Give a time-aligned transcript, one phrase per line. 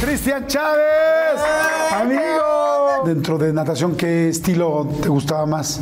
[0.00, 1.40] Cristian Chávez,
[1.92, 3.02] amigo.
[3.04, 5.80] Dentro de natación, ¿qué estilo te gustaba más?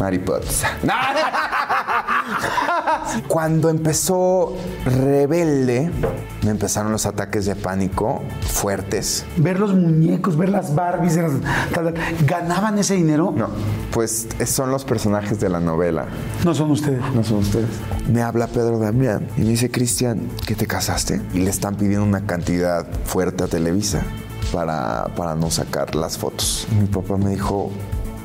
[0.00, 0.70] Mariposa.
[3.28, 4.54] Cuando empezó
[4.84, 5.90] Rebelde,
[6.42, 9.24] me empezaron los ataques de pánico fuertes.
[9.36, 11.18] Ver los muñecos, ver las Barbies,
[12.26, 13.32] ¿ganaban ese dinero?
[13.36, 13.48] No,
[13.92, 16.06] pues son los personajes de la novela.
[16.44, 17.02] No son ustedes.
[17.14, 17.68] No son ustedes.
[18.10, 21.20] Me habla Pedro Damián y me dice, Cristian, ¿que te casaste?
[21.34, 24.02] Y le están pidiendo una cantidad fuerte a Televisa
[24.52, 26.66] para, para no sacar las fotos.
[26.72, 27.70] Y mi papá me dijo,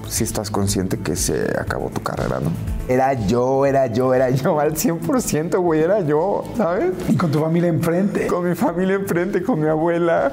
[0.08, 2.52] si estás consciente que se acabó tu carrera, ¿no?
[2.88, 6.92] Era yo, era yo, era yo, al 100%, güey, era yo, ¿sabes?
[7.10, 8.28] Y con tu familia enfrente.
[8.28, 10.32] Con mi familia enfrente, con mi abuela,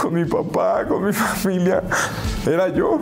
[0.00, 1.82] con mi papá, con mi familia.
[2.46, 3.00] Era yo.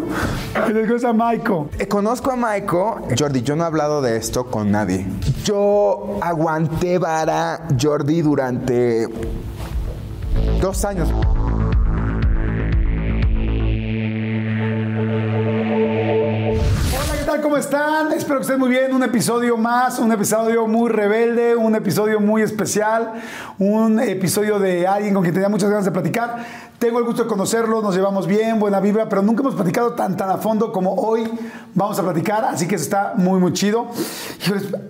[0.72, 1.68] Después a Maiko.
[1.78, 3.00] Eh, Conozco a Maiko.
[3.18, 5.06] Jordi, yo no he hablado de esto con nadie.
[5.44, 9.08] Yo aguanté vara Jordi durante
[10.60, 11.08] dos años.
[17.62, 18.12] Están?
[18.12, 18.92] Espero que estén muy bien.
[18.92, 23.12] Un episodio más, un episodio muy rebelde, un episodio muy especial,
[23.58, 26.44] un episodio de alguien con quien tenía muchas ganas de platicar.
[26.80, 30.16] Tengo el gusto de conocerlo, nos llevamos bien, buena vibra, pero nunca hemos platicado tan,
[30.16, 31.30] tan a fondo como hoy
[31.74, 33.86] vamos a platicar, así que eso está muy, muy chido.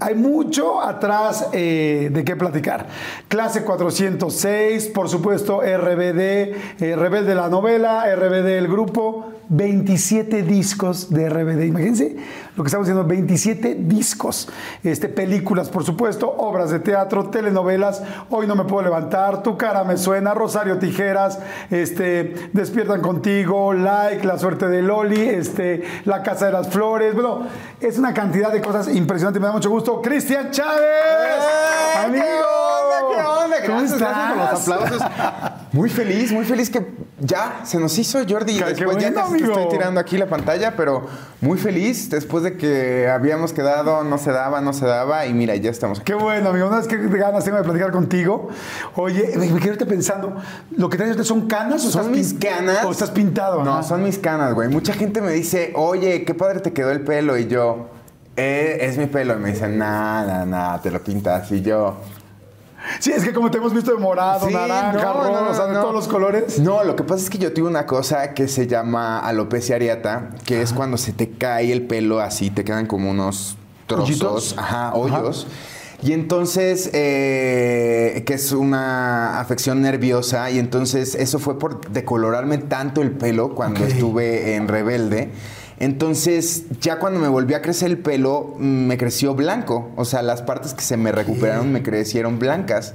[0.01, 2.87] Hay mucho atrás eh, de qué platicar.
[3.29, 6.19] Clase 406, por supuesto, RBD,
[6.81, 11.65] eh, Rebelde la novela, RBD el grupo, 27 discos de RBD.
[11.67, 12.17] Imagínense
[12.57, 14.49] lo que estamos haciendo, 27 discos.
[14.83, 19.85] Este, películas, por supuesto, obras de teatro, telenovelas, Hoy no me puedo levantar, Tu cara
[19.85, 21.39] me suena, Rosario Tijeras,
[21.71, 27.15] este, Despiertan contigo, Like, La suerte de Loli, este, La casa de las flores.
[27.15, 27.47] Bueno,
[27.81, 29.41] es una cantidad de cosas impresionantes.
[29.41, 30.03] Me da mucho gusto.
[30.03, 31.43] Cristian Chávez,
[32.05, 32.62] amigo.
[33.23, 33.57] ¿Qué onda?
[33.67, 34.35] ¿Cómo Gracias, estás?
[34.37, 35.63] gracias por los aplausos.
[35.73, 36.87] Muy feliz, muy feliz que
[37.21, 38.53] ya se nos hizo Jordi.
[38.59, 39.53] Qué- qué Después ya bueno, que amigo.
[39.53, 41.07] estoy tirando aquí la pantalla, pero
[41.41, 45.57] muy feliz después de que habíamos quedado, no se daba, no se daba y mira,
[45.57, 46.13] ya estamos aquí.
[46.13, 46.67] Qué bueno, amigo.
[46.69, 48.49] Una vez que ganas tengo de platicar contigo.
[48.97, 50.37] Oye, me me ahorita pensando,
[50.77, 52.85] ¿lo que traes son canas o ¿Son estás mis canas?
[52.85, 53.63] O estás pintado?
[53.65, 53.83] No, Ajá.
[53.83, 54.69] son mis canas, güey.
[54.69, 57.39] Mucha gente me dice, oye, qué padre te quedó el pelo.
[57.39, 57.89] Y yo,
[58.37, 59.35] "Eh, es mi pelo.
[59.35, 61.51] Y me dicen, nada, nada, te lo pintas.
[61.53, 61.97] Y yo,
[63.01, 65.55] Sí, es que como te hemos visto de morado, Sí, naranja, no, rojo, no, o
[65.55, 66.59] sea, de todos los colores.
[66.59, 70.31] No, lo que pasa es que yo tuve una cosa que se llama alopecia areata,
[70.45, 74.55] que es cuando se te cae el pelo así, te quedan como unos trozos, ¿Hoyitos?
[74.59, 75.47] ajá, hoyos.
[76.03, 83.03] Y entonces, eh, que es una afección nerviosa, y entonces eso fue por decolorarme tanto
[83.03, 85.31] el pelo cuando estuve en Rebelde.
[85.83, 89.91] Entonces, ya cuando me volvió a crecer el pelo, mm, me creció blanco.
[89.97, 92.95] O sea, las partes que se me recuperaron me crecieron blancas.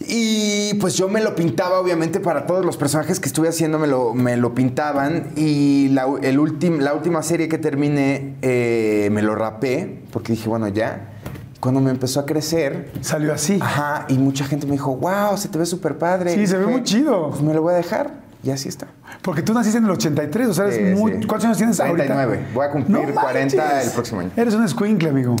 [0.00, 3.86] Y pues yo me lo pintaba, obviamente, para todos los personajes que estuve haciendo me
[3.88, 5.28] lo, me lo pintaban.
[5.34, 10.48] Y la, el ultim- la última serie que terminé eh, me lo rapé, porque dije,
[10.48, 11.14] bueno, ya.
[11.58, 13.58] Cuando me empezó a crecer, Salió así.
[13.60, 16.34] ajá, y mucha gente me dijo, wow, se te ve súper padre.
[16.34, 17.30] Sí, Y se ve muy chido.
[17.30, 18.27] Pues me lo voy a dejar.
[18.42, 18.86] Y así está.
[19.22, 21.12] Porque tú naciste en el 83, o sea, eres Sí, muy...
[21.14, 21.26] sí.
[21.26, 22.22] ¿Cuántos años tienes 39.
[22.36, 22.50] ahorita?
[22.54, 23.86] Voy a cumplir 40 manches.
[23.86, 24.30] el próximo año.
[24.36, 25.34] Eres un escuincle, amigo.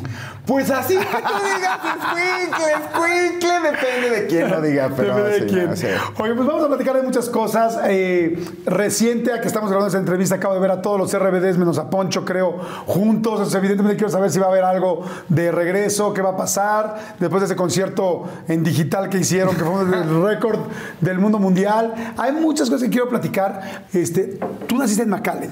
[0.46, 1.06] Pues así que tú
[1.54, 5.70] digas, escuincle, escuincle, depende de quién lo diga, pero Depende de sí, quién.
[5.70, 5.94] no sé.
[6.18, 7.78] Oye, pues vamos a platicar de muchas cosas.
[7.86, 11.56] Eh, reciente a que estamos grabando esta entrevista, acabo de ver a todos los RBDs
[11.56, 13.54] menos a Poncho, creo, juntos.
[13.54, 17.42] Evidentemente quiero saber si va a haber algo de regreso, qué va a pasar después
[17.42, 20.58] de ese concierto en digital que hicieron, que fue el récord
[21.00, 21.94] del mundo mundial.
[22.16, 23.86] Hay muchas cosas quiero platicar.
[23.92, 25.50] Este, tú naciste en McAllen.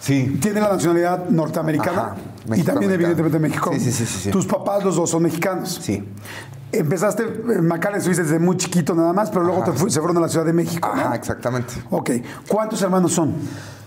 [0.00, 0.38] Sí.
[0.40, 2.16] Tiene la nacionalidad norteamericana Ajá,
[2.56, 3.70] y también evidentemente México.
[3.74, 4.30] Sí, sí, sí.
[4.30, 5.80] Tus papás los dos son mexicanos.
[5.82, 6.04] Sí.
[6.72, 10.16] Empezaste en McAllen, estuviste desde muy chiquito nada más, pero luego te fu- se fueron
[10.18, 10.90] a la Ciudad de México.
[10.94, 11.00] ¿no?
[11.00, 11.74] Ajá, exactamente.
[11.90, 12.10] Ok.
[12.48, 13.34] ¿Cuántos hermanos son?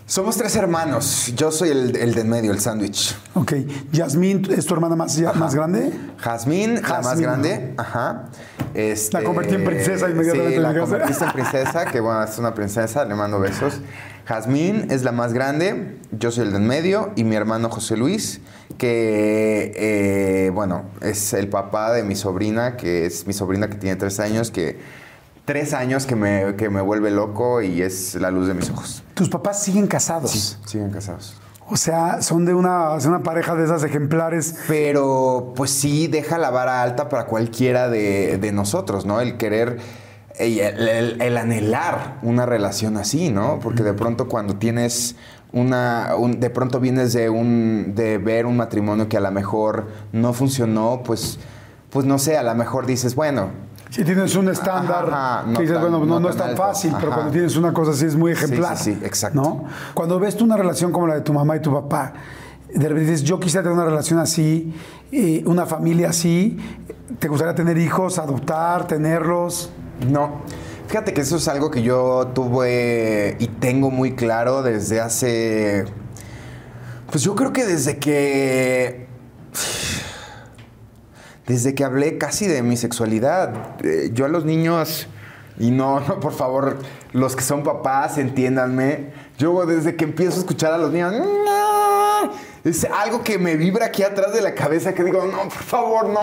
[0.10, 1.32] Somos tres hermanos.
[1.36, 3.16] Yo soy el, el de en medio, el sándwich.
[3.36, 3.54] Ok.
[3.92, 5.94] Yasmín es tu hermana más, ya- más grande.
[6.18, 7.76] Jazmín, la más grande.
[7.78, 8.24] Ajá.
[8.74, 10.80] Este, La convertí en princesa inmediatamente Sí, la casa.
[10.82, 13.82] convertiste en princesa, que bueno, es una princesa, le mando besos.
[14.26, 17.96] Jazmín es la más grande, yo soy el de en medio, y mi hermano José
[17.96, 18.42] Luis,
[18.80, 23.96] que, eh, bueno, es el papá de mi sobrina, que es mi sobrina que tiene
[23.96, 24.80] tres años, que
[25.50, 29.02] tres años que me, que me vuelve loco y es la luz de mis ojos.
[29.16, 30.60] Tus papás siguen casados.
[30.68, 31.36] Siguen casados.
[31.68, 34.60] O sea, son de una, de una pareja de esas ejemplares.
[34.68, 39.22] Pero pues sí deja la vara alta para cualquiera de, de nosotros, ¿no?
[39.22, 39.80] El querer,
[40.38, 43.58] el, el- el anhelar una relación así, ¿no?
[43.60, 45.16] Porque de pronto cuando tienes
[45.52, 49.88] una, un- de pronto vienes de, un, de ver un matrimonio que a lo mejor
[50.12, 51.40] no funcionó, pues,
[51.90, 53.50] pues no sé, a lo mejor dices, bueno,
[53.90, 57.12] Si tienes un estándar, Ajá, no que dices, tan- bueno, no, es tan fácil, pero
[57.12, 58.78] cuando tienes una cosa así es muy ejemplar.
[58.78, 59.42] sí, sí, exacto.
[59.42, 59.66] ¿no?
[59.96, 62.14] Cuando ves tú una relación como la de tu mamá y tu papá,
[62.72, 64.76] de repente dices, yo quisiera tener una relación así,
[65.12, 66.58] eh, una familia así,
[67.18, 69.72] ¿te gustaría tener hijos, adoptar, tenerlos?
[70.08, 70.42] No.
[70.88, 75.86] Fíjate que eso es algo que yo tuve y tengo muy claro desde hace.
[77.12, 79.08] Pues yo creo que desde que.
[81.50, 83.82] Desde que hablé casi de mi sexualidad.
[83.84, 85.08] Eh, yo a los niños.
[85.58, 86.78] Y no, no, por favor,
[87.12, 89.12] los que son papás, entiéndanme.
[89.40, 91.12] Yo desde que empiezo a escuchar a los niños.
[92.64, 96.10] Es algo que me vibra aquí atrás de la cabeza que digo, no, por favor,
[96.10, 96.22] no.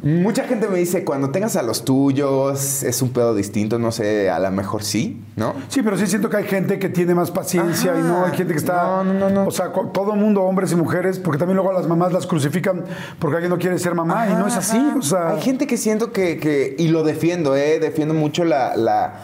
[0.00, 4.30] Mucha gente me dice, cuando tengas a los tuyos, es un pedo distinto, no sé,
[4.30, 5.54] a lo mejor sí, ¿no?
[5.68, 8.52] Sí, pero sí siento que hay gente que tiene más paciencia y no, hay gente
[8.52, 9.02] que está...
[9.02, 9.46] No, no, no, no.
[9.46, 12.84] O sea, todo mundo, hombres y mujeres, porque también luego a las mamás las crucifican
[13.18, 14.78] porque alguien no quiere ser mamá y no es así.
[14.96, 17.80] O sea, Hay gente que siento que, que- y lo defiendo, ¿eh?
[17.80, 19.14] Defiendo mucho la, la,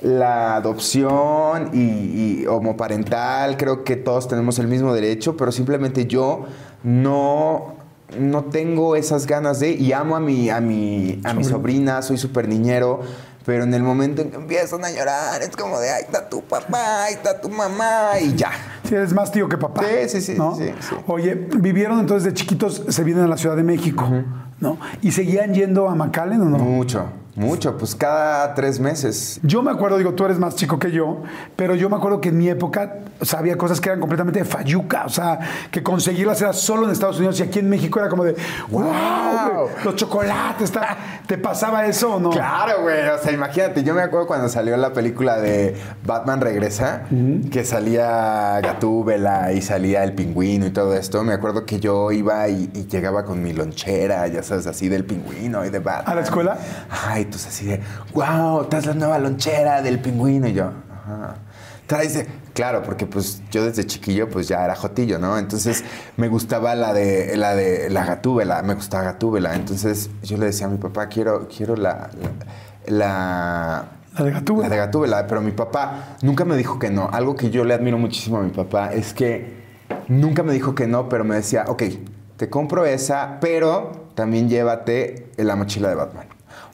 [0.00, 3.56] la adopción y, y homoparental.
[3.56, 6.46] Creo que todos tenemos el mismo derecho, pero simplemente yo
[6.82, 7.75] no,
[8.18, 9.70] no tengo esas ganas de.
[9.70, 13.00] Y amo a mi, a mi, a mi sobrina, soy súper niñero.
[13.46, 16.42] Pero en el momento en que empiezan a llorar, es como de, ahí está tu
[16.42, 18.50] papá, ahí está tu mamá, y ya.
[18.82, 19.84] Sí, eres más tío que papá.
[19.84, 20.56] Sí, sí, sí, ¿no?
[20.56, 20.96] sí, sí.
[21.06, 24.04] Oye, vivieron entonces de chiquitos, se vienen a la Ciudad de México,
[24.58, 24.78] ¿no?
[25.00, 26.58] ¿Y seguían yendo a McAllen o no?
[26.58, 29.38] Mucho, mucho, pues cada tres meses.
[29.42, 31.22] Yo me acuerdo, digo, tú eres más chico que yo,
[31.54, 34.40] pero yo me acuerdo que en mi época o sea, había cosas que eran completamente
[34.40, 35.38] de fayuca, o sea,
[35.70, 38.34] que conseguirlas era solo en Estados Unidos y aquí en México era como de,
[38.70, 38.82] wow,
[39.46, 39.68] Wow.
[39.84, 40.72] los chocolates,
[41.26, 42.30] ¿te pasaba eso o no?
[42.30, 43.06] Claro, güey.
[43.08, 47.02] O sea, imagínate, yo me acuerdo cuando salió la película de Batman Regresa,
[47.50, 51.22] que salía Gatúbela y salía el pingüino y todo esto.
[51.24, 55.04] Me acuerdo que yo iba y, y llegaba con mi lonchera, ya sabes, así del
[55.04, 56.12] pingüino y de Batman.
[56.12, 56.58] ¿A la escuela?
[57.06, 57.80] Ay, entonces así de,
[58.14, 60.48] wow, traes la nueva lonchera del pingüino.
[60.48, 61.36] Y yo, ajá.
[61.86, 62.26] Traes de...
[62.52, 65.38] Claro, porque pues yo desde chiquillo pues ya era jotillo, ¿no?
[65.38, 65.84] Entonces
[66.16, 69.54] me gustaba la de la de la gatúbela, me gustaba gatúbela.
[69.54, 72.08] Entonces yo le decía a mi papá, quiero, quiero la,
[72.86, 73.88] la, la-
[74.18, 74.68] La de Gatúbela.
[74.68, 77.08] La de gatúbela, pero mi papá nunca me dijo que no.
[77.12, 79.62] Algo que yo le admiro muchísimo a mi papá es que
[80.08, 81.82] nunca me dijo que no, pero me decía, ok,
[82.36, 86.26] te compro esa, pero también llévate la mochila de Batman.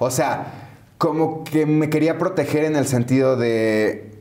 [0.03, 0.69] O sea,
[0.99, 4.13] como que me quería proteger en el sentido de,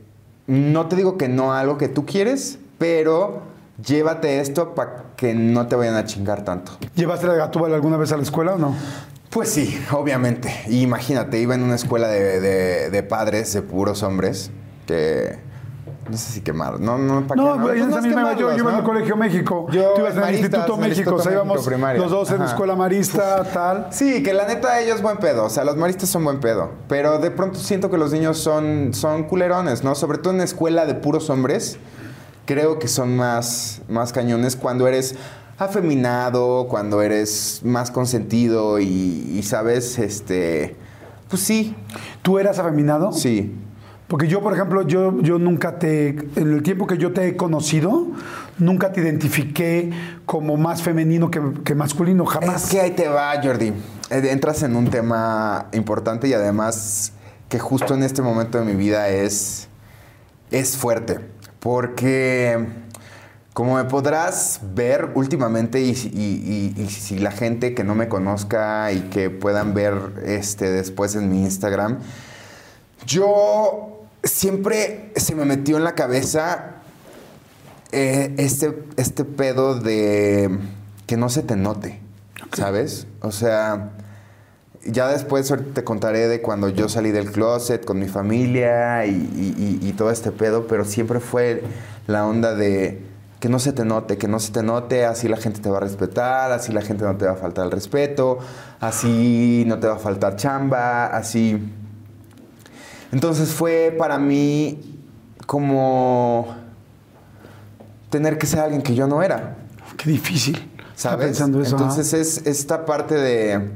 [0.48, 3.42] no te digo que no a algo que tú quieres, pero
[3.86, 6.74] llévate esto para que no te vayan a chingar tanto.
[6.96, 8.76] ¿Llevaste la de Gatúbela alguna vez a la escuela o no?
[9.30, 10.52] Pues sí, obviamente.
[10.68, 14.52] Y imagínate, iba en una escuela de, de- de padres, de puros hombres,
[14.88, 15.38] que
[16.12, 16.80] no sé si quemar.
[16.80, 18.84] No, no, ¿para No, güey, Pues yo, iba en el.
[18.84, 19.68] Colegio México.
[19.72, 21.66] Yo Tú ibas en el Instituto México, o sea, íbamos
[21.98, 23.88] los dos en escuela marista, tal.
[23.92, 25.46] Sí, que la neta ellos buen pedo.
[25.46, 26.72] O sea, los maristas son buen pedo.
[26.88, 29.96] Pero de pronto siento que los niños son, son culerones, ¿no?
[29.96, 31.78] Sobre todo en escuela de puros hombres.
[32.46, 35.16] Creo que son más, más cañones cuando eres
[35.58, 40.76] afeminado, cuando eres más consentido y, y sabes, este.
[41.30, 41.76] Pues sí,
[42.22, 43.12] ¿Tú eras afeminado?
[43.14, 43.56] sí.
[44.12, 47.38] Porque yo, por ejemplo, yo, yo nunca te, en el tiempo que yo te he
[47.38, 48.08] conocido,
[48.58, 49.90] nunca te identifiqué
[50.26, 52.66] como más femenino que, masculino, jamás.
[52.66, 53.68] Es que ahí te va, Jordi.
[54.10, 57.14] Eh, Entras en un tema importante y además
[57.48, 59.70] que justo en este momento de mi vida es,
[60.52, 61.20] es fuerte.
[61.62, 62.66] Porque
[63.54, 68.92] como me podrás ver últimamente y- y- y si la gente que no me conozca
[68.92, 69.94] y que puedan ver
[70.26, 72.00] este, después en mi Instagram,
[73.06, 76.76] yo siempre se me metió en la cabeza
[77.92, 80.50] eh, este, este pedo de
[81.08, 82.00] que no se te note,
[82.54, 83.08] ¿sabes?
[83.22, 83.92] O sea,
[84.86, 89.92] ya después te contaré de cuando yo salí del closet con mi familia y- y
[89.94, 91.64] todo este pedo, pero siempre fue
[92.08, 93.02] la onda de
[93.40, 95.78] que no se te note, que no se te note, así la gente te va
[95.78, 98.38] a respetar, así la gente no te va a faltar el respeto,
[98.80, 101.60] así no te va a faltar chamba, así...
[103.12, 104.80] Entonces fue para mí
[105.46, 106.56] como
[108.10, 109.58] tener que ser alguien que yo no era,
[109.98, 110.70] Qué difícil.
[110.96, 111.28] ¿sabes?
[111.28, 111.76] pensando eso.
[111.78, 113.72] Entonces es esta parte de...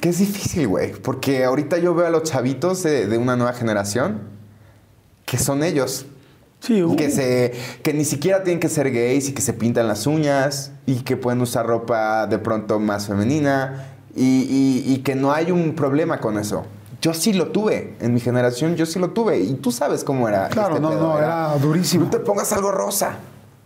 [0.00, 3.52] que es difícil, güey, porque ahorita yo veo a los chavitos de, de una nueva
[3.52, 4.20] generación
[5.26, 6.06] que son ellos.
[6.60, 7.52] Sí, uh, Que, se,
[7.82, 11.16] que ni siquiera tienen que ser gays y que se pintan las uñas y que
[11.16, 14.22] pueden usar ropa de pronto más femenina y,
[14.86, 16.66] y- y que no hay un problema con eso.
[17.00, 20.28] Yo sí lo tuve, en mi generación yo sí lo tuve y tú sabes cómo
[20.28, 20.48] era.
[20.48, 22.04] Claro, este no, pedo, no, era durísimo.
[22.04, 23.16] No te pongas algo rosa,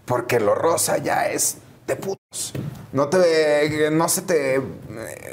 [0.05, 2.53] porque lo rosa ya es de putos,
[2.93, 4.63] no te, no se te,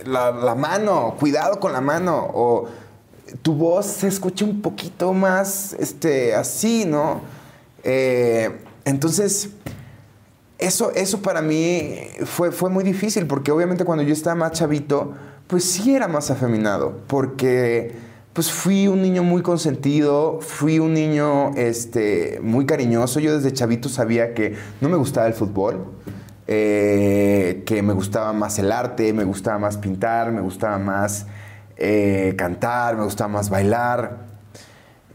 [0.05, 2.67] la, la mano, cuidado con la mano, o
[3.41, 7.21] tu voz se escucha un poquito más, este, así, ¿no?
[7.83, 9.49] Eh, entonces,
[10.57, 15.13] eso, eso para mí fue, fue muy difícil, porque obviamente cuando yo estaba más chavito,
[15.51, 17.93] pues sí era más afeminado, porque
[18.31, 23.19] pues fui un niño muy consentido, fui un niño este, muy cariñoso.
[23.19, 25.87] Yo desde chavito sabía que no me gustaba el fútbol,
[26.47, 31.25] eh, que me gustaba más el arte, me gustaba más pintar, me gustaba más
[31.75, 34.19] eh, cantar, me gustaba más bailar.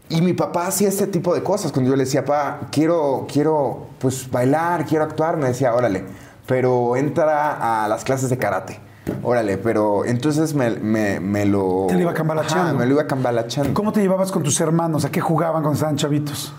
[0.07, 1.71] Y mi papá hacía este tipo de cosas.
[1.71, 6.03] Cuando yo le decía, papá, quiero, quiero pues bailar, quiero actuar, me decía, órale,
[6.45, 8.86] pero entra a las clases de karate.
[9.23, 11.85] Órale, pero entonces me, me, me lo...
[11.87, 12.63] Te lo iba cambalachando.
[12.63, 13.73] Ajá, me lo iba cambalachando.
[13.73, 15.05] ¿Cómo te llevabas con tus hermanos?
[15.05, 16.53] ¿A qué jugaban cuando estaban chavitos?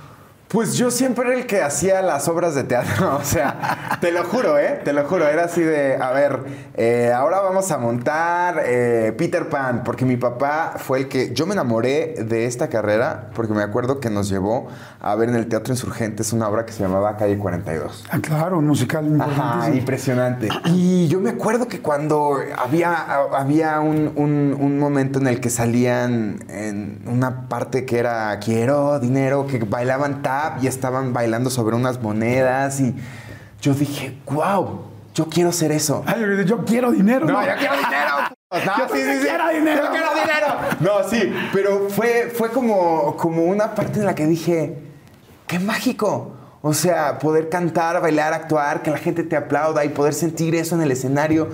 [0.48, 4.24] Pues yo siempre era el que hacía las obras de teatro, o sea, te lo
[4.24, 4.80] juro, ¿eh?
[4.82, 6.40] Te lo juro, era así de, a ver,
[6.74, 11.44] eh, ahora vamos a montar eh, Peter Pan, porque mi papá fue el que, yo
[11.44, 14.68] me enamoré de esta carrera, porque me acuerdo que nos llevó
[15.02, 18.06] a ver en el Teatro Insurgentes una obra que se llamaba Calle 42.
[18.10, 20.48] Ah, claro, un musical Ajá, impresionante.
[20.64, 22.94] Y yo me acuerdo que cuando había,
[23.36, 28.98] había un, un- un momento en el que salían en una parte que era quiero
[28.98, 30.22] dinero, que bailaban
[30.62, 32.94] y estaban bailando sobre unas monedas y
[33.60, 34.82] yo dije, wow,
[35.14, 36.02] yo quiero hacer eso.
[36.06, 37.26] Ay, yo- quiero dinero.
[37.26, 38.14] No, yo quiero dinero.
[38.50, 39.84] No, Yo también quiero dinero.
[39.84, 40.46] Yo quiero dinero.
[40.80, 44.78] No, sí, pero fue, fue como, como una parte en la que dije,
[45.46, 46.32] qué mágico.
[46.62, 50.74] O sea, poder cantar, bailar, actuar, que la gente te aplauda y poder sentir eso
[50.76, 51.50] en el escenario.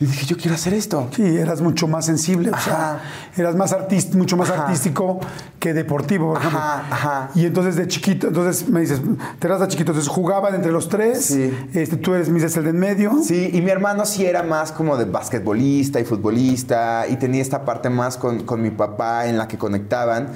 [0.00, 1.08] Y dije, yo quiero hacer esto.
[1.14, 3.00] Sí, eras mucho más sensible, o sea,
[3.36, 4.66] eras más artista, mucho más Ajá.
[4.66, 5.18] artístico
[5.58, 6.60] que deportivo, por ejemplo.
[6.60, 7.30] Ajá, ajá.
[7.34, 9.00] Y entonces de chiquito, entonces me dices,
[9.40, 11.52] te eras de chiquito, entonces jugaban entre los tres, Sí.
[11.74, 13.18] este, tú eres mi el de en medio.
[13.24, 17.64] Sí, y mi hermano sí era más como de basquetbolista y futbolista y tenía esta
[17.64, 20.28] parte más con, con mi papá en la que conectaban.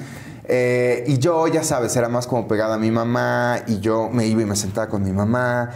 [0.45, 4.27] Eh, y yo, ya sabes, era más como pegada a mi mamá y yo me
[4.27, 5.69] iba y me sentaba con mi mamá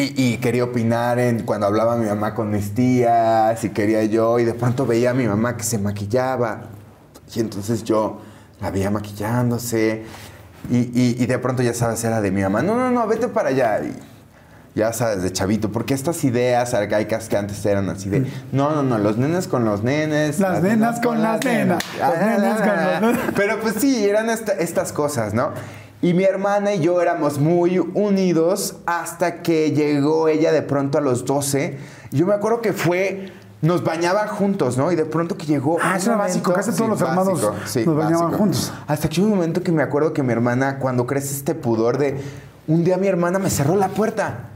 [0.00, 4.38] y, y quería opinar en cuando hablaba mi mamá con mis tías y quería yo
[4.38, 6.62] y de pronto veía a mi mamá que se maquillaba
[7.34, 8.20] y entonces yo
[8.60, 10.04] la veía maquillándose
[10.70, 13.28] y, y- y de pronto ya sabes, era de mi mamá, no, no, no, vete
[13.28, 13.80] para allá.
[14.74, 18.82] Ya sabes, de chavito, porque estas ideas arcaicas que antes eran así de, no, no,
[18.84, 20.38] no, los nenes con los nenes.
[20.38, 23.30] Las nenas con las nenas, Ah, los nenes con los- ah.
[23.34, 25.50] Pero pues sí, eran esta- estas cosas, ¿no?
[26.00, 31.00] Y mi hermana y yo éramos muy unidos hasta que llegó ella de pronto a
[31.00, 31.76] los 12.
[32.12, 34.92] Yo me acuerdo que fue, nos bañaban juntos, ¿no?
[34.92, 35.76] Y de pronto que llegó...
[35.82, 38.72] Ah, eso era básico, casi todos los hermanos nos bañaban juntos.
[38.86, 41.98] Hasta que hubo un momento que me acuerdo que mi hermana, cuando crece este pudor
[41.98, 42.16] de...
[42.68, 44.50] Un día mi hermana me cerró la puerta.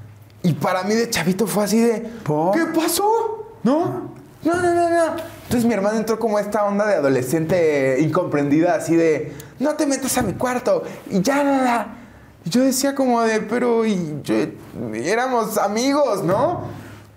[0.44, 2.08] Y para mí de chavito fue así de...
[2.22, 2.54] ¿Por?
[2.54, 3.56] ¿Qué pasó?
[3.64, 4.12] ¿No?
[4.44, 5.16] No, no, no, no.
[5.44, 9.32] Entonces mi hermana entró como esta onda de adolescente incomprendida, así de...
[9.62, 10.83] No te metas a mi cuarto.
[11.11, 11.87] Y ya.
[12.45, 13.40] Y yo decía como de...
[13.40, 13.85] Pero...
[13.87, 14.35] Y yo,
[14.95, 16.62] éramos amigos, ¿no?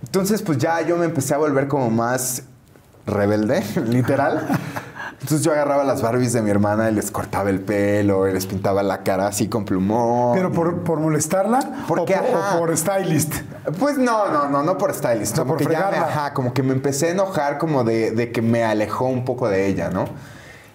[0.04, 2.44] Entonces pues ya yo me empecé a volver como más
[3.08, 4.48] rebelde, literal.
[5.22, 8.46] Entonces yo agarraba las Barbies de mi hermana y les cortaba el pelo y les
[8.46, 10.36] pintaba la cara así con plumón.
[10.36, 12.60] Pero por, por molestarla o, por- o ajá.
[12.60, 13.34] por stylist.
[13.80, 15.32] Pues no, no, no, no por stylist.
[15.34, 16.08] O sea, como por que ya me, fregarla.
[16.08, 19.50] ajá, como que me empecé a enojar como de, de que me alejó un poco
[19.50, 20.06] de ella, ¿no?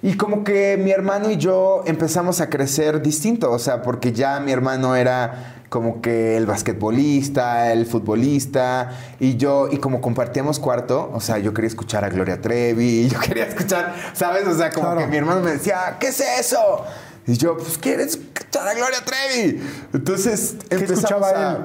[0.03, 4.41] Y como que mi hermano y yo empezamos a crecer distinto, o sea, porque ya
[4.41, 8.91] mi hermano era como que el basquetbolista, el futbolista,
[9.21, 13.09] y yo, y como compartíamos cuarto, o sea, yo quería escuchar a Gloria Trevi, y
[13.09, 14.47] yo quería escuchar, ¿sabes?
[14.47, 15.01] O sea, como Claro.
[15.03, 16.85] que mi hermano me decía, ¿qué es eso?
[17.27, 19.63] Y yo, pues, ¿quieres escuchar a Gloria Trevi?
[19.93, 21.59] Entonces, empezamos escuchaba a- él?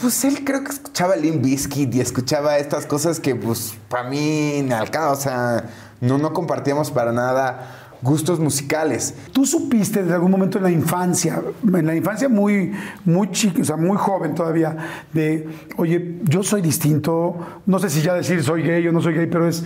[0.00, 4.66] pues él creo que escuchaba Limp Bizkit y escuchaba estas cosas que, pues, para mí,
[4.72, 5.64] alcanza, o sea,
[6.02, 9.14] no, no compartíamos para nada gustos musicales.
[9.32, 12.72] ¿Tú supiste en algún momento en la infancia, en la infancia muy,
[13.04, 14.76] muy chica, o sea, muy joven todavía,
[15.12, 19.14] de, oye, yo soy distinto, no sé si ya decir soy gay o no soy
[19.14, 19.64] gay, pero es,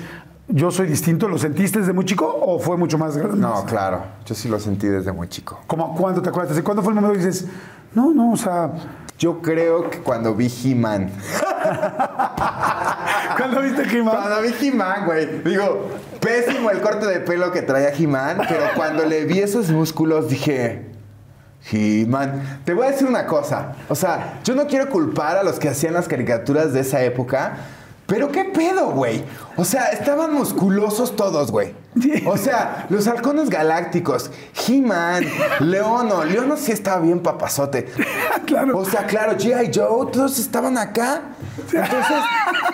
[0.49, 3.38] yo soy distinto, ¿lo sentiste desde muy chico o fue mucho más grande?
[3.38, 5.61] No, claro, yo sí lo sentí desde muy chico.
[5.66, 6.59] ¿Cómo cuándo te acuerdas?
[6.59, 7.47] ¿Y ¿Cuándo fue el momento que dices,
[7.95, 8.71] no, no, o sea,
[9.18, 11.11] Yo creo que cuando vi He-Man.
[13.37, 14.11] ¿cuándo viste iba?
[14.11, 15.42] Cuando vi He-Man, güey.
[15.42, 15.88] Digo,
[16.20, 20.96] pésimo el corte de pelo que traía He-Man, pero cuando le vi esos músculos dije.
[21.70, 22.61] He-Man.
[22.64, 23.73] Te voy a decir una cosa.
[23.88, 27.56] O sea, yo no quiero culpar a los que hacían las caricaturas de esa época,
[28.06, 29.25] pero qué pedo, güey.
[29.56, 31.75] O sea, estaban musculosos todos, güey.
[32.26, 34.30] O sea, los halcones galácticos,
[34.66, 35.24] He-Man,
[35.60, 36.24] Leono.
[36.24, 37.86] Leono sí estaba bien papazote.
[38.46, 38.78] Claro.
[38.78, 39.72] O sea, claro, G.I.
[39.74, 41.22] Joe, todos estaban acá.
[41.58, 42.16] Entonces,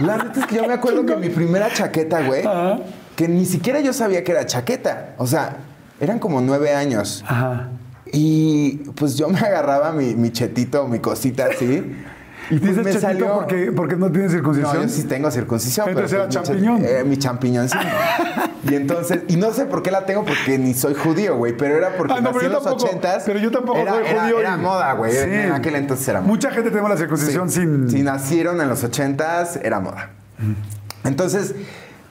[0.01, 2.81] la neta es que yo me acuerdo que mi primera chaqueta, güey, Ajá.
[3.17, 5.15] que ni siquiera yo sabía que era chaqueta.
[5.17, 5.57] O sea,
[5.99, 7.25] eran como nueve años.
[7.27, 7.71] Ajá.
[8.13, 11.97] Y pues yo me agarraba mi, mi chetito, mi cosita así.
[12.55, 13.35] Y pues Dices me salió.
[13.35, 14.83] porque, porque no tienes No, circuncisión.
[14.83, 15.89] yo sí tengo circuncisión.
[15.89, 16.85] Entonces era pues, champiñón.
[16.85, 17.79] eh, mi champiñón, sí.
[18.71, 21.77] y entonces, y no sé por qué la tengo porque ni soy judío, güey, pero
[21.79, 23.23] era porque Ah, no, nací pero en los ochentas.
[23.25, 24.39] Pero yo tampoco era, soy judío.
[24.41, 25.13] Era, moda, güey.
[25.13, 25.19] Sí.
[25.23, 26.29] En aquel entonces era moda.
[26.29, 27.61] Mucha gente tenemos la circuncisión Sí.
[27.61, 27.89] sin.
[27.91, 30.11] Si nacieron en los ochentas, era moda.
[31.05, 31.55] Entonces,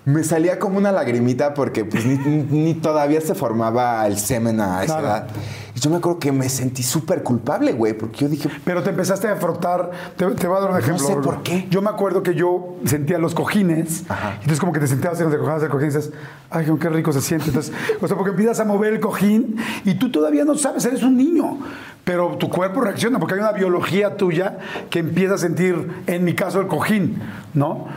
[0.03, 4.83] me salía como una lagrimita porque pues ni, ni todavía se formaba el semen a
[4.83, 5.07] esa Claro.
[5.07, 5.27] edad.
[5.75, 8.89] Y yo me acuerdo que me sentí súper culpable, güey, porque yo dije, Pero te
[8.89, 9.91] empezaste a frotar.
[10.17, 11.05] Te, te voy a dar un ejemplo.
[11.07, 11.67] sé por qué.
[11.69, 14.03] Yo me acuerdo que yo sentía los cojines.
[14.09, 14.33] Ajá.
[14.33, 16.11] Entonces, como que te sentabas en los cojines, el cojín y dices,
[16.49, 17.47] ay, qué rico se siente.
[17.47, 19.55] Entonces, o sea, porque empiezas a mover el cojín
[19.85, 21.59] y tú todavía no sabes, eres un niño.
[22.03, 24.57] Pero tu cuerpo reacciona porque hay una biología tuya
[24.89, 27.21] que empieza a sentir, en mi caso, el cojín,
[27.53, 27.87] ¿no?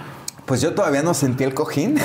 [0.47, 1.99] Pues yo todavía no sentí el cojín.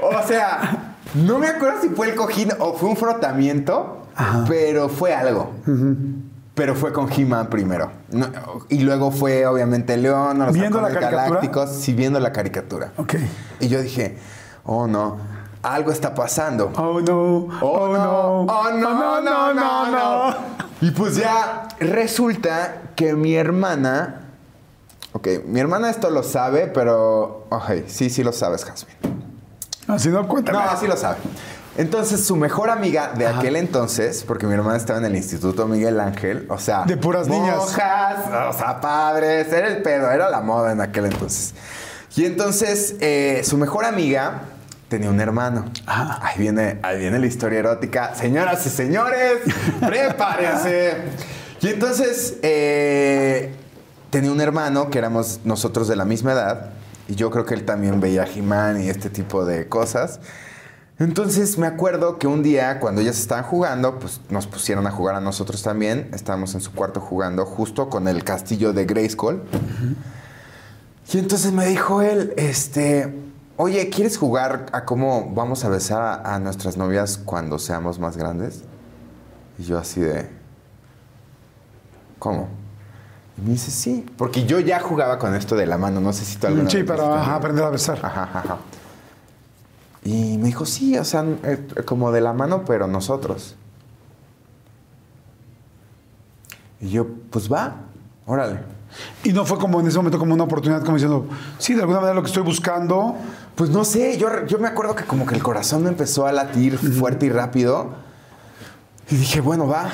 [0.00, 4.06] o sea, no me acuerdo si fue el cojín o fue un frotamiento,
[4.48, 5.52] pero fue algo.
[6.54, 7.90] Pero fue con He-Man primero.
[8.10, 8.28] No,
[8.68, 10.90] y luego fue, obviamente, León, los ¿Viendo la?
[10.90, 12.92] Galácticos, sí, viendo la caricatura.
[12.96, 13.14] Ok.
[13.60, 14.18] Y yo dije,
[14.64, 15.16] oh no,
[15.62, 16.72] algo está pasando.
[16.76, 17.48] Oh, no.
[17.60, 20.36] Oh, no, oh, no, no, no, no, no.
[20.80, 24.21] Y pues ya resulta que mi hermana,
[25.22, 28.98] ok, mi hermana esto lo sabe, pero, ok, sí, sí lo sabes, Jasmine.
[29.86, 30.58] Así no, cuéntame.
[30.58, 31.18] No, sí lo sabe.
[31.76, 36.00] Entonces, su mejor amiga de aquel entonces, porque mi hermana estaba en el Instituto Miguel
[36.00, 36.84] Ángel, o sea...
[36.84, 37.56] De puras niñas.
[37.56, 38.16] monjas,
[38.50, 41.54] o sea, padres, era el pedo, era la moda en aquel entonces.
[42.16, 44.42] Y entonces, eh, su mejor amiga
[44.88, 45.64] tenía un hermano.
[45.86, 46.18] Ajá.
[46.22, 48.14] Ahí viene, ahí viene la historia erótica.
[48.14, 49.38] Señoras y señores,
[49.80, 50.96] prepárense.
[51.62, 53.54] Y entonces, eh,
[54.12, 56.70] tenía un hermano que éramos nosotros de la misma edad.
[57.08, 60.20] Y yo creo que él también veía He-Man y este tipo de cosas.
[60.98, 65.14] Entonces me acuerdo que un día cuando ellas estaban jugando, pues nos pusieron a jugar
[65.14, 66.10] a nosotros también.
[66.12, 69.42] Estábamos en su cuarto jugando justo con el castillo de Grayskull.
[71.10, 73.18] Y entonces me dijo él, este,
[73.56, 78.18] oye, ¿quieres jugar a cómo vamos a besar a, a nuestras novias cuando seamos más
[78.18, 78.62] grandes?
[79.58, 80.28] Y yo así de,
[82.18, 82.61] ¿cómo?
[83.38, 86.24] Y me dice, sí, porque yo ya jugaba con esto de la mano, no sé
[86.24, 87.98] si tú alguna Sí, vez para aprender a besar.
[88.02, 88.58] Ajá, ajá, ajá.
[90.04, 93.56] Y me dijo, sí, o sea, eh, como de la mano, pero nosotros.
[96.80, 97.76] Y yo, pues va,
[98.26, 98.58] órale.
[99.24, 101.26] Y no fue como en ese momento como una oportunidad, como diciendo,
[101.58, 103.16] sí, de alguna manera lo que estoy buscando.
[103.54, 106.32] Pues no sé, yo, yo me acuerdo que como que el corazón me empezó a
[106.32, 107.94] latir fuerte y rápido.
[109.08, 109.90] Y dije, bueno, va.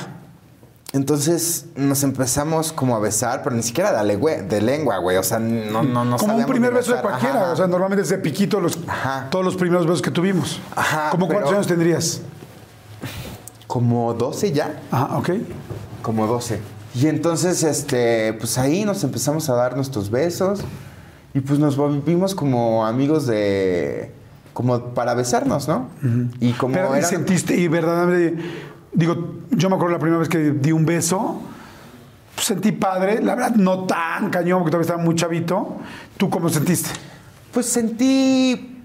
[0.99, 5.17] Entonces nos empezamos como a besar, pero ni siquiera de, legüe- de lengua, güey.
[5.17, 7.43] O sea, no, no, no como un primer beso de cualquiera.
[7.43, 7.53] Ajá.
[7.53, 9.29] O sea, normalmente es de piquito los, Ajá.
[9.31, 10.61] todos los primeros besos que tuvimos.
[10.75, 12.21] Ajá, ¿Cómo cuántos años tendrías?
[13.67, 14.81] como 12 ya.
[14.91, 15.31] Ajá, ok.
[16.03, 16.59] Como 12.
[16.95, 20.61] Y entonces, este, pues ahí nos empezamos a dar nuestros besos.
[21.35, 24.11] Y pues nos volvimos como amigos de.
[24.53, 25.89] como para besarnos, ¿no?
[26.41, 27.07] Y como Pero ¿y era.
[27.07, 28.43] sentiste, y verdaderamente,
[28.99, 29.15] digo,
[29.51, 31.41] yo me acuerdo la primera vez que di un beso,
[32.35, 35.77] pues, sentí padre, la verdad, no tan cañón, porque todavía estaba muy chavito.
[36.17, 36.91] ¿Tú cómo sentiste?
[37.53, 38.83] Pues sentí.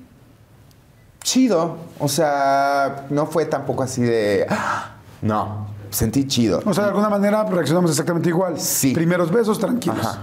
[1.24, 1.78] chido.
[1.98, 4.46] O sea, no fue tampoco así de.
[4.50, 4.92] ¡ah!
[5.24, 6.62] No, sentí chido.
[6.64, 8.60] O sea, de alguna manera reaccionamos exactamente igual.
[8.60, 8.94] Sí.
[8.94, 10.06] Primeros besos, tranquilos.
[10.06, 10.20] Ajá.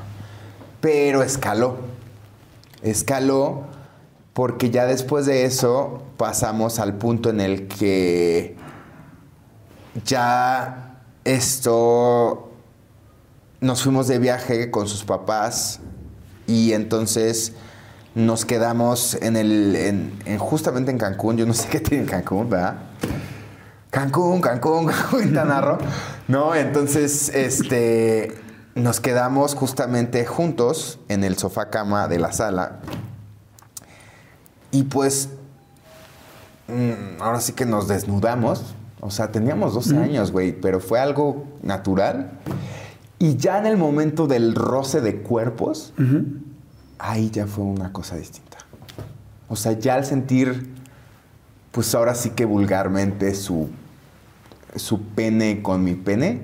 [0.81, 1.79] Pero escaló.
[2.83, 3.65] Escaló
[4.35, 8.57] porque ya después de eso pasamos al punto en el que
[10.05, 12.53] ya esto
[13.61, 15.81] nos fuimos de viaje con sus papás
[16.47, 17.53] y entonces
[18.15, 22.09] nos quedamos en el en, en- justamente en Cancún, yo no sé qué tiene en
[22.09, 22.77] Cancún, ¿verdad?
[23.91, 25.79] Cancún, Cancún, Cancún, Quintana Roo.
[26.29, 28.37] No, entonces, este,
[28.77, 32.79] nos quedamos justamente juntos en el sofá cama de la sala.
[34.71, 35.29] Y pues,
[36.69, 38.75] mm, ahora sí que nos desnudamos.
[39.01, 42.33] O sea, teníamos 12 años, güey, pero fue algo natural.
[43.19, 45.93] Y ya en el momento del roce de cuerpos,
[46.99, 48.59] ahí ya fue una cosa distinta.
[49.49, 50.71] O sea, ya al sentir,
[51.73, 53.69] pues ahora sí que vulgarmente su,
[54.77, 56.43] su pene con mi pene,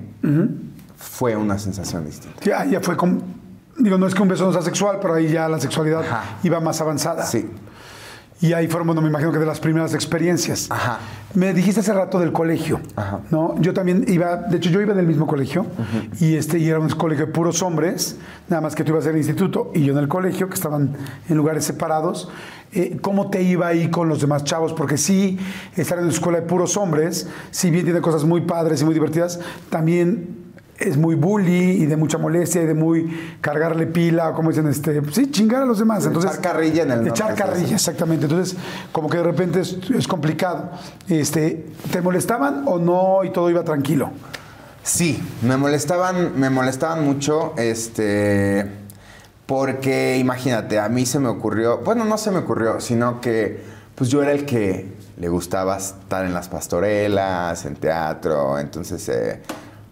[0.97, 2.59] fue una sensación distinta.
[2.59, 3.21] Ahí ya fue como,
[3.77, 6.39] digo, no es que un beso no sea sexual, pero ahí ya la sexualidad Ajá.
[6.43, 7.25] iba más avanzada.
[7.25, 7.49] Sí.
[8.39, 10.67] Y ahí fueron, bueno, me imagino que de las primeras experiencias.
[10.69, 10.99] Ajá.
[11.33, 13.21] Me dijiste hace rato del colegio, Ajá.
[13.31, 13.59] ¿no?
[13.59, 15.65] Yo también iba, de hecho yo iba en el mismo colegio
[16.19, 19.17] y este y era un colegio de puros hombres, nada más que tú ibas al
[19.17, 20.95] instituto y yo en el colegio, que estaban
[21.27, 22.29] en lugares separados.
[22.73, 24.73] Eh, ¿Cómo te iba ahí con los demás chavos?
[24.73, 25.39] Porque sí,
[25.75, 28.93] estar en una escuela de puros hombres, si bien tiene cosas muy padres y muy
[28.93, 30.46] divertidas, también
[30.77, 35.01] es muy bully y de mucha molestia y de muy cargarle pila, como dicen, este,
[35.11, 36.05] sí, chingar a los demás.
[36.05, 38.25] Entonces, Echar carrilla en el Echar carrilla, exactamente.
[38.25, 38.57] Entonces,
[38.91, 40.71] como que de repente es, es complicado.
[41.07, 44.11] Este, ¿Te molestaban o no y todo iba tranquilo?
[44.87, 48.65] Sí, me molestaban, me molestaban mucho, este,
[49.45, 53.61] porque imagínate, a mí se me ocurrió, bueno, no se me ocurrió, sino que
[53.95, 59.41] pues yo era el que le gustaba estar en las pastorelas, en teatro, entonces eh,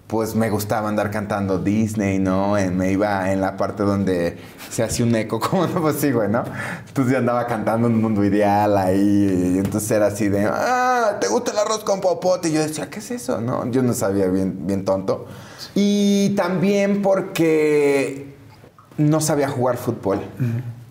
[0.08, 2.58] pues me gustaba andar cantando Disney, ¿no?
[2.58, 4.38] En- me iba en la parte donde
[4.70, 6.44] se hacía un eco, como no, pues sí, güey, ¿no?
[6.88, 11.28] Entonces yo andaba cantando un mundo ideal ahí, y entonces era así de, ah, ¿te
[11.28, 12.50] gusta el arroz con popote?
[12.50, 13.41] Y yo decía, ¿qué es eso?
[13.41, 15.26] No, yo no sabía bien, bien tonto.
[15.74, 18.36] Y también porque
[18.98, 20.22] no sabía jugar fútbol.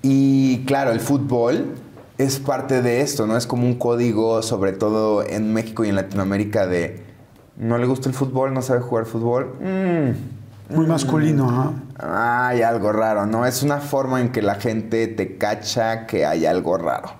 [0.03, 1.75] Y claro, el fútbol
[2.19, 3.37] es parte de esto, ¿no?
[3.37, 7.04] Es como un código, sobre todo en México y en Latinoamérica, de
[7.57, 9.55] no le gusta el fútbol, no sabe jugar fútbol.
[9.61, 12.49] Mm, Muy masculino, ¿ah?
[12.49, 13.47] hay algo raro, ¿no?
[13.47, 17.13] Es una forma en que la gente te cacha que hay algo raro.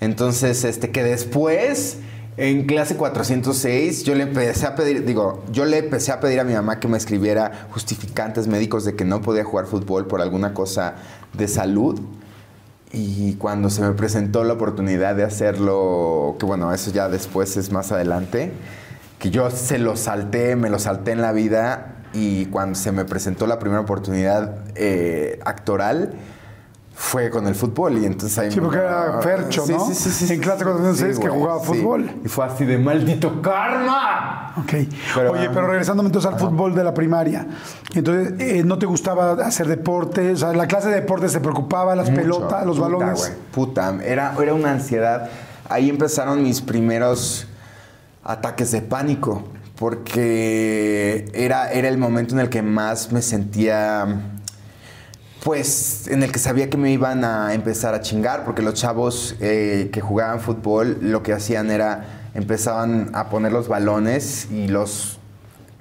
[0.00, 1.98] Entonces, este, que después,
[2.36, 6.44] en clase 406, yo le empecé a pedir, digo, yo le empecé a pedir a
[6.44, 10.54] mi mamá que me escribiera justificantes médicos de que no podía jugar fútbol por alguna
[10.54, 10.94] cosa
[11.34, 12.00] de salud.
[12.92, 17.70] Y cuando se me presentó la oportunidad de hacerlo, que bueno, eso ya después es
[17.70, 18.52] más adelante,
[19.20, 23.04] que yo se lo salté, me lo salté en la vida y cuando se me
[23.04, 26.14] presentó la primera oportunidad eh, actoral
[26.94, 29.86] fue con el fútbol y entonces ahí Sí, porque era Fercho, ¿no?
[29.86, 32.10] En clase 406 que güey, jugaba fútbol.
[32.24, 34.54] Y fue así de maldito karma.
[34.58, 34.72] Ok.
[35.14, 37.46] Pero, Oye, um, pero regresando entonces al fútbol de la primaria.
[37.94, 40.32] Entonces, eh, ¿no te gustaba hacer deporte?
[40.32, 42.22] O sea, la clase de deportes te preocupaba, las Mucho.
[42.22, 43.18] pelotas, los Puta, balones.
[43.18, 45.30] güey, puta, era, era una ansiedad.
[45.70, 47.46] Ahí empezaron mis primeros
[48.24, 49.44] ataques de pánico,
[49.76, 54.38] porque era, era el momento en el que más me sentía,
[55.42, 59.36] pues, en el que sabía que me iban a empezar a chingar, porque los chavos
[59.40, 65.18] eh, que jugaban fútbol lo que hacían era, empezaban a poner los balones y los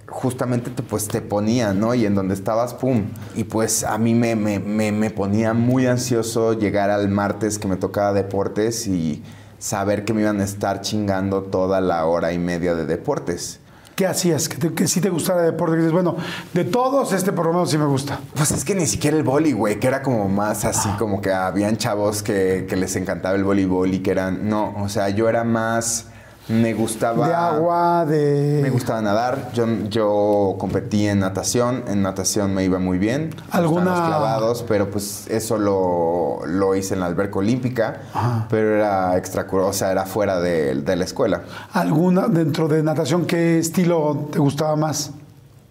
[0.08, 1.94] justamente te, pues te ponían, ¿no?
[1.94, 3.06] Y en donde estabas, ¡pum!
[3.36, 7.68] Y pues a mí me, me, me, me ponía muy ansioso llegar al martes que
[7.68, 9.24] me tocaba deportes y
[9.60, 13.60] saber que me iban a estar chingando toda la hora y media de deportes.
[13.96, 14.48] ¿Qué hacías?
[14.48, 15.74] Que, te- que sí te gustara el deporte.
[15.74, 16.16] Que dices, bueno,
[16.54, 18.20] de todos, este por lo menos sí me gusta.
[18.34, 21.34] Pues es que ni siquiera el boli, güey, que era como más así, como que
[21.34, 25.28] habían chavos que, que les encantaba el voleibol y que eran, no, o sea, yo
[25.28, 26.06] era más,
[26.50, 27.28] me gustaba...
[27.28, 28.60] De agua, de.
[28.62, 33.30] Me gustaba nadar, yo, yo competí en natación, en natación me iba muy bien.
[33.30, 38.02] me ¿Alguna- gustaban los clavados, pero pues eso lo, lo hice en la alberca olímpica,
[38.14, 38.48] Ajá.
[38.50, 41.42] pero era extracurricular, o sea, era fuera de, de la escuela.
[41.74, 43.26] ¿Alguna dentro de natación?
[43.26, 45.12] ¿Qué estilo te gustaba más?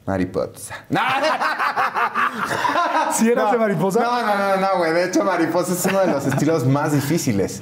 [0.06, 0.74] Mariposa.
[3.12, 4.00] ¿Si eras de mariposa?
[4.00, 4.92] No, no, no, no, güey.
[4.92, 7.60] De hecho, mariposa es uno de los estilos más difíciles.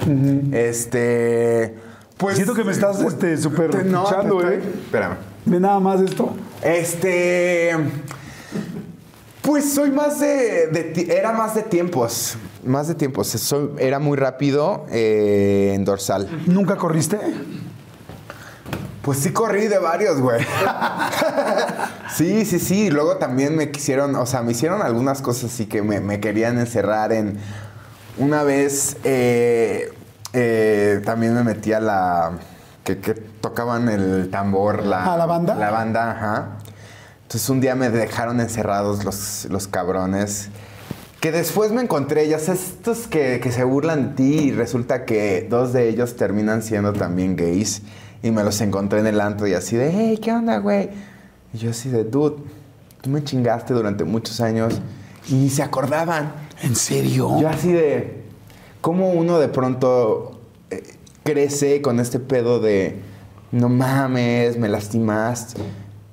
[0.53, 1.77] Este.
[2.17, 2.37] Pues.
[2.37, 4.63] Siento que me estás este, súper no, escuchando, ¿eh?
[4.85, 5.17] Espérame.
[5.45, 6.35] Ve nada más esto.
[6.63, 7.73] Este.
[9.43, 12.37] Pues soy más de, Era más de tiempos.
[12.65, 13.29] Más de tiempos.
[13.29, 16.29] Soy- era muy rápido eh, en dorsal.
[16.47, 17.19] ¿Nunca corriste?
[19.03, 20.45] Pues sí corrí de varios, güey.
[22.17, 22.91] sí, sí, sí.
[22.91, 26.59] Luego también me quisieron, o sea, me hicieron algunas cosas así que me, me querían
[26.59, 27.39] encerrar en...
[28.19, 29.93] Una vez eh,
[30.37, 32.33] eh, también me metí a la...
[32.85, 35.15] Que, que tocaban el tambor, la...
[35.15, 35.55] ¿A la banda?
[35.57, 36.49] La banda, ajá.
[37.23, 40.51] Entonces un día me dejaron encerrados los, los cabrones.
[41.21, 45.47] Que después me encontré, ya estos que, que se burlan de ti y resulta que
[45.51, 47.83] dos de ellos terminan siendo también gays.
[48.23, 50.91] Y me los encontré en el antro y así de, hey, ¿qué onda, güey?
[51.53, 52.37] Y yo así de, dude,
[53.01, 54.81] tú me chingaste durante muchos años
[55.29, 56.33] y ni se acordaban.
[56.63, 57.41] ¿En serio?
[57.41, 58.26] Yo así de,
[58.87, 60.39] ¿cómo uno de pronto
[60.71, 60.81] eh,
[61.25, 63.01] crece con este pedo de,
[63.51, 65.61] no mames, me lastimaste?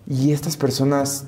[0.09, 1.25] Y estas personas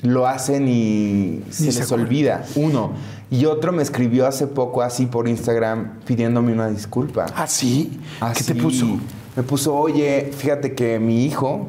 [0.00, 2.92] lo hacen y se les olvida, uno.
[3.30, 7.26] Y otro me escribió hace poco así por Instagram pidiéndome una disculpa.
[7.36, 8.00] ¿Ah, sí?
[8.34, 8.98] ¿Qué te puso?
[9.36, 11.68] Me puso, oye, fíjate que mi hijo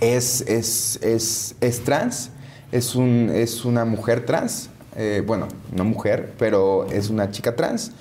[0.00, 2.30] es, es, es, es trans,
[2.70, 7.92] es, un, es una mujer trans, eh, bueno, no mujer, pero es una chica trans.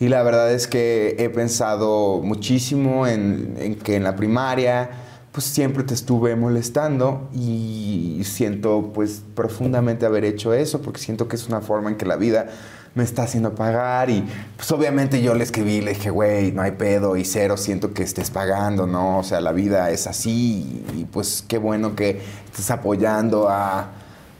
[0.00, 4.90] Y la verdad es que he pensado muchísimo en, en que en la primaria
[5.32, 11.36] pues siempre te estuve molestando y siento pues profundamente haber hecho eso porque siento que
[11.36, 12.48] es una forma en que la vida
[12.94, 14.22] me está haciendo pagar y
[14.56, 18.02] pues obviamente yo le escribí, le dije, güey, no hay pedo y cero, siento que
[18.02, 19.20] estés pagando, ¿no?
[19.20, 23.92] O sea, la vida es así y pues qué bueno que estés apoyando a,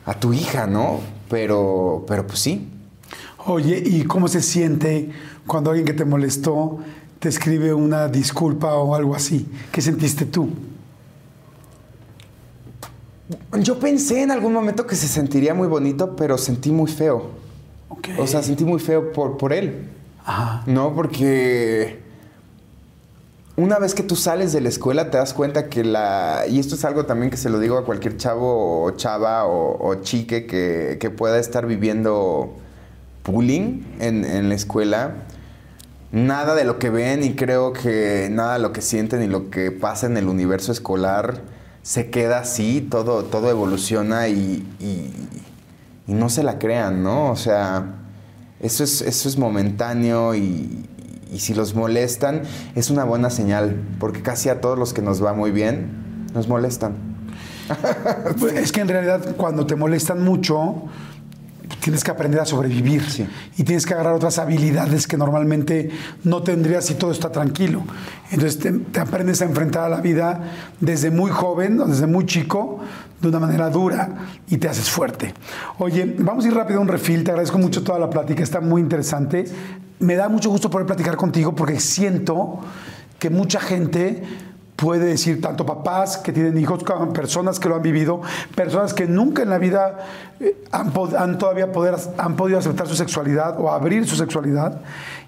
[0.04, 1.00] a tu hija, ¿no?
[1.32, 2.68] Pero, pero pues sí.
[3.46, 5.10] Oye, ¿y cómo se siente
[5.46, 6.80] cuando alguien que te molestó
[7.20, 9.48] te escribe una disculpa o algo así?
[9.72, 10.50] ¿Qué sentiste tú?
[13.60, 17.30] Yo pensé en algún momento que se sentiría muy bonito, pero sentí muy feo.
[17.88, 18.14] Okay.
[18.18, 19.88] O sea, sentí muy feo por, por él.
[20.26, 20.64] Ajá.
[20.66, 22.01] No, porque
[23.56, 26.44] una vez que tú sales de la escuela te das cuenta que la...
[26.48, 29.94] Y esto es algo también que se lo digo a cualquier chavo o chava o,
[30.02, 32.54] chique que, que, pueda estar viviendo
[33.24, 35.14] bullying en, en, la escuela.
[36.12, 39.50] Nada de lo que ven y creo que nada de lo que sienten y lo
[39.50, 41.42] que pasa en el universo escolar
[41.82, 45.12] se queda así, todo, todo evoluciona y, y,
[46.06, 47.30] y no se la crean, ¿no?
[47.30, 47.96] O sea,
[48.60, 50.88] eso es, eso es momentáneo y,
[51.32, 52.42] y, si los molestan
[52.74, 56.48] es una buena señal, porque casi a todos los que nos va muy bien nos
[56.48, 56.94] molestan.
[58.38, 60.82] Pues es que en realidad cuando te molestan mucho,
[61.80, 63.26] tienes que aprender a sobrevivir Sí.
[63.56, 65.90] y tienes que agarrar otras habilidades que normalmente
[66.24, 67.82] no tendrías si todo está tranquilo.
[68.30, 70.42] Entonces te, te aprendes a enfrentar a la vida
[70.80, 72.80] desde muy joven, o desde muy chico,
[73.20, 74.08] de una manera dura
[74.48, 75.32] y te haces fuerte.
[75.78, 77.22] Oye, vamos a ir rápido a un refil.
[77.24, 79.44] Te agradezco mucho toda la plática, está muy interesante.
[80.02, 82.58] Me da mucho gusto poder platicar contigo porque siento
[83.20, 84.20] que mucha gente
[84.74, 86.82] puede decir tanto papás que tienen hijos,
[87.14, 88.20] personas que lo han vivido,
[88.56, 89.98] personas que nunca en la vida
[90.40, 94.80] eh, han todavía poder, han podido aceptar su sexualidad o abrir su sexualidad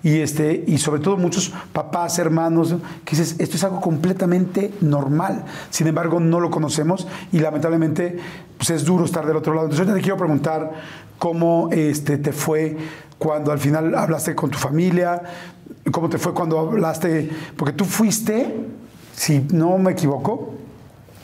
[0.02, 5.44] y este y sobre todo muchos papás, hermanos que dices esto es algo completamente normal.
[5.70, 8.18] Sin embargo no lo conocemos y lamentablemente
[8.56, 9.66] pues es duro estar del otro lado.
[9.66, 10.72] Entonces yo te quiero preguntar
[11.18, 12.76] cómo este te fue
[13.18, 15.22] cuando al final hablaste con tu familia,
[15.90, 18.54] cómo te fue cuando hablaste porque tú fuiste
[19.14, 20.54] si no me equivoco,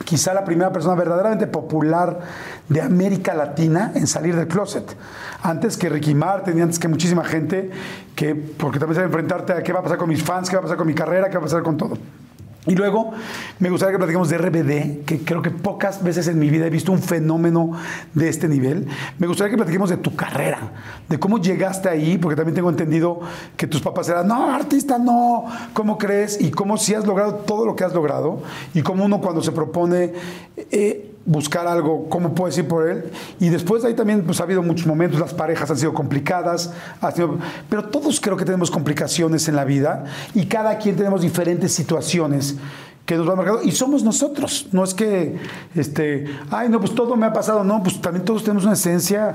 [0.04, 2.20] quizá la primera persona verdaderamente popular
[2.68, 4.96] de América Latina en salir del closet.
[5.42, 7.70] Antes que Ricky Martin y antes que muchísima gente,
[8.14, 10.60] que, porque también se enfrentarte a qué va a pasar con mis fans, qué va
[10.60, 11.98] a pasar con mi carrera, qué va a pasar con todo.
[12.66, 13.12] Y luego
[13.58, 16.70] me gustaría que platiquemos de RBD, que creo que pocas veces en mi vida he
[16.70, 17.72] visto un fenómeno
[18.12, 18.86] de este nivel.
[19.18, 20.72] Me gustaría que platiquemos de tu carrera,
[21.08, 23.20] de cómo llegaste ahí, porque también tengo entendido
[23.56, 26.38] que tus papás eran, no, artista, no, ¿cómo crees?
[26.38, 28.42] Y cómo si has logrado todo lo que has logrado,
[28.74, 30.12] y cómo uno cuando se propone
[30.70, 33.10] eh, buscar algo, cómo puedes ir por él.
[33.38, 36.72] Y después de ahí también pues, ha habido muchos momentos, las parejas han sido complicadas,
[37.00, 40.04] ha sido- pero todos creo que tenemos complicaciones en la vida,
[40.34, 42.56] y cada quien tenemos diferentes situaciones
[43.06, 44.68] que nos van marcando y somos nosotros.
[44.72, 45.36] No es que,
[45.74, 47.64] este, ay, no, pues todo me ha pasado.
[47.64, 49.34] No, pues también todos tenemos una esencia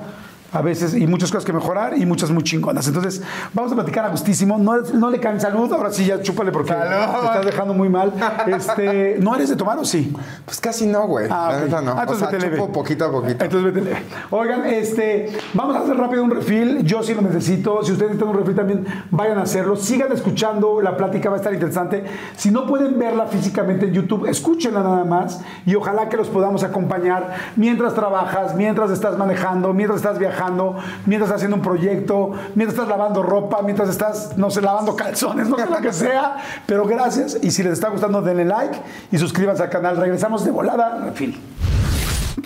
[0.55, 2.87] a veces y muchas cosas que mejorar y muchas muy chingonas.
[2.87, 3.21] Entonces,
[3.53, 4.57] vamos a platicar a gustísimo.
[4.57, 7.19] No, no le caen salud, ahora sí ya chúpale porque Salud.
[7.19, 8.13] te estás dejando muy mal.
[8.47, 10.13] Este, ¿No eres de tomar o sí?
[10.45, 11.27] Pues casi no, güey.
[11.29, 11.63] Ah, La ok.
[11.65, 11.91] neta no.
[11.91, 12.57] Ah, o entonces sea, vete leve.
[12.57, 13.43] chupo poquito a poquito.
[13.43, 13.97] Entonces vete leve.
[14.31, 16.83] Oigan, este, vamos a hacer rápido un refil.
[16.83, 17.83] Yo sí lo necesito.
[17.83, 19.75] Si ustedes necesitan un refil también, vayan a hacerlo.
[19.75, 20.79] Sigan escuchando.
[20.81, 22.05] La plática va a estar interesante.
[22.37, 25.41] Si no pueden verla físicamente en YouTube, escúchenla nada más.
[25.65, 31.27] Y ojalá que los podamos acompañar mientras trabajas, mientras estás manejando, mientras estás viajando, mientras
[31.29, 35.57] estás haciendo un proyecto, mientras estás lavando ropa, mientras estás, no sé, lavando calzones, no
[35.57, 36.37] sé lo que sea.
[36.65, 37.37] Pero gracias.
[37.41, 38.77] Y si les está gustando, denle like
[39.11, 39.97] y suscríbanse al canal.
[39.97, 40.97] Regresamos de volada.
[41.05, 41.39] Refil.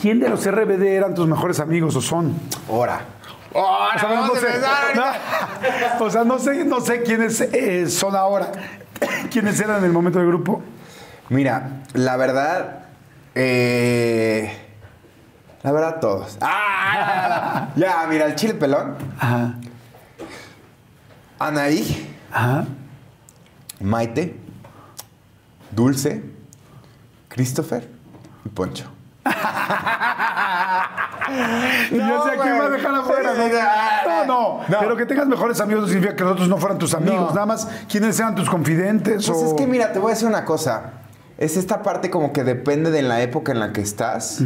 [0.01, 2.33] ¿Quién de los RBD eran tus mejores amigos o son?
[2.69, 3.01] Ahora.
[3.51, 4.47] O sea, no, sé,
[4.95, 8.51] no, o sea, no sé, no sé quiénes eh, son ahora.
[9.31, 10.61] ¿Quiénes eran en el momento del grupo?
[11.29, 12.83] Mira, la verdad.
[13.33, 14.68] eh,
[15.63, 16.37] la verdad, todos.
[16.41, 17.69] ¡Ah!
[17.75, 18.95] ya, mira, el chile pelón.
[19.19, 19.55] Ajá.
[21.39, 22.65] Anaí, Ajá.
[23.79, 24.37] Maite,
[25.71, 26.23] Dulce,
[27.29, 27.89] Christopher
[28.45, 28.85] y Poncho.
[31.91, 33.33] Y yo sé a quién va a dejar afuera.
[33.35, 34.79] No, no, no, No.
[34.79, 37.29] Pero que tengas mejores amigos no significa que los otros no fueran tus amigos.
[37.29, 37.33] No.
[37.33, 39.27] Nada más, ¿quiénes eran tus confidentes?
[39.27, 39.47] Pues o...
[39.47, 40.93] es que mira, te voy a decir una cosa.
[41.39, 44.39] Es esta parte como que depende de la época en la que estás.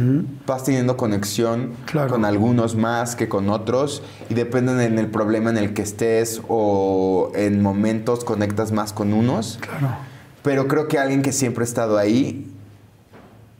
[0.46, 2.08] Vas teniendo conexión Claro.
[2.08, 4.02] con algunos más que con otros.
[4.30, 9.12] Y depende en el problema en el que estés o en momentos conectas más con
[9.12, 9.58] unos.
[9.60, 9.96] Claro.
[10.44, 12.48] Pero creo que alguien que siempre ha estado ahí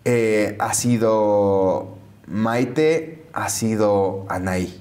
[0.04, 1.96] eh, ha sido
[2.28, 4.80] Maite, ha sido Anaí.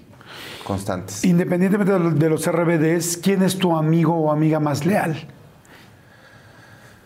[0.63, 1.23] constantes.
[1.25, 5.27] Independientemente de los- de los RBDs, ¿quién es tu amigo o amiga más leal?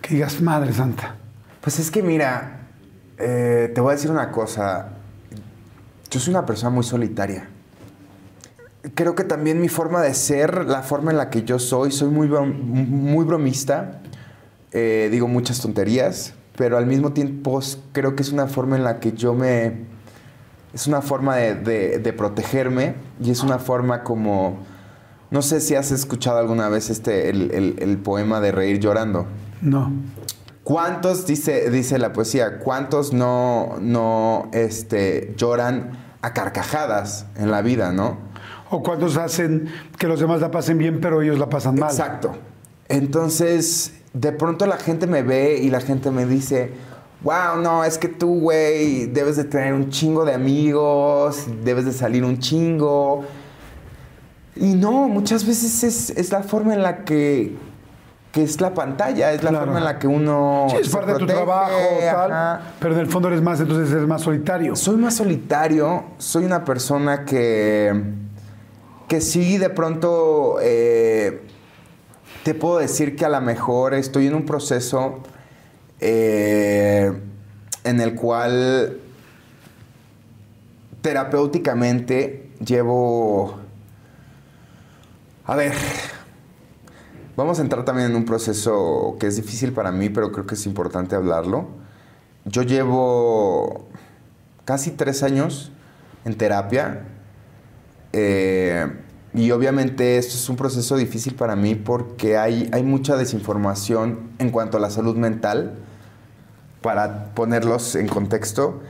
[0.01, 1.15] Que digas, Madre Santa.
[1.67, 2.59] Pues es que mira,
[3.17, 4.87] eh, te voy a decir una cosa.
[6.09, 7.49] Yo soy una persona muy solitaria.
[8.95, 12.07] Creo que también mi forma de ser, la forma en la que yo soy, soy
[12.07, 13.99] muy, muy bromista.
[14.71, 17.59] Eh, digo muchas tonterías, pero al mismo tiempo
[17.91, 19.87] creo que es una forma en la que yo me...
[20.73, 24.59] Es una forma de protegerme y es una forma como...
[25.31, 29.27] No sé si has escuchado alguna vez este, el, el- el poema de Reír llorando.
[29.61, 29.91] No.
[30.67, 37.93] ¿Cuántos, dice, dice la poesía, cuántos no, no este, lloran a carcajadas en la vida,
[37.93, 38.17] no?
[38.69, 41.89] O cuántos hacen que los demás la pasen bien, pero ellos la pasan mal.
[41.89, 42.35] Exacto.
[42.89, 46.73] Entonces, de pronto la gente me ve y la gente me dice,
[47.23, 51.93] wow, no, es que tú, güey, debes de tener un chingo de amigos, debes de
[51.93, 53.23] salir un chingo.
[54.53, 57.55] Y no, muchas veces es, es la forma en la que,
[58.37, 59.65] que es la pantalla, es la Claro.
[59.65, 60.67] forma en la que uno...
[60.69, 61.73] Sí, es parte de tu protege, trabajo,
[62.03, 62.31] tal.
[62.31, 62.61] ajá.
[62.79, 64.75] Pero en el fondo eres más, entonces eres más solitario.
[64.75, 67.99] Soy más solitario, soy una persona que,
[69.07, 71.47] que sí, de pronto eh,
[72.43, 75.23] te puedo decir que a lo mejor estoy en un proceso
[75.99, 77.11] eh,
[77.85, 78.99] en el cual
[81.01, 83.61] terapéuticamente llevo...
[85.47, 85.73] A ver,
[87.37, 90.55] vamos a entrar también en un proceso que es difícil para mí, pero creo que
[90.55, 91.67] es importante hablarlo.
[92.43, 93.87] Yo llevo
[94.65, 95.71] casi tres años
[96.25, 97.05] en terapia
[98.11, 98.87] eh,
[99.33, 104.49] y obviamente esto es un proceso difícil para mí porque hay, hay mucha desinformación en
[104.49, 105.75] cuanto a la salud mental.
[106.81, 108.81] Para ponerlos en contexto,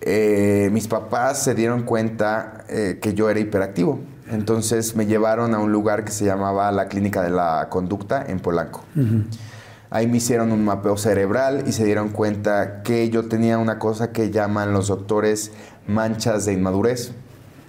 [0.00, 4.00] eh, mis papás se dieron cuenta eh, que yo era hiperactivo.
[4.30, 8.40] Entonces me llevaron a un lugar que se llamaba la Clínica de la Conducta en
[8.40, 8.84] Polanco.
[9.90, 14.12] Ahí me hicieron un mapeo cerebral y se dieron cuenta que yo tenía una cosa
[14.12, 15.52] que llaman los doctores
[15.86, 17.12] manchas de inmadurez.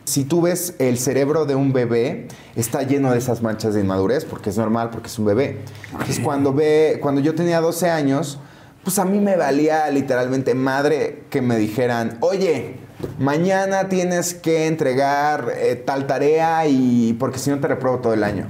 [0.06, 4.24] Si tú ves el cerebro de un bebé, está lleno de esas manchas de inmadurez,
[4.24, 5.62] porque es normal, porque es un bebé.
[5.92, 8.40] Entonces, cuando, ve, cuando yo tenía 12 años,
[8.84, 12.76] pues a mí me valía literalmente madre que me dijeran, oye,
[13.20, 18.24] mañana tienes que entregar eh, tal tarea y porque si no te repruebo todo el
[18.24, 18.48] año.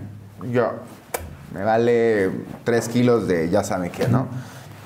[0.52, 0.72] Yo,
[1.54, 2.32] me vale
[2.64, 4.28] 3 kilos de ya saben qué, ¿no?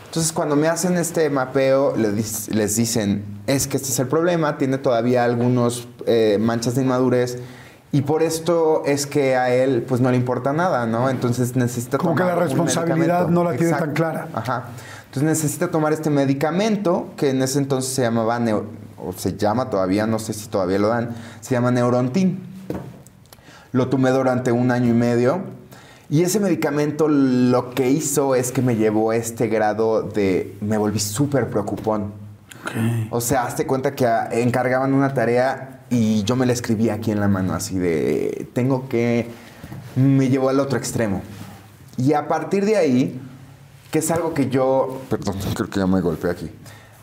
[0.05, 4.79] Entonces, cuando me hacen este mapeo, les, dicen, es que este es el problema, tiene
[4.79, 7.38] todavía algunos eh, manchas de inmadurez
[7.91, 11.10] y por esto es que a él pues no le importa nada, ¿no?
[11.10, 14.27] Entonces necesita Como que tomar la un responsabilidad no la tiene tan clara.
[14.34, 14.65] Ajá.
[15.05, 18.65] Entonces necesita tomar este medicamento que en ese entonces se llamaba, neo-
[19.03, 22.39] o se llama todavía, no sé si todavía lo dan, se llama Neurontin.
[23.71, 25.43] Lo tomé durante un año y medio.
[26.09, 30.57] Y ese medicamento lo que hizo es que me llevó a este grado de...
[30.59, 32.13] Me volví súper preocupón.
[33.12, 37.19] O sea, hazte cuenta que encargaban una tarea y yo me la escribía aquí en
[37.19, 38.47] la mano, así de...
[38.53, 39.29] Tengo que...
[39.95, 41.21] Me llevó al otro extremo.
[41.97, 43.21] Y a partir de ahí,
[43.91, 45.01] que es algo que yo...
[45.09, 46.49] Perdón, creo que ya me golpeé aquí.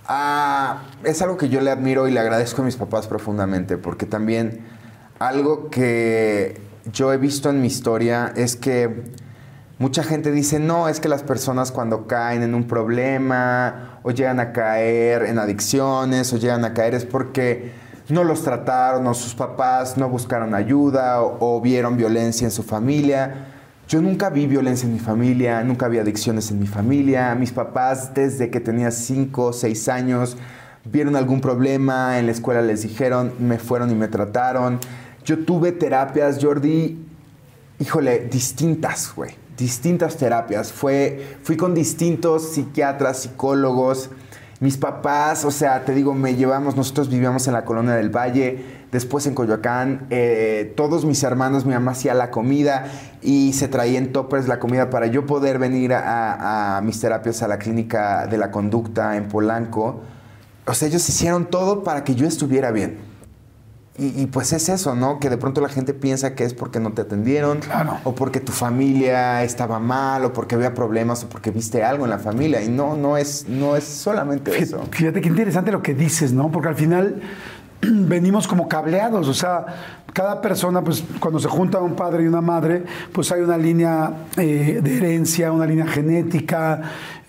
[0.09, 4.07] Ah, es algo que yo le admiro y le agradezco a mis papás profundamente, porque
[4.07, 4.65] también
[5.19, 6.61] algo que
[6.93, 9.05] yo he visto en mi historia es que
[9.79, 14.39] mucha gente dice, no, es que las personas cuando caen en un problema o llegan
[14.39, 17.73] a caer en adicciones o llegan a caer es porque
[18.09, 22.63] no los trataron o sus papás no buscaron ayuda o, o vieron violencia en su
[22.63, 23.56] familia.
[23.89, 27.37] Yo nunca vi violencia en mi familia, nunca vi adicciones en mi familia.
[27.37, 30.37] Mis papás desde que tenía 5 o 6 años
[30.85, 34.81] vieron algún problema, en la escuela les dijeron, me fueron y me trataron.
[35.25, 36.99] Yo tuve terapias, Jordi,
[37.79, 39.31] híjole, distintas, güey.
[39.57, 40.73] Distintas terapias.
[40.73, 44.11] Fue, fui con distintos psiquiatras, psicólogos.
[44.59, 48.65] Mis papás, o sea, te digo, me llevamos, nosotros vivíamos en la colonia del Valle,
[48.97, 50.07] después en Coyoacán.
[50.11, 52.87] eh, todos mis hermanos, mi mamá hacía la comida
[53.23, 57.43] y se traía en toppers la comida para yo poder venir a, a mis terapias
[57.43, 60.01] a la clínica de la conducta en Polanco.
[60.67, 62.99] O sea, ellos hicieron todo para que yo estuviera bien.
[63.99, 65.19] Y, y, pues es eso, ¿no?
[65.21, 67.97] Que de pronto la gente piensa que es porque no te atendieron, Claro.
[68.05, 72.11] o porque tu familia estaba mal, o porque había problemas, o porque viste algo en
[72.11, 72.63] la familia.
[72.63, 74.85] Y no, no es, no es solamente Fíjate, eso.
[74.91, 76.51] fíjate qué interesante lo que dices, ¿no?
[76.53, 77.23] Porque al final
[77.83, 79.67] venimos como cableados, o sea,
[80.13, 84.11] cada persona, pues cuando se junta un padre y una madre, pues hay una línea
[84.39, 86.81] eh, de herencia, una línea genética,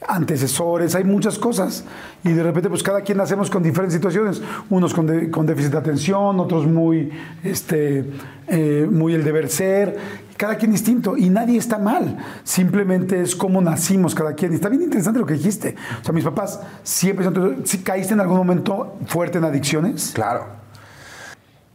[0.07, 1.83] antecesores, hay muchas cosas.
[2.23, 4.41] Y de repente, pues cada quien nacemos con diferentes situaciones.
[4.69, 7.11] Unos con, de- con déficit de atención, otros muy,
[7.43, 8.05] este,
[8.47, 9.97] eh, muy el deber ser.
[10.37, 11.17] Cada quien distinto.
[11.17, 12.17] Y nadie está mal.
[12.43, 14.51] Simplemente es cómo nacimos cada quien.
[14.51, 15.75] Y está bien interesante lo que dijiste.
[16.01, 17.27] O sea, mis papás siempre...
[17.65, 20.11] ¿Sí ¿Caíste en algún momento fuerte en adicciones?
[20.13, 20.45] Claro.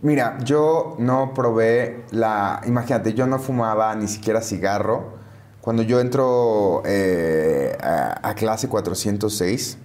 [0.00, 2.60] Mira, yo no probé la.
[2.66, 5.14] Imagínate, yo no fumaba ni siquiera cigarro.
[5.60, 9.78] Cuando yo entro eh, a, a clase 406,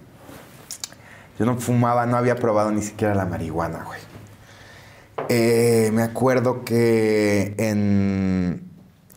[1.38, 4.00] yo no fumaba, no había probado ni siquiera la marihuana, güey.
[5.28, 8.67] Eh, me acuerdo que en,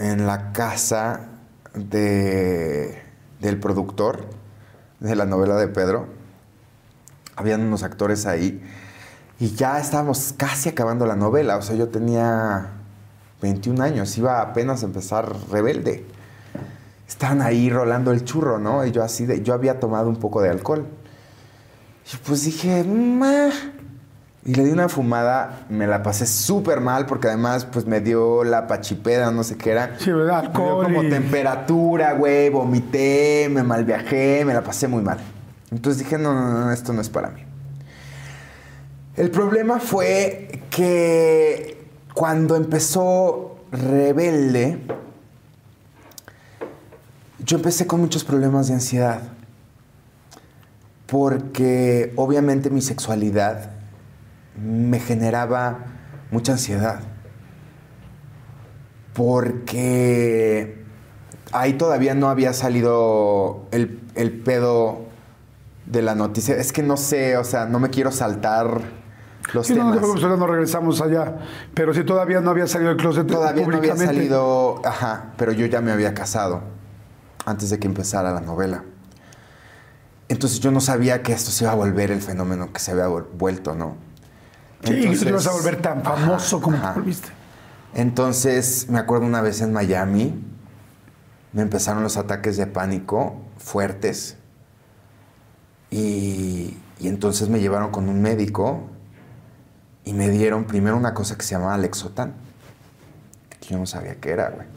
[0.02, 1.28] en la casa
[1.76, 3.00] de,
[3.40, 4.26] del productor
[5.00, 6.08] de la novela de Pedro,
[7.36, 8.62] habían unos actores ahí
[9.40, 11.58] y ya estábamos casi acabando la novela.
[11.58, 12.72] O sea, yo tenía
[13.42, 16.06] 21 años, iba apenas a empezar rebelde.
[17.08, 18.86] Estaban ahí rolando el churro, ¿no?
[18.86, 20.88] Y yo así de, yo había tomado un poco de alcohol.
[22.12, 23.50] Y pues dije, "Ma".
[24.44, 28.44] Y le di una fumada, me la pasé súper mal porque además pues me dio
[28.44, 30.00] la pachipeda, no sé qué era.
[30.00, 30.52] Sí, ¿verdad?
[30.52, 35.20] Me dio como temperatura, güey, vomité, me malviajé, me la pasé muy mal.
[35.70, 37.46] Entonces dije, no, no, no, esto no es para mí.
[39.16, 41.86] El problema fue que
[42.16, 44.80] cuando empezó Rebelde,
[47.46, 49.22] yo empecé con muchos problemas de ansiedad.
[51.06, 53.81] Porque obviamente mi sexualidad
[54.64, 55.80] me generaba
[56.32, 57.02] mucha ansiedad.
[59.14, 60.84] Porque
[61.52, 65.06] ahí todavía no había salido el, el pedo
[65.86, 66.56] de la noticia.
[66.56, 68.82] Es que no sé, o sea, no me quiero saltar
[69.54, 70.00] los Sí, no, no te temas.
[70.00, 71.38] preocupes, ahora no regresamos allá.
[71.74, 75.66] Pero si todavía no había salido el closet Todavía no había salido, ajá, pero yo
[75.66, 76.62] ya me había casado
[77.46, 78.84] antes de que empezara la novela.
[80.30, 83.08] Entonces yo no sabía que esto se iba a volver el fenómeno que se había
[83.08, 83.96] vuelto, ¿no?
[84.84, 86.94] Sí, te ibas a volver tan famoso como ajá.
[86.94, 87.30] te volviste.
[87.94, 90.34] Entonces, me acuerdo una vez en Miami,
[91.54, 94.38] me empezaron los ataques de pánico fuertes.
[95.90, 98.88] Y, y entonces me llevaron con un médico
[100.06, 102.34] y me dieron primero una cosa que se llamaba Lexotan,
[103.60, 104.68] que yo no sabía qué era, güey,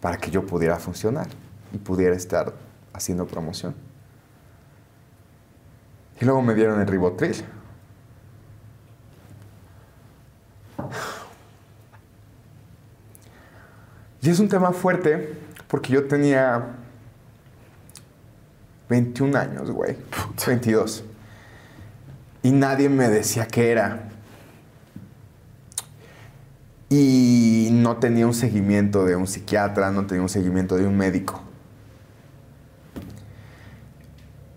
[0.00, 1.28] para que yo pudiera funcionar
[1.72, 2.52] y pudiera estar
[2.92, 3.74] haciendo promoción.
[6.20, 7.44] Y luego me dieron el ribotril.
[14.22, 15.34] Y es un tema fuerte
[15.68, 16.76] porque yo tenía
[18.88, 19.96] 21 años, güey.
[20.46, 21.04] 22.
[22.42, 24.08] Y nadie me decía qué era.
[26.88, 31.40] Y no tenía un seguimiento de un psiquiatra, no tenía un seguimiento de un médico.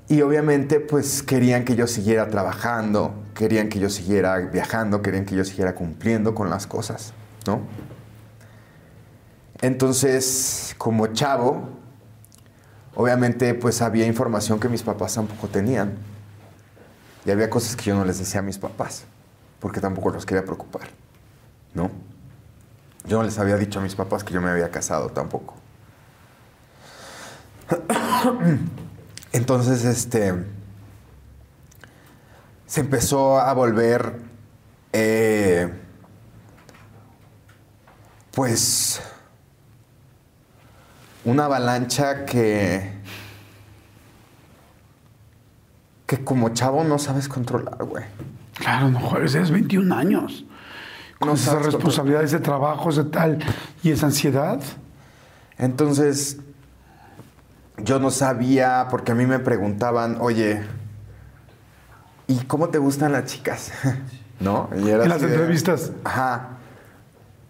[0.10, 5.36] Y obviamente pues querían que yo siguiera trabajando, querían que yo siguiera viajando, querían que
[5.36, 7.14] yo siguiera cumpliendo con las cosas,
[7.46, 7.62] ¿no?
[9.64, 11.70] Entonces, como chavo,
[12.96, 15.94] obviamente pues había información que mis papás tampoco tenían.
[17.26, 19.06] Y había cosas que yo no les decía a mis papás,
[19.62, 20.90] porque tampoco los quería preocupar,
[21.74, 21.90] ¿no?
[23.06, 25.56] Yo no les había dicho a mis papás que yo me había casado tampoco.
[29.32, 30.44] Entonces, este,
[32.66, 34.20] se empezó a volver,
[34.92, 35.74] eh,
[38.32, 39.02] pues,
[41.26, 42.92] una avalancha que,
[46.06, 48.04] que como chavo no sabes controlar, güey.
[48.56, 50.46] Claro, no jueves, eres 21 años.
[51.20, 53.40] Con No esas responsabilidades de trabajo, de tal,
[53.82, 54.60] y esa ansiedad.
[55.58, 56.38] Entonces,
[57.78, 60.62] yo no sabía, porque a mí me preguntaban, oye,
[62.28, 63.72] ¿y cómo te gustan las chicas?
[64.40, 64.70] ¿No?
[64.78, 65.92] Y era En las de- entrevistas.
[66.04, 66.50] Ajá.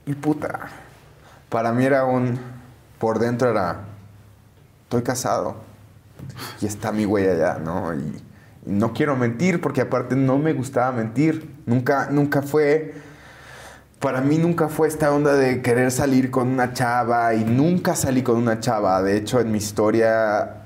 [0.06, 0.68] Y puta.
[1.50, 2.40] Para mí era un.
[3.04, 3.82] Por dentro era.
[4.84, 5.58] Estoy casado.
[6.62, 7.94] Y está mi güey allá, ¿no?
[7.94, 8.24] Y,
[8.66, 11.54] no quiero mentir, porque aparte no me gustaba mentir.
[11.66, 12.94] Nunca, nunca fue.
[14.00, 18.24] Para mí nunca fue esta onda de querer salir con una chava y nunca salí
[18.24, 19.04] con una chava.
[19.04, 20.62] De hecho, en mi historia,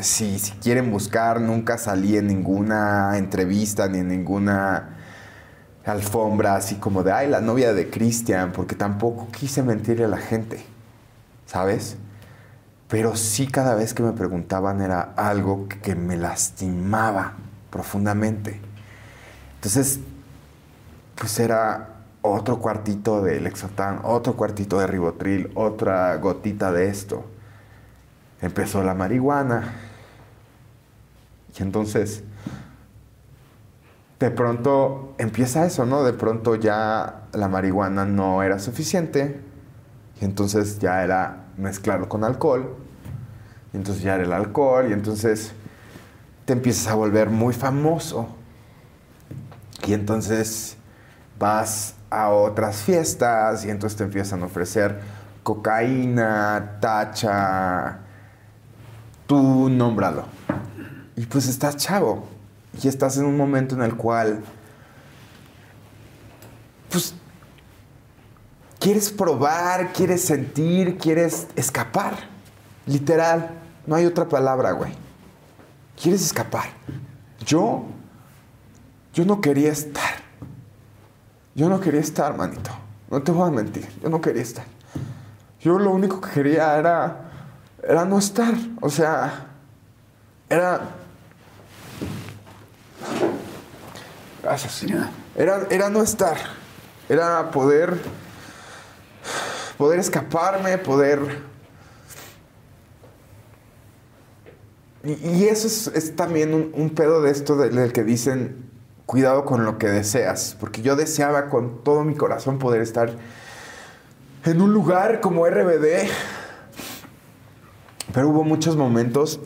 [0.00, 4.98] si, si quieren buscar, nunca salí en ninguna entrevista ni en ninguna
[5.84, 10.18] alfombra así como de, ay, la novia de Cristian, porque tampoco quise mentirle a la
[10.18, 10.64] gente,
[11.54, 11.96] ¿sabes?
[12.88, 17.34] Pero sí cada vez que me preguntaban era algo que, me lastimaba
[17.70, 18.60] profundamente.
[19.54, 20.00] Entonces,
[21.14, 21.90] pues era
[22.22, 27.24] otro cuartito de Lexotan, otro cuartito de Ribotril, otra gotita de esto.
[28.42, 29.76] empezó la marihuana.
[31.56, 32.24] Y entonces,
[34.18, 36.02] de pronto empieza eso, ¿no?
[36.02, 39.40] De pronto ya la marihuana no era suficiente.
[40.20, 42.76] Y entonces ya era mezclarlo con alcohol.
[43.72, 44.86] Y entonces ya era el alcohol.
[44.90, 45.52] Y entonces
[46.44, 48.28] te empiezas a volver muy famoso.
[49.86, 50.76] Y entonces
[51.38, 55.00] vas a otras fiestas y entonces te empiezan a ofrecer
[55.42, 57.98] cocaína, tacha,
[59.26, 60.24] tú nómbralo.
[61.16, 62.26] Y pues estás chavo
[62.82, 64.42] y estás en un momento en el cual,
[66.90, 67.14] pues,
[68.84, 72.18] quieres probar, quieres sentir, quieres escapar.
[72.84, 73.52] Literal,
[73.86, 74.92] no hay otra palabra, güey.
[76.00, 76.66] Quieres escapar.
[77.46, 77.86] Yo,
[79.14, 80.16] yo no quería estar.
[81.54, 82.70] Yo no quería estar, manito.
[83.10, 83.88] No te voy a mentir.
[84.02, 84.66] Yo no quería estar.
[85.60, 87.30] Yo lo único que quería era,
[87.82, 88.52] era no estar.
[88.82, 89.46] O sea,
[90.50, 90.90] era...
[94.42, 94.84] Gracias.
[95.34, 96.36] Era, era no estar.
[97.08, 98.23] Era poder...
[99.78, 101.54] Poder escaparme, poder...
[105.04, 108.70] Y, eso es, también un, pedo de esto del que dicen
[109.04, 113.12] cuidado con lo que deseas, porque yo deseaba con todo mi corazón poder estar
[114.46, 116.08] en un lugar como RBD,
[118.14, 119.40] pero hubo muchos momentos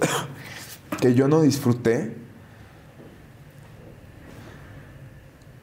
[1.01, 2.17] que yo no disfruté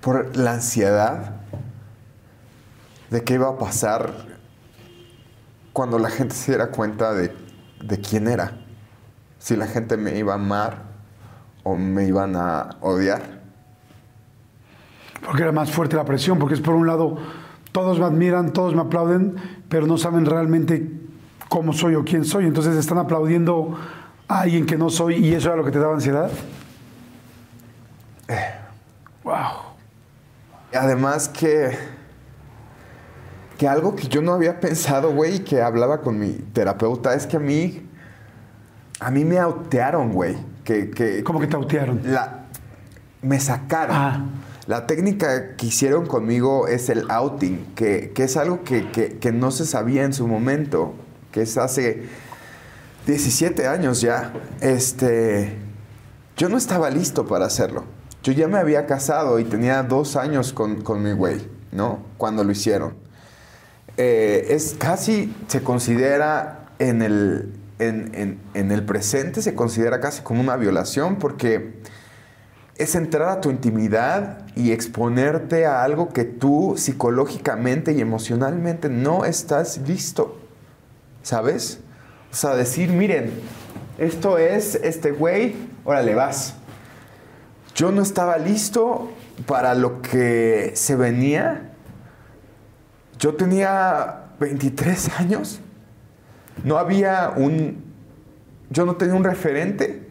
[0.01, 1.37] por la ansiedad
[3.09, 4.34] de qué iba a pasar
[5.75, 7.35] cuando la gente se diera cuenta de,
[7.83, 8.61] de quién era.
[9.39, 10.83] Si la gente me iba a amar
[11.63, 13.41] o me iban a odiar.
[15.25, 17.17] Porque era más fuerte la presión, porque es por un lado,
[17.73, 19.35] todos me admiran, todos me aplauden,
[19.67, 20.89] pero no saben realmente
[21.49, 22.45] cómo soy o quién soy.
[22.45, 23.77] Entonces están aplaudiendo
[24.29, 26.31] a alguien que no soy y eso era lo que te daba ansiedad.
[29.25, 29.73] Wow.
[30.73, 31.77] Además que
[33.57, 37.25] que algo que yo no había pensado, güey, y que hablaba con mi terapeuta, es
[37.27, 37.87] que a mí,
[38.99, 40.37] a mí me autearon, güey.
[40.63, 42.01] Que, que, ¿Cómo que te autearon?
[42.05, 42.45] La,
[43.21, 43.95] me sacaron.
[43.95, 44.25] Ah.
[44.67, 50.03] La técnica que hicieron conmigo es el outing, que, es algo que, no se sabía
[50.03, 50.95] en su momento,
[51.31, 52.07] que es hace
[53.05, 54.33] 17 años ya.
[54.61, 55.55] Este,
[56.35, 57.83] yo no estaba listo para hacerlo.
[58.23, 61.99] Yo ya me había casado y tenía dos años con, mi güey, ¿no?
[62.17, 63.04] Cuando lo hicieron.
[63.97, 70.41] Eh, es casi, se considera en el, en, en el presente, se considera casi como
[70.41, 71.73] una violación porque
[72.77, 79.23] es entrar a tu intimidad y exponerte a algo que tú psicológicamente y emocionalmente no
[79.23, 80.37] estás listo.
[81.23, 81.79] ¿Sabes?
[82.31, 83.31] O sea, decir, miren,
[83.97, 86.55] esto es este güey, órale, vas.
[87.75, 89.09] Yo no estaba listo
[89.47, 91.71] para lo que se venía.
[93.19, 95.59] Yo tenía 23 años.
[96.63, 97.83] No había un...
[98.69, 100.05] Yo no tenía un referente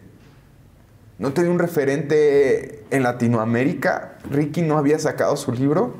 [1.17, 4.17] no tenía un referente en Latinoamérica.
[4.29, 5.95] Ricky no había sacado su libro.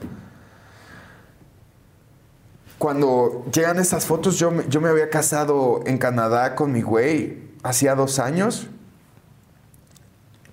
[2.77, 7.95] Cuando llegan esas fotos, yo, yo me había casado en Canadá con mi güey hacía
[7.95, 8.67] dos años.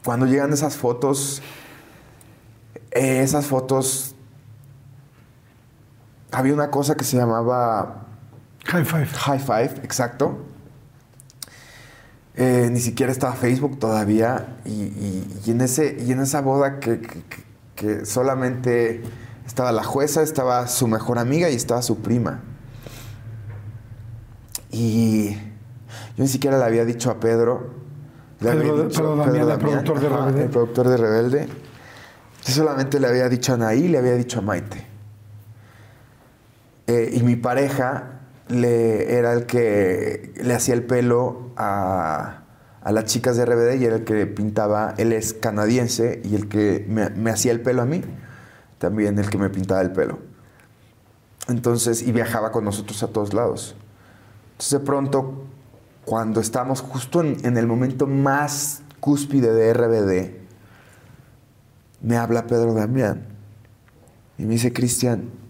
[0.04, 1.42] Cuando llegan esas fotos,
[2.92, 4.14] eh, esas fotos,
[6.32, 8.06] había una cosa que se llamaba...
[8.66, 9.06] High Five.
[9.06, 10.52] High Five, exacto
[12.34, 16.96] eh, ni siquiera estaba Facebook todavía y, en, ese, y en esa boda que,
[18.04, 19.02] solamente
[19.44, 22.40] estaba la jueza, estaba su mejor amiga y estaba su prima.
[24.70, 25.34] Y
[26.16, 27.70] yo ni siquiera le había dicho a Pedro,
[28.40, 30.42] le Pedro, el productor de Rebelde.
[30.44, 31.48] El productor de Rebelde.
[32.46, 34.91] Yo solamente le había dicho a Anaí, le había dicho a Maite.
[36.92, 42.42] Eh, y mi pareja le, era el que le hacía el pelo a,
[42.84, 46.84] las chicas de RBD y era el que pintaba, él es canadiense y el que
[46.86, 48.02] me, hacía el pelo a mí,
[48.76, 50.18] también el que me pintaba el pelo.
[51.48, 53.74] Entonces, y viajaba con nosotros a todos lados.
[54.52, 55.44] Entonces, de pronto,
[56.04, 60.42] cuando estamos justo en, el momento más cúspide de RBD,
[62.02, 63.28] me habla Pedro Damián
[64.36, 65.41] y me dice, Cristian,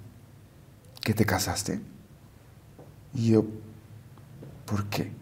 [1.03, 1.81] ¿que te casaste?
[3.15, 3.45] Y yo,
[4.65, 5.13] ¿por qué?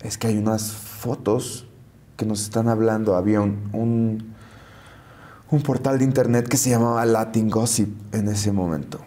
[0.00, 1.66] Es que hay unas fotos
[2.16, 3.16] que nos están hablando.
[3.16, 4.34] Había un,
[5.50, 9.00] un, portal de internet que se llamaba Latin Gossip en ese momento.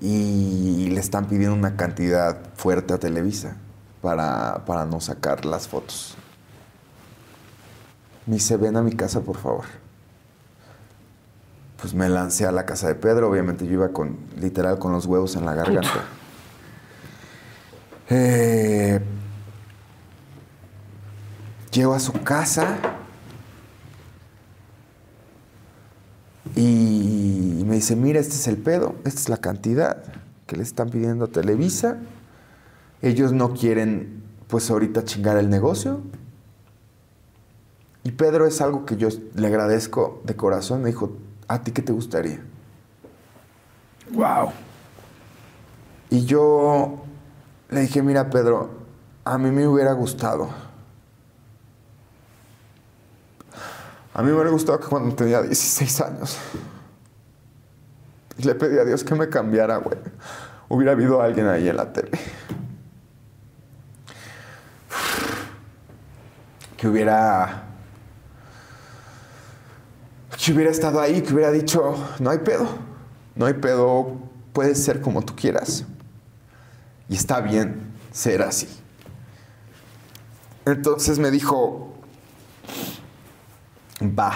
[0.00, 3.56] y le están pidiendo una cantidad fuerte a Televisa
[4.00, 6.16] para, para no sacar las fotos.
[8.26, 9.64] Me dice, ven a mi casa, por favor.
[11.82, 15.04] Pues me lancé a la casa de Pedro, obviamente yo iba con, literal, con los
[15.04, 16.04] huevos en la garganta.
[18.08, 19.00] Eh,
[21.72, 22.76] llego a su casa
[26.54, 30.04] y me dice, mira, este es el pedo, esta es la cantidad
[30.46, 31.96] que le están pidiendo a Televisa.
[33.00, 36.00] Ellos no quieren, pues ahorita chingar el negocio.
[38.04, 40.82] Y Pedro es algo que yo le agradezco de corazón.
[40.82, 41.16] Me dijo,
[41.52, 42.40] ¿a ti qué te gustaría?
[44.10, 44.52] Wow.
[46.10, 47.04] Y yo
[47.70, 48.70] le dije, mira Pedro,
[49.24, 50.48] a mí me hubiera gustado.
[54.14, 56.38] A mí me hubiera gustado que cuando tenía 16 años
[58.38, 59.98] le pedí a Dios que me cambiara, güey.
[60.68, 62.10] Hubiera habido alguien ahí en la tele.
[66.76, 67.71] Que hubiera.
[70.42, 72.66] Que hubiera estado ahí, que hubiera dicho: No hay pedo.
[73.36, 74.18] No hay pedo.
[74.52, 75.84] Puedes ser como tú quieras.
[77.08, 78.66] Y está bien ser así.
[80.66, 81.94] Entonces me dijo:
[84.02, 84.32] Va,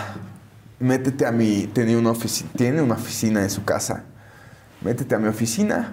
[0.79, 1.67] métete a mi.
[1.67, 2.13] Tenía una
[2.57, 4.05] tiene una oficina en su casa.
[4.83, 5.93] Métete a mi oficina.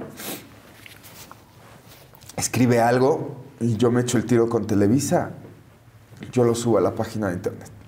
[2.38, 5.32] Escribe algo y yo me echo el tiro con Televisa.
[6.32, 7.83] Yo lo subo a la página de internet.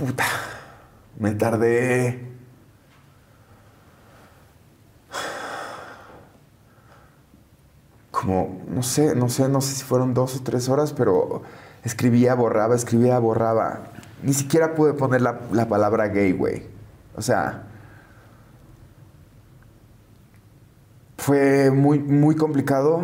[0.00, 0.24] Puta.
[1.18, 2.26] Me tardé.
[8.10, 11.42] Como, no sé, no sé, no sé si fueron dos o tres horas, pero
[11.84, 13.82] escribía, borraba, escribía, borraba.
[14.22, 16.66] Ni siquiera pude poner la, la palabra gay, güey.
[17.14, 17.66] O sea,
[21.18, 23.02] fue muy, muy complicado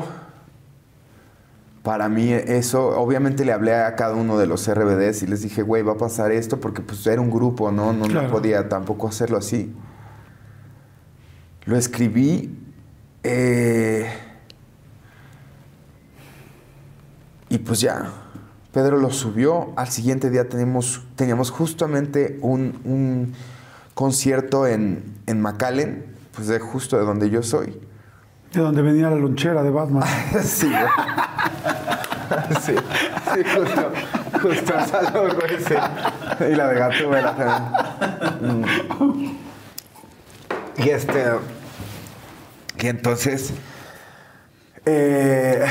[1.87, 2.99] para mí eso.
[2.99, 5.97] Obviamente le hablé a cada uno de los RBDs y les dije, güey, va a
[5.97, 7.93] pasar esto porque pues era un grupo, ¿no?
[7.93, 8.27] No, Claro.
[8.27, 9.73] no podía tampoco hacerlo así.
[11.65, 12.59] Lo escribí
[13.23, 14.11] eh,
[17.51, 18.11] y pues ya.
[18.73, 19.73] Pedro lo subió.
[19.77, 23.33] Al siguiente día tenemos, teníamos justamente un, un
[23.95, 27.79] concierto en, en McAllen, pues de justo de donde yo soy.
[28.53, 30.05] De donde venía la lonchera de Batman.
[30.43, 30.83] Sí, güey.
[32.61, 33.93] Sí, sí, justo,
[34.43, 35.75] justo, salud, güey, sí.
[36.41, 38.61] Y la de Gatúbela también.
[38.61, 39.37] Mm.
[40.79, 41.25] Y este,
[42.79, 43.53] y entonces,
[44.85, 45.65] eh,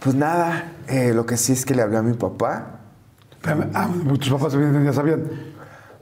[0.00, 2.80] pues nada, eh, lo que sí es que le hablé a mi papá.
[3.74, 3.88] Ah,
[4.18, 5.24] tus papás ya sabían.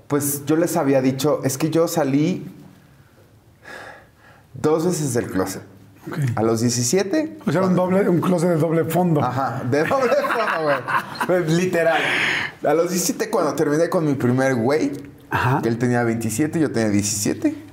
[0.09, 2.56] Pues yo les había dicho, es que yo salí
[4.61, 5.63] dos veces del closet.
[6.09, 6.19] Ok.
[6.37, 9.21] A los 17 O sea, un, doble, un closet de doble fondo.
[9.23, 10.77] Ajá, de doble fondo, güey.
[11.27, 12.01] Pues, Literal.
[12.65, 14.93] A los 17, cuando terminé con mi primer güey,
[15.31, 15.61] Ajá.
[15.63, 17.65] que él tenía 27, yo tenía 17.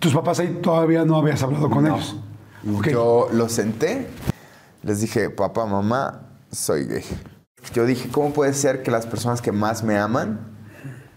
[0.00, 1.94] Tus papás ahí todavía no habías hablado con No.
[1.94, 2.16] ellos.
[2.64, 2.88] Y Ok.
[2.88, 4.08] Yo los senté,
[4.82, 7.04] les dije, papá, mamá, soy gay.
[7.72, 10.40] Yo dije, ¿cómo puede ser que las personas que más me aman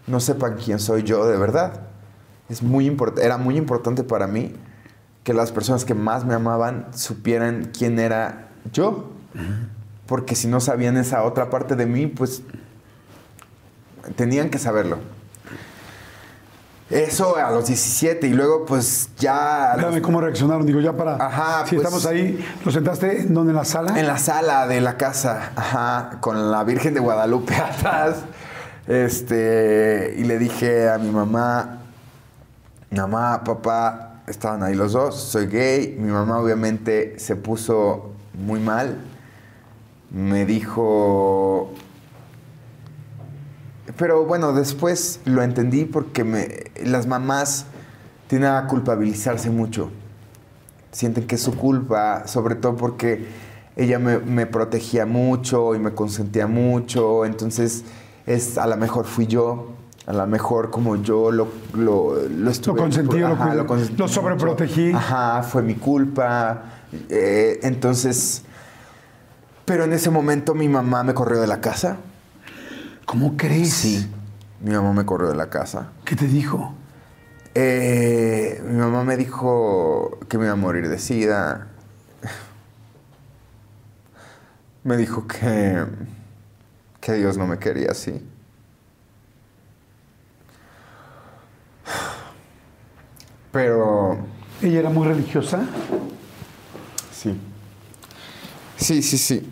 [0.06, 1.88] no sepan quién soy yo de verdad?
[2.48, 4.54] Es muy era muy importante para mí
[5.30, 9.10] que las personas que más me amaban supieran quién era yo.
[10.06, 12.42] Porque si no sabían esa otra parte de mí, pues
[14.16, 14.98] tenían que saberlo.
[16.90, 19.70] Eso a los 17 y luego pues ya...
[19.74, 20.66] a los- cómo reaccionaron.
[20.66, 21.14] Digo, ya para.
[21.24, 24.00] Ajá, Si pues- estamos ahí, ¿lo sentaste en donde en la sala?
[24.00, 28.16] En la sala de la casa, ajá, con la Virgen de Guadalupe atrás.
[28.88, 31.78] Este, y le dije a mi mamá,
[32.90, 35.96] mamá, papá, estaban ahí los dos, soy gay.
[35.98, 38.96] Mi mamá obviamente se puso muy mal.
[40.10, 41.72] Me dijo,
[43.96, 46.48] pero bueno, después lo entendí porque me,
[46.84, 47.66] las mamás
[48.28, 49.90] tienden a culpabilizarse mucho.
[50.90, 53.26] Sienten que es su culpa, sobre todo porque
[53.76, 57.24] ella me, me protegía mucho y me consentía mucho.
[57.24, 57.84] Entonces,
[58.26, 59.68] es, a lo mejor fui yo,
[60.06, 62.80] a lo mejor como yo lo, lo, lo estuve.
[62.80, 64.08] consentí, lo consentí lo mucho.
[64.08, 64.92] sobreprotegí.
[64.92, 66.62] Ajá, fue mi culpa.
[67.08, 68.42] Eh, entonces,
[69.64, 71.98] pero en ese momento mi mamá me corrió de la casa.
[73.04, 73.72] ¿Cómo crees?
[73.72, 74.10] Sí,
[74.60, 75.88] mi mamá me corrió de la casa.
[76.04, 76.74] ¿Qué te dijo?
[77.54, 81.66] Eh, mi mamá me dijo que me iba a morir de sida.
[84.82, 85.84] Me dijo que,
[87.00, 88.24] que Dios no me quería así.
[93.52, 94.18] Pero
[94.62, 95.60] ¿Ella era muy religiosa?
[97.12, 97.38] sí.
[98.76, 99.46] Sí, sí, sí.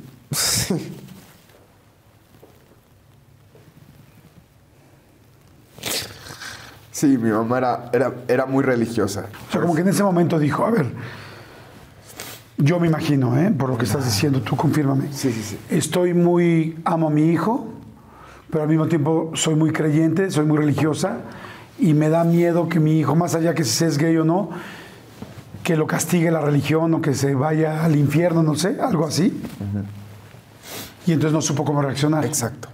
[6.90, 9.26] Sí, mi mamá era, era, era muy religiosa.
[9.48, 10.86] O sea, como que en ese momento dijo, a ver,
[12.56, 13.52] yo me imagino, ¿eh?
[13.56, 15.12] por lo que estás diciendo, tú confírmame.
[15.12, 15.58] Sí, sí, sí.
[15.70, 17.68] Estoy muy, amo a mi hijo,
[18.50, 21.18] pero al mismo tiempo soy muy creyente, soy muy religiosa
[21.78, 24.50] y me da miedo que mi hijo, más allá que si es gay o no,
[25.62, 29.40] que lo castigue la religión o que se vaya al infierno, no sé, algo así.
[31.06, 32.24] Y entonces no supo cómo reaccionar.
[32.24, 32.68] Exacto.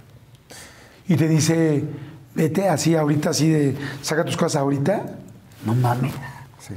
[1.07, 1.83] Y te dice,
[2.33, 5.03] vete así ahorita, así de, saca tus cosas ahorita.
[5.65, 6.13] No mames.
[6.59, 6.73] Sí.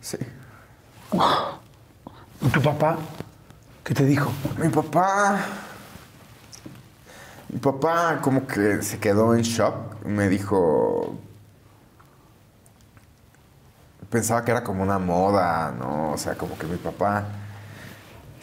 [0.00, 0.18] Sí.
[2.42, 2.98] ¿Y tu papá
[3.82, 4.30] qué te dijo?
[4.58, 5.65] Mi papá.
[7.56, 10.04] Mi papá como que se quedó en shock.
[10.04, 11.16] Me dijo.
[14.10, 16.12] Pensaba que era como una moda, ¿no?
[16.12, 17.24] O sea, como que mi papá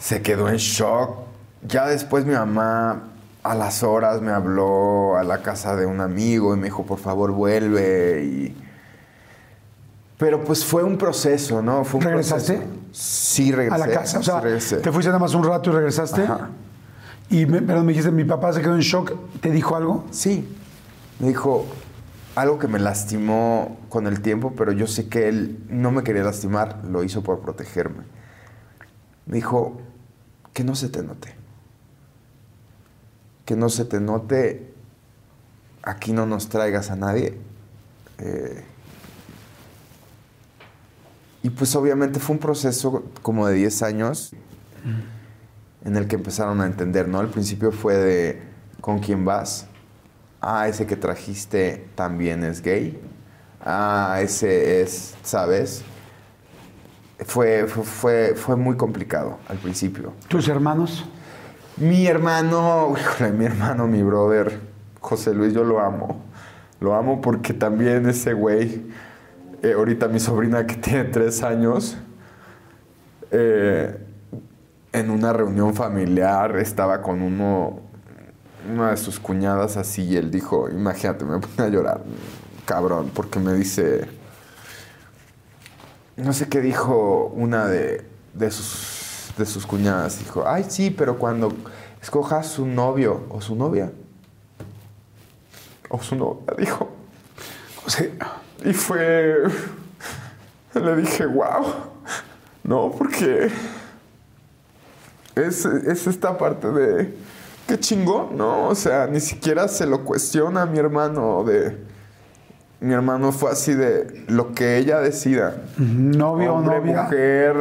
[0.00, 1.16] se quedó en shock.
[1.62, 3.04] Ya después mi mamá
[3.44, 6.98] a las horas me habló a la casa de un amigo y me dijo, por
[6.98, 8.24] favor, vuelve.
[8.24, 8.64] Y...
[10.18, 11.84] Pero pues fue un proceso, ¿no?
[11.84, 12.54] Fue un ¿Regresaste?
[12.56, 12.78] proceso.
[12.90, 13.80] Sí, regresé.
[13.80, 14.18] a la casa.
[14.18, 16.24] O sea, sí te fuiste nada más un rato y regresaste.
[16.24, 16.50] Ajá.
[17.34, 19.12] Y me, dijiste, mi papá se quedó en shock.
[19.40, 20.04] ¿Te dijo algo?
[20.12, 20.48] Sí.
[21.18, 21.66] Me dijo
[22.36, 26.22] algo que me lastimó con el tiempo, pero yo sé que él no me quería
[26.22, 28.04] lastimar, lo hizo por protegerme.
[29.26, 29.80] Me dijo
[30.52, 31.34] que no se te note.
[33.44, 34.72] Que no se te note.
[35.82, 37.36] Aquí no nos traigas a nadie.
[38.18, 38.62] Eh,
[41.42, 44.36] y pues obviamente fue un proceso como de 10 años
[45.84, 47.18] en el que empezaron a entender, ¿no?
[47.18, 48.42] Al principio fue de
[48.80, 49.66] con quién vas.
[50.40, 53.00] Ah, ese que trajiste también es gay.
[53.64, 55.82] Ah, ese es, ¿sabes?
[57.24, 60.12] Fue, fue, fue, muy complicado al principio.
[60.28, 61.06] ¿Tus hermanos?
[61.76, 64.60] Mi hermano, híjole, mi hermano, mi brother,
[65.00, 66.22] José Luis, yo lo amo.
[66.80, 68.82] Lo amo porque también ese güey,
[69.62, 71.96] eh, ahorita mi sobrina que tiene tres años,
[73.30, 73.96] eh,
[74.94, 77.80] en una reunión familiar estaba con uno,
[78.72, 82.00] una de sus cuñadas así y él dijo, imagínate, me pone a llorar,
[82.64, 84.08] cabrón, porque me dice,
[86.16, 91.18] no sé qué dijo una de, de sus, de sus cuñadas, dijo, ay sí, pero
[91.18, 91.52] cuando
[92.00, 93.92] escojas su novio o su novia,
[95.90, 96.88] o su novia, dijo,
[97.86, 98.06] O sea,
[98.64, 99.44] y fue.
[100.74, 101.66] Le dije, wow.
[102.64, 103.50] No, porque.
[105.36, 107.14] Es, es esta parte de.
[107.66, 108.68] Qué chingón, ¿no?
[108.68, 111.44] O sea, ni siquiera se lo cuestiona a mi hermano.
[111.44, 111.76] De.
[112.80, 115.56] Mi hermano fue así de lo que ella decida.
[115.78, 117.02] novio o novia.
[117.04, 117.56] mujer.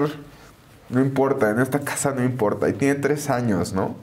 [0.89, 2.67] No importa, en esta casa no importa.
[2.69, 3.95] Y tiene tres años, ¿no?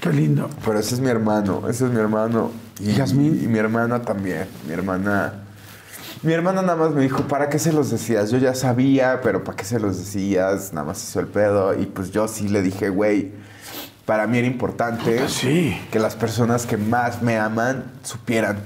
[0.00, 0.48] Qué lindo.
[0.64, 2.50] Pero ese es mi hermano, ese es mi hermano.
[2.80, 3.40] Y, ¿Y Yasmín?
[3.42, 4.46] y mi hermana también.
[4.66, 5.43] Mi hermana.
[6.24, 8.30] Mi hermana nada más me dijo, ¿para qué se los decías?
[8.30, 10.72] Yo ya sabía, pero ¿para qué se los decías?
[10.72, 11.78] Nada más hizo el pedo.
[11.78, 13.32] Y pues yo sí le dije, güey,
[14.06, 15.78] para mí era importante Sí.
[15.92, 18.58] que las personas que más me aman supieran,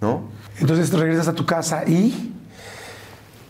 [0.00, 0.28] ¿no?
[0.58, 2.30] Entonces te regresas a tu casa y.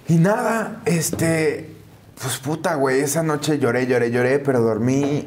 [0.09, 1.73] Y nada, este,
[2.21, 5.25] pues puta, güey, esa noche lloré, lloré, lloré, pero dormí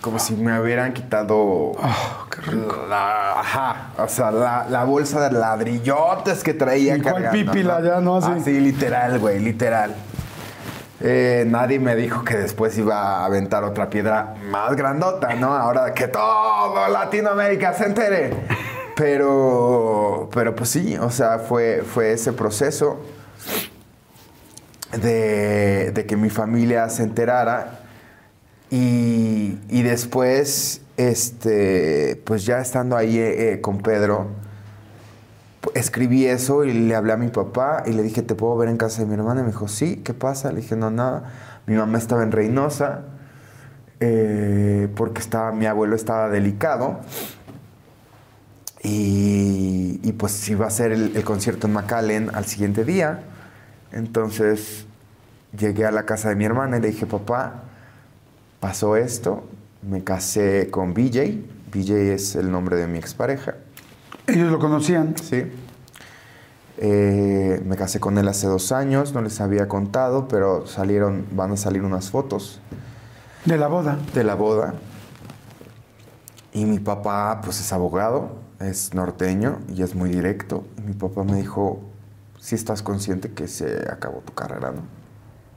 [0.00, 2.86] como si me hubieran quitado Oh, qué rico.
[2.88, 8.00] la, ajá, o sea, la, la bolsa de ladrillotes que traía ¿Y cuál pípila ya,
[8.00, 8.16] no?
[8.16, 8.30] Así.
[8.30, 9.94] Así, literal, güey, literal.
[11.00, 15.54] Eh, nadie me dijo que después iba a aventar otra piedra más grandota, ¿no?
[15.54, 18.34] Ahora que todo Latinoamérica se entere.
[18.96, 22.98] Pero, pero pues sí, o sea, fue, fue ese proceso
[24.92, 27.80] de, de que mi familia se enterara
[28.70, 34.28] y, y después, este, pues ya estando ahí eh, eh, con Pedro,
[35.74, 38.76] escribí eso y le hablé a mi papá y le dije, ¿te puedo ver en
[38.76, 39.40] casa de mi hermana?
[39.40, 40.50] Y me dijo, sí, ¿qué pasa?
[40.50, 41.32] Le dije, no, nada.
[41.66, 43.02] Mi mamá estaba en Reynosa
[44.00, 47.00] eh, porque estaba, mi abuelo estaba delicado.
[48.82, 53.20] Y, y pues iba a ser el, el concierto en McAllen al siguiente día.
[53.90, 54.86] Entonces
[55.58, 57.64] llegué a la casa de mi hermana y le dije, papá,
[58.60, 59.44] pasó esto,
[59.86, 61.44] me casé con BJ.
[61.72, 63.54] BJ es el nombre de mi expareja.
[64.26, 65.14] Ellos lo conocían.
[65.16, 65.44] Sí.
[66.78, 71.52] Eh, me casé con él hace dos años, no les había contado, pero salieron, van
[71.52, 72.60] a salir unas fotos
[73.46, 73.98] De la boda.
[74.12, 74.74] de la boda.
[76.52, 80.66] Y mi papá, pues es abogado, es norteño y es muy directo.
[80.78, 81.80] Y mi papá me dijo,
[82.40, 84.82] si estás consciente que se acabó tu carrera, ¿no?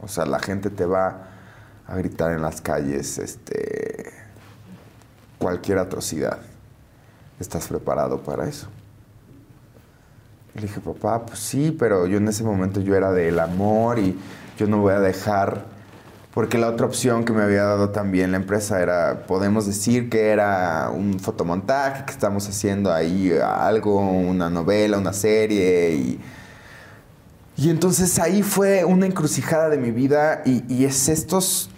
[0.01, 1.27] O sea, la gente te va
[1.85, 3.88] a gritar en las calles, este,
[5.39, 6.37] cualquier atrocidad.
[7.39, 8.67] ¿Estás preparado para eso?
[10.53, 14.19] Le dije, papá, pues sí, pero yo en ese momento yo era del amor y
[14.57, 15.63] yo no voy a dejar,
[16.33, 20.29] porque la otra opción que me había dado también la empresa era, podemos decir que
[20.29, 26.19] era un fotomontaje, que estamos haciendo ahí algo, una novela, una serie y...
[27.55, 31.69] Y entonces ahí fue una encrucijada de mi vida y, y es estos,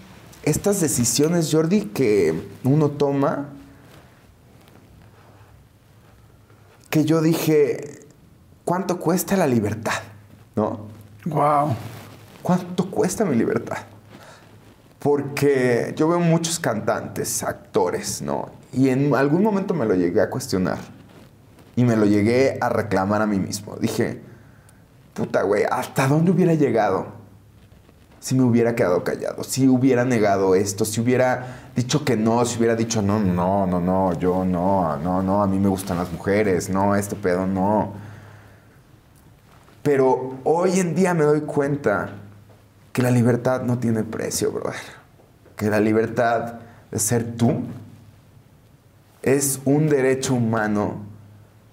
[0.43, 3.49] estas decisiones, Jordi, que uno toma,
[6.89, 8.05] que yo dije,
[8.65, 10.01] ¿cuánto cuesta la libertad?
[10.55, 10.87] ¿No?
[11.25, 11.75] Wow.
[12.41, 13.77] ¿Cuánto cuesta mi libertad?
[14.99, 18.49] Porque yo veo muchos cantantes, actores, ¿no?
[18.73, 20.79] Y en algún momento me lo llegué a cuestionar.
[21.75, 23.77] Y me lo llegué a reclamar a mí mismo.
[23.77, 24.21] Dije,
[25.13, 27.20] puta, güey, ¿hasta dónde hubiera llegado?
[28.21, 32.59] Si me hubiera quedado callado, si hubiera negado esto, si hubiera dicho que no, si
[32.59, 36.11] hubiera dicho, no, no, no, no, yo no, no, no, a mí me gustan las
[36.11, 37.93] mujeres, no, este pedo no.
[39.81, 42.11] Pero hoy en día me doy cuenta
[42.93, 44.79] que la libertad no tiene precio, brother.
[45.55, 46.59] Que la libertad
[46.91, 47.63] de ser tú
[49.21, 51.01] es un derecho humano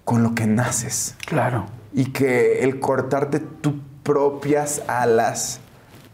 [0.03, 1.15] con lo que naces.
[1.25, 1.67] Claro.
[1.93, 5.59] Y que el cortarte tus propias alas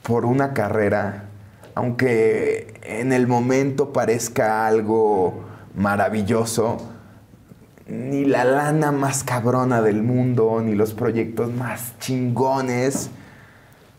[0.05, 1.25] por una carrera,
[1.73, 5.43] aunque en el momento parezca algo
[5.75, 6.77] maravilloso,
[7.87, 13.09] ni la lana más cabrona del mundo, ni los proyectos más chingones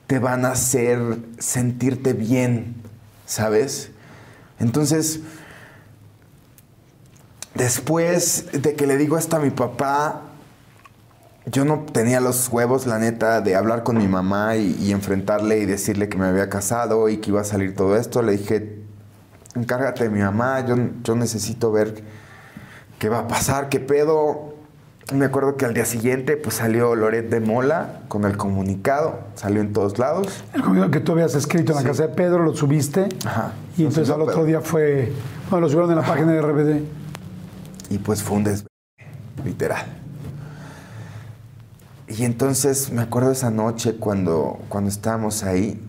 [0.07, 2.77] te van a hacer sentirte bien,
[3.27, 3.91] ¿sabes?
[4.61, 5.21] Entonces,
[7.55, 10.23] después de que le digo esto a mi papá,
[11.47, 15.59] yo no tenía los huevos, la neta, de hablar con mi mamá y, y, enfrentarle
[15.59, 18.23] y decirle que me había casado y que iba a salir todo esto.
[18.23, 18.81] Le dije,
[19.55, 22.03] encárgate de mi mamá, yo, yo necesito ver
[22.99, 24.55] qué va a pasar, qué pedo.
[25.15, 29.61] Me acuerdo que al día siguiente pues salió Loret de Mola con el comunicado, salió
[29.61, 30.43] en todos lados.
[30.53, 33.09] El comunicado que tú habías escrito en la casa de Pedro, lo subiste.
[33.25, 33.53] Ajá.
[33.77, 34.47] Y entonces al otro Pedro.
[34.47, 35.13] día fue,
[35.49, 36.81] bueno, lo subieron en la página de RBD.
[37.91, 38.67] Y pues fue un desve
[39.45, 40.06] literal.
[42.09, 45.81] Y entonces me acuerdo esa noche cuando, cuando estábamos ahí,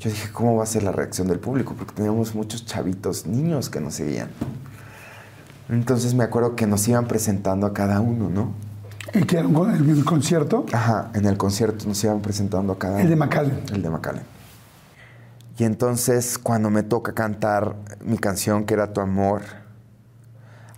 [0.00, 1.74] yo dije, ¿cómo va a ser la reacción del público?
[1.78, 4.28] Porque teníamos muchos chavitos, niños que nos seguían.
[5.68, 8.52] Entonces me acuerdo que nos iban presentando a cada uno, ¿no?
[9.14, 10.66] ¿Y que un- el, el concierto?
[10.72, 13.02] Ajá, en el concierto nos iban presentando a cada uno.
[13.02, 13.62] El de McAllen.
[13.72, 14.22] El de McAllen.
[15.56, 19.42] Y entonces cuando me toca cantar mi canción que era Tu Amor,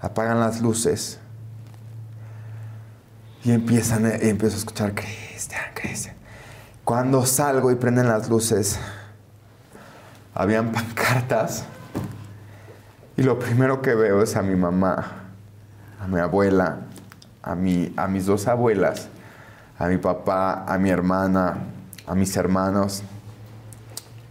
[0.01, 1.19] apagan las luces
[3.47, 6.17] y empiezan, y empiezo a escuchar Cristian, Cristian.
[6.83, 8.77] Cuando salgo y prenden las luces,
[10.35, 11.63] habían pancartas
[13.17, 15.29] y lo primero que veo es a mi mamá,
[16.01, 16.79] a mi abuela,
[17.41, 19.11] a, mi, a mis dos abuelas,
[19.79, 21.59] a mi papá, a mi hermana,
[22.05, 23.05] a mis hermanos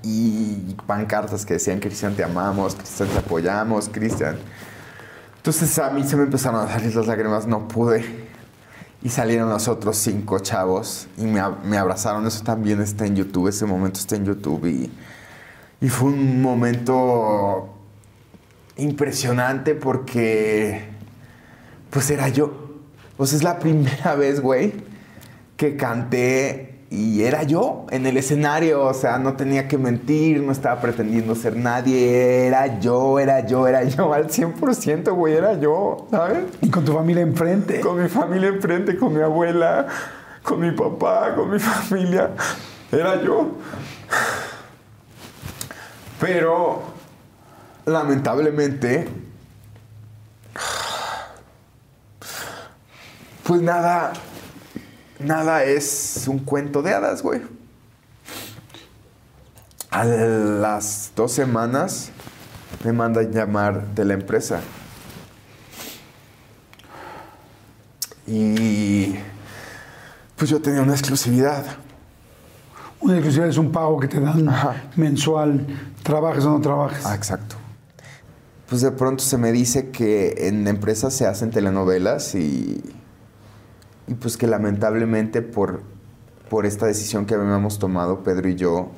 [0.03, 4.35] y pancartas que decían Cristian te amamos, Cristian te apoyamos, Cristian.
[5.37, 8.24] Entonces a mí se me empezaron a salir las lágrimas, no pude.
[9.05, 12.25] Y salieron los otros cinco chavos y me, ab- me abrazaron.
[12.25, 14.65] Eso también está en YouTube, ese momento está en YouTube.
[14.65, 14.89] Y,
[15.79, 17.69] y fue un momento
[18.77, 20.85] impresionante porque
[21.91, 22.51] pues era yo.
[23.15, 24.73] Pues es la primera vez, güey,
[25.55, 28.83] que canté y era yo en el escenario.
[28.83, 32.47] O sea, no tenía que mentir, no estaba pretendiendo ser nadie.
[32.47, 36.45] Era yo, era yo, era yo al 100%, güey, era yo, ¿sabes?
[36.61, 37.81] Y con tu familia enfrente.
[37.81, 39.87] Con mi familia enfrente, con mi abuela,
[40.41, 42.31] con mi papá, con mi familia.
[42.91, 43.51] Era yo.
[46.21, 46.81] Pero,
[47.85, 49.09] lamentablemente,
[53.43, 54.13] pues nada,
[55.19, 57.41] nada es un cuento de hadas, güey.
[59.89, 62.09] A las dos semanas
[62.83, 64.59] me mandan llamar de la empresa.
[68.27, 69.15] Y
[70.35, 71.65] pues yo tenía una exclusividad.
[72.99, 74.83] Una exclusividad es un pago que te dan Ajá.
[74.95, 75.65] mensual,
[76.03, 77.05] trabajes o no trabajes.
[77.05, 77.55] Ah, exacto.
[78.67, 82.81] Pues de pronto se me dice que en empresas se hacen telenovelas y,
[84.07, 85.83] y pues que lamentablemente por,
[86.49, 88.91] por esta decisión que habíamos tomado Pedro y yo,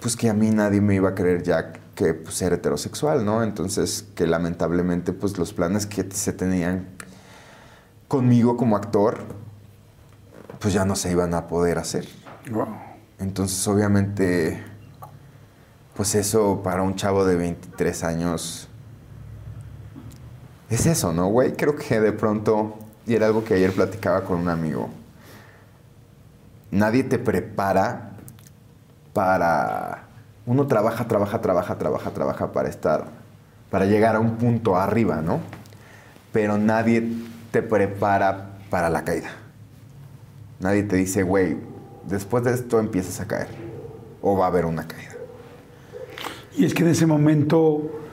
[0.00, 3.42] pues que a mí nadie me iba a creer ya que pues, ser heterosexual, ¿no?
[3.42, 6.88] Entonces que lamentablemente pues los planes que se tenían
[8.08, 9.22] conmigo como actor,
[10.60, 12.06] pues ya no se iban a poder hacer.
[12.50, 12.68] Wow.
[13.18, 14.62] Entonces, obviamente,
[15.96, 18.68] pues eso para un chavo de 23 años
[20.68, 21.54] es eso, ¿no, güey?
[21.54, 24.88] Creo que de pronto, y era algo que ayer platicaba con un amigo,
[26.70, 28.10] nadie te prepara
[29.12, 30.04] para...
[30.46, 33.06] Uno trabaja, trabaja, trabaja, trabaja, trabaja para estar,
[33.70, 35.40] para llegar a un punto arriba, ¿no?
[36.32, 37.02] Pero nadie
[37.50, 39.30] te prepara para la caída.
[40.60, 41.56] Nadie te dice, güey,
[42.06, 43.48] después de esto empiezas a caer.
[44.20, 45.14] O va a haber una caída.
[46.56, 48.03] Y es que en ese momento,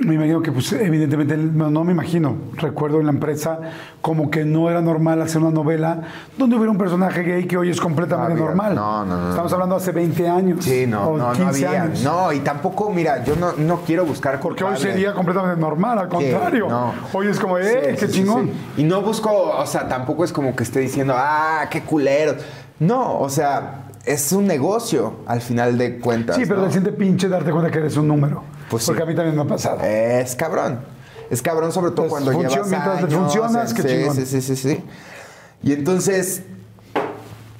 [0.00, 3.58] me imagino que, pues, evidentemente, no, me imagino, recuerdo en la empresa,
[4.00, 6.02] como que no era normal hacer una novela
[6.38, 8.74] donde hubiera un personaje gay que hoy es completamente No normal.
[8.74, 10.64] No, no, no, Estamos hablando hace 20 años.
[10.64, 11.82] Sí, no, o no, no 15 había.
[11.82, 12.02] años.
[12.02, 14.92] No, y tampoco, mira, yo no, no quiero buscar Porque hoy culpables.
[14.94, 16.68] sería completamente normal, al contrario.
[16.68, 16.92] no.
[17.12, 18.50] Hoy es como, ¡eh, Sí, qué sí, chingón!
[18.76, 22.34] Y no busco, o sea, tampoco es como que esté diciendo, ah, qué culero.
[22.78, 26.36] No, o sea, es un negocio al final de cuentas.
[26.36, 26.66] Sí, pero ¿no?
[26.66, 28.42] te siente pinche darte cuenta que eres un número.
[28.70, 29.02] Pues Porque sí.
[29.02, 29.80] a mí también me ha pasado.
[29.82, 30.80] Es cabrón.
[31.28, 34.16] Es cabrón, sobre todo Pues, cuando llevas mientras te funcionas, qué sí, chingón.
[34.16, 34.84] Sí, sí, sí, sí.
[35.62, 36.42] Y entonces,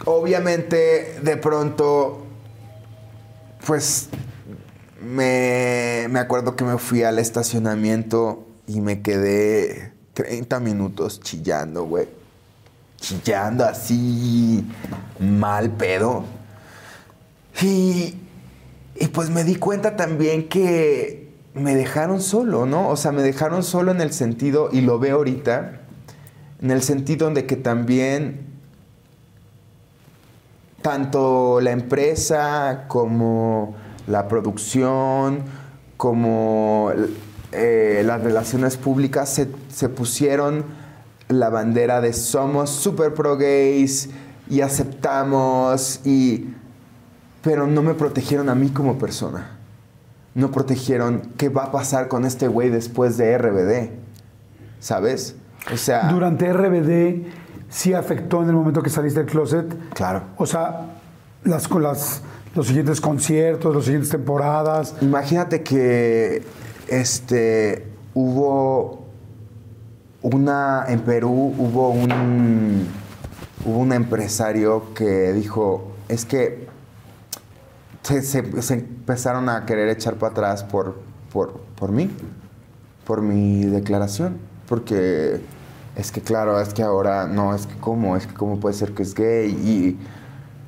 [0.06, 2.24] obviamente, de pronto,
[3.66, 4.08] pues,
[5.02, 12.08] me, me acuerdo que me fui al estacionamiento y me quedé 30 minutos chillando, güey.
[13.00, 14.64] Chillando así,
[15.18, 16.24] mal pedo.
[17.62, 18.19] Y,
[19.01, 22.90] y pues me di cuenta también que me dejaron solo, ¿no?
[22.90, 25.80] O sea, me dejaron solo en el sentido, y lo veo ahorita,
[26.61, 28.46] en el sentido de que también
[30.82, 33.74] tanto la empresa como
[34.07, 35.44] la producción,
[35.96, 36.92] como
[37.53, 40.66] eh, las relaciones públicas se, se pusieron
[41.28, 44.11] la bandera de somos super pro gays
[44.51, 46.55] y aceptamos y
[47.43, 49.59] pero no me protegieron a mí como persona.
[50.34, 53.91] No protegieron qué va a pasar con este güey después de RBD.
[54.78, 55.36] ¿Sabes?
[55.72, 57.26] O sea, Durante RBD,
[57.68, 59.66] sí afectó en el momento que saliste del closet.
[59.95, 60.22] claro.
[60.36, 60.86] O sea,
[61.45, 62.22] las, con las,
[62.55, 64.95] los siguientes conciertos, las siguientes temporadas.
[65.01, 66.43] Imagínate que
[66.88, 69.07] este hubo
[70.22, 72.86] una en Perú hubo un
[73.64, 76.69] hubo un empresario que dijo es que
[78.03, 81.01] se, se- se empezaron a querer echar para atrás por,
[81.32, 82.11] por, por mí,
[83.05, 84.38] por mi declaración,
[84.68, 85.40] porque
[85.96, 88.92] es que claro, es que ahora no, es que cómo, es que cómo puede ser
[88.94, 89.98] que es gay y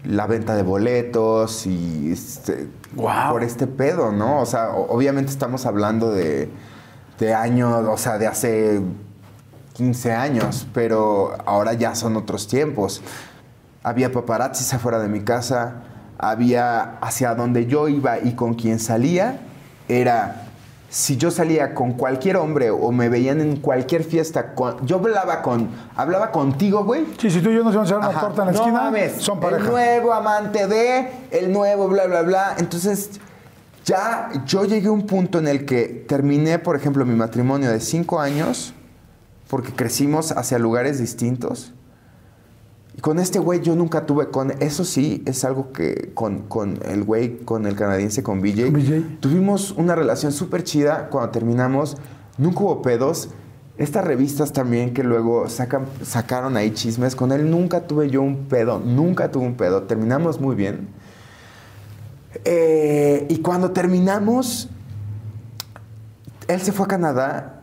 [0.09, 3.33] la venta de boletos y este, Guau.
[3.33, 4.41] por este pedo, ¿no?
[4.41, 6.51] O sea, obviamente estamos hablando de,
[7.21, 8.81] de años, o sea, de hace
[9.75, 13.01] 15 años, pero ahora ya son otros tiempos.
[13.85, 15.83] Había paparazzis afuera de mi casa,
[16.23, 19.41] había hacia donde yo iba y con quien salía,
[19.89, 20.39] era
[20.89, 25.41] si yo salía con cualquier hombre o me veían en cualquier fiesta, con- yo hablaba
[25.43, 27.07] con hablaba contigo, güey.
[27.19, 28.83] Sí, si tú y yo nos íbamos a echar una torta en la no esquina,
[28.83, 29.71] mames, son El pareja.
[29.71, 32.55] nuevo amante de, el nuevo bla, bla, bla.
[32.59, 33.11] Entonces,
[33.85, 37.81] ya yo llegué a un punto en el que terminé, por ejemplo, mi matrimonio de
[37.81, 38.75] cinco años,
[39.49, 41.73] porque crecimos hacia lugares distintos.
[42.97, 44.53] Y con este güey yo nunca tuve con...
[44.63, 48.71] Eso sí, es algo que con, con el güey, con el canadiense, con BJ,
[49.21, 51.97] tuvimos una relación súper chida cuando terminamos.
[52.37, 53.31] Nunca hubo pedos.
[53.79, 58.45] Estas revistas también que luego sacan, sacaron ahí chismes, con él nunca tuve yo un
[58.45, 59.85] pedo, nunca tuve un pedo.
[59.85, 60.89] Terminamos muy bien.
[62.45, 64.69] Eh, y cuando terminamos,
[66.49, 67.63] él se fue a Canadá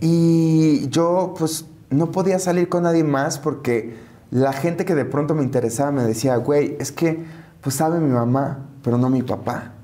[0.00, 3.96] y yo pues no podía salir con nadie más porque
[4.32, 7.24] la gente que de pronto me interesaba me decía, güey, es que
[7.60, 9.74] pues sabe mi mamá, pero no mi papá.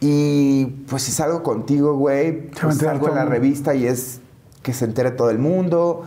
[0.00, 4.20] Y pues si salgo contigo, güey, pues salgo en la revista y es
[4.62, 6.04] que se entere todo el mundo.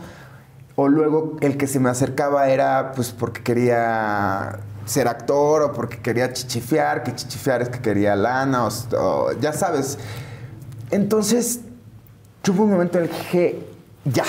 [0.76, 5.98] O luego el que se me acercaba era pues porque quería ser actor o porque
[5.98, 9.98] quería chichifear, que chichifear es que quería lana, o, o- ya sabes.
[10.90, 11.60] Entonces,
[12.48, 13.66] hubo un momento en el que dije,
[14.04, 14.24] ya,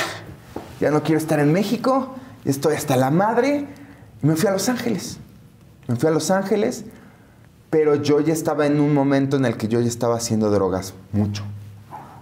[0.79, 2.15] ya no quiero estar en México,
[2.49, 3.67] estoy hasta la madre,
[4.21, 5.17] y me fui a Los Ángeles.
[5.87, 6.85] Me fui a Los Ángeles,
[7.69, 10.93] pero yo ya estaba en un momento en el que yo ya estaba haciendo drogas
[11.11, 11.43] mucho.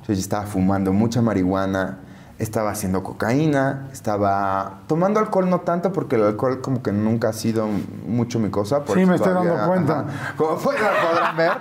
[0.07, 1.99] Yo ya estaba fumando mucha marihuana,
[2.39, 7.33] estaba haciendo cocaína, estaba tomando alcohol no tanto porque el alcohol como que nunca ha
[7.33, 7.67] sido
[8.07, 8.83] mucho mi cosa.
[8.83, 9.99] por Sí, me estoy dando cuenta.
[10.01, 11.51] ajá, como podrán ver.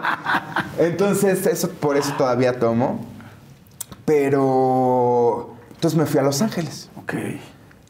[0.79, 3.05] Entonces, eso, por eso todavía tomo.
[4.05, 6.91] Pero, entonces me fui a Los Ángeles.
[6.97, 7.15] Ok.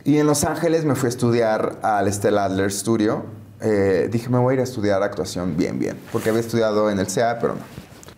[0.04, 3.24] Y en Los Ángeles me fui a estudiar al Stella Adler Studio.
[3.60, 5.96] Eh, dije, me voy a ir a estudiar actuación bien, bien.
[6.10, 7.60] Porque había estudiado en el CEA, pero no.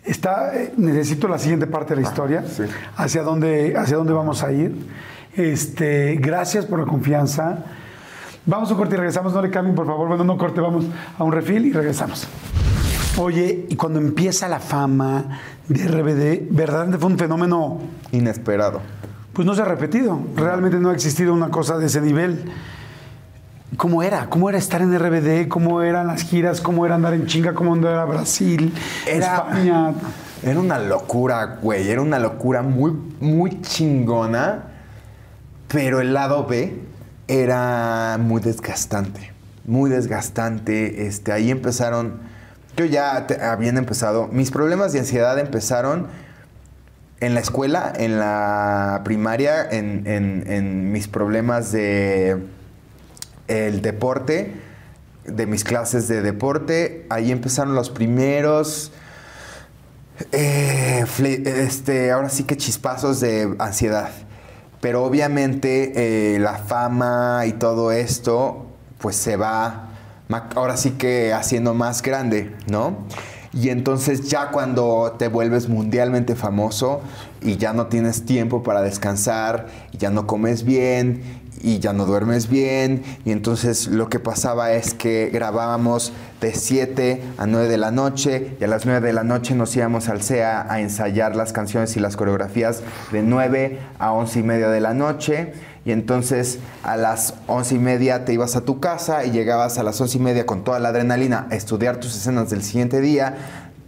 [0.03, 2.45] Está, eh, necesito la siguiente parte de la historia.
[2.47, 2.65] sí.
[2.97, 4.75] Hacia dónde, hacia dónde vamos a ir.
[5.35, 7.65] Este, gracias por la confianza.
[8.47, 9.35] Vamos a un corte y regresamos.
[9.35, 10.09] No le cambien, por favor.
[10.09, 10.87] Bueno, no corte, vamos
[11.19, 12.27] a un refil y regresamos.
[13.17, 17.81] Oye, y cuando empieza la fama de RBD, verdaderamente fue un fenómeno,
[18.11, 18.81] Inesperado.
[19.35, 20.19] Pues no se ha repetido.
[20.37, 22.51] Realmente no ha existido una cosa de ese nivel.
[23.77, 24.27] ¿Cómo era?
[24.31, 25.49] ¿Cómo era estar en RBD?
[25.49, 26.61] ¿Cómo eran las giras?
[26.61, 27.55] ¿Cómo era andar en chinga?
[27.55, 28.73] ¿Cómo era Brasil?
[29.07, 29.93] Era- España.
[30.45, 31.89] Era una locura, güey.
[31.91, 34.65] Era una locura muy, muy chingona.
[35.69, 36.83] Pero el lado B
[37.27, 39.33] era muy desgastante.
[39.67, 41.07] Muy desgastante.
[41.07, 42.19] Este, ahí empezaron.
[42.77, 44.29] Yo ya te- habían empezado.
[44.29, 46.07] Mis problemas de ansiedad empezaron
[47.21, 52.39] en la escuela, en la primaria, en, mis problemas de
[53.49, 54.53] el deporte,
[55.25, 57.07] de mis clases de deporte.
[57.11, 58.93] Ahí empezaron los primeros.
[60.33, 61.05] eh,
[61.45, 64.11] este, ahora sí que chispazos de ansiedad.
[64.81, 68.67] Pero obviamente eh, la fama y todo esto,
[68.99, 69.91] pues se va
[70.55, 73.07] ahora sí que haciendo más grande, ¿no?
[73.55, 77.01] Y entonces ya cuando te vuelves mundialmente famoso
[77.41, 82.05] y ya no tienes tiempo para descansar, y ya no comes bien y ya no
[82.05, 83.03] duermes bien.
[83.25, 88.57] Y entonces lo que pasaba es que grabábamos de 7 a 9 de la noche
[88.61, 91.97] y a las 9 de la noche nos íbamos al CEA a ensayar las canciones
[91.97, 92.83] y las coreografías
[93.13, 95.55] de 9 a 11 y media de la noche.
[95.85, 99.83] Y entonces a las 11 y media te ibas a tu casa y llegabas a
[99.83, 103.37] las 11 y media con toda la adrenalina a estudiar tus escenas del siguiente día.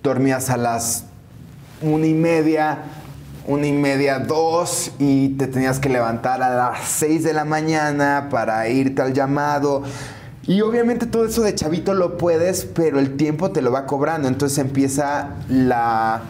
[0.03, 1.05] Dormías a las
[1.81, 2.79] una y media,
[3.47, 8.29] una y media, dos, y te tenías que levantar a las seis de la mañana
[8.31, 9.83] para irte al llamado.
[10.47, 14.29] Y obviamente todo eso de chavito lo puedes, pero el tiempo te lo va cobrando.
[14.29, 16.23] Entonces empieza la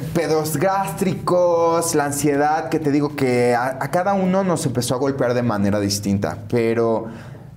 [0.00, 5.34] pedos gástricos, la ansiedad, que te digo que a, cada uno nos empezó a golpear
[5.34, 6.38] de manera distinta.
[6.48, 7.06] Pero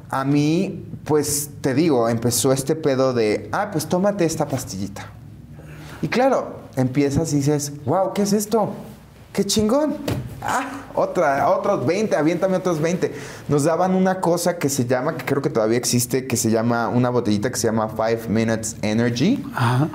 [0.10, 5.12] a mí, pues te digo, empezó este pedo de, ah, pues tómate esta pastillita.
[6.02, 8.72] Y claro, empiezas y dices, wow, ¿qué es esto?
[9.34, 9.98] ¡Qué chingón!
[10.42, 13.14] Ah, otra, otros 20, aviéntame otros 20.
[13.48, 16.88] Nos daban una cosa que se llama, que creo que todavía existe, que se llama,
[16.88, 19.44] una botellita que se llama 5 Minutes Energy.
[19.54, 19.90] Ajá.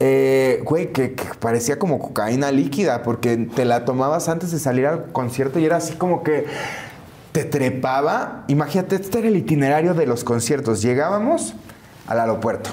[0.00, 5.12] Eh, güey, que, parecía como cocaína líquida, porque te la tomabas antes de salir al
[5.12, 6.46] concierto y era así como que
[7.32, 8.44] te trepaba.
[8.48, 10.82] Imagínate, este era el itinerario de los conciertos.
[10.82, 11.54] Llegábamos
[12.06, 12.70] al aeropuerto.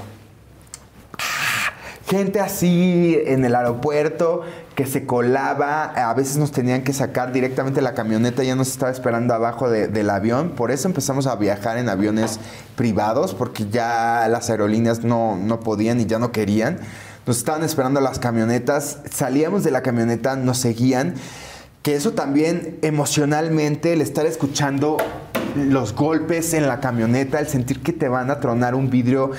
[1.18, 1.74] Ah,
[2.08, 4.42] Gente así en el aeropuerto
[4.76, 8.92] que se colaba, a veces nos tenían que sacar directamente la camioneta, ya nos estaba
[8.92, 12.40] esperando abajo de- del avión, por eso empezamos a viajar en aviones
[12.76, 16.80] privados, porque ya las aerolíneas no, no podían y ya no querían.
[17.28, 21.14] Nos estaban esperando las camionetas, salíamos de la camioneta, nos seguían,
[21.84, 24.98] que eso también emocionalmente, el estar escuchando
[25.56, 29.32] los golpes en la camioneta, el sentir que te van a tronar un vidrio,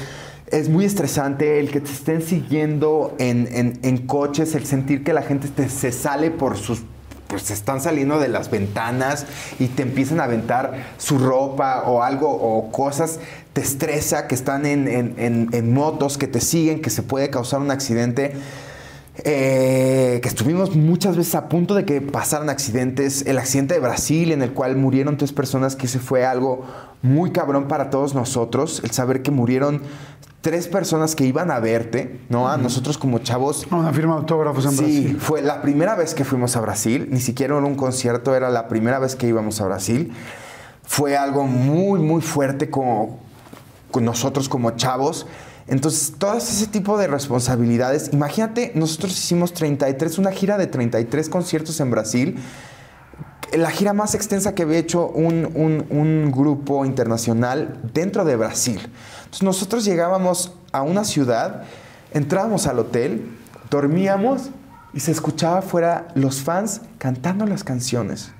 [0.48, 5.12] es muy estresante el que te estén siguiendo en, en- en coches, el sentir que
[5.12, 6.82] la gente te- se sale por sus
[7.28, 9.24] pues se están saliendo de las ventanas
[9.58, 13.20] y te empiezan a aventar su ropa o algo o cosas,
[13.52, 17.30] te estresa que están en, en- en- en motos, que te siguen, que se puede
[17.30, 18.32] causar un accidente.
[19.24, 23.26] Eh, que estuvimos muchas veces a punto de que pasaran accidentes.
[23.26, 26.64] El accidente de Brasil, en el cual murieron tres personas, que ese fue algo
[27.02, 28.80] muy cabrón para todos nosotros.
[28.84, 29.82] El saber que murieron
[30.40, 32.48] tres personas que iban a verte, ¿no?
[32.48, 33.66] A nosotros como chavos.
[33.70, 35.16] Una firma de autógrafos en Sí, Brasil.
[35.20, 37.08] fue la primera vez que fuimos a Brasil.
[37.10, 40.10] Ni siquiera era un concierto, era la primera vez que íbamos a Brasil.
[40.84, 43.20] Fue algo muy, muy fuerte como,
[44.00, 45.26] nosotros como chavos.
[45.68, 48.10] Entonces, todo ese tipo de responsabilidades.
[48.12, 52.38] Imagínate, nosotros hicimos 33, una gira de 33 conciertos en Brasil.
[53.56, 58.80] La gira más extensa que había hecho un, un- un grupo internacional dentro de Brasil.
[59.18, 61.62] Entonces, nosotros llegábamos a una ciudad,
[62.12, 63.26] entrábamos al hotel,
[63.70, 64.48] dormíamos
[64.94, 68.32] y se escuchaba afuera los fans cantando las canciones.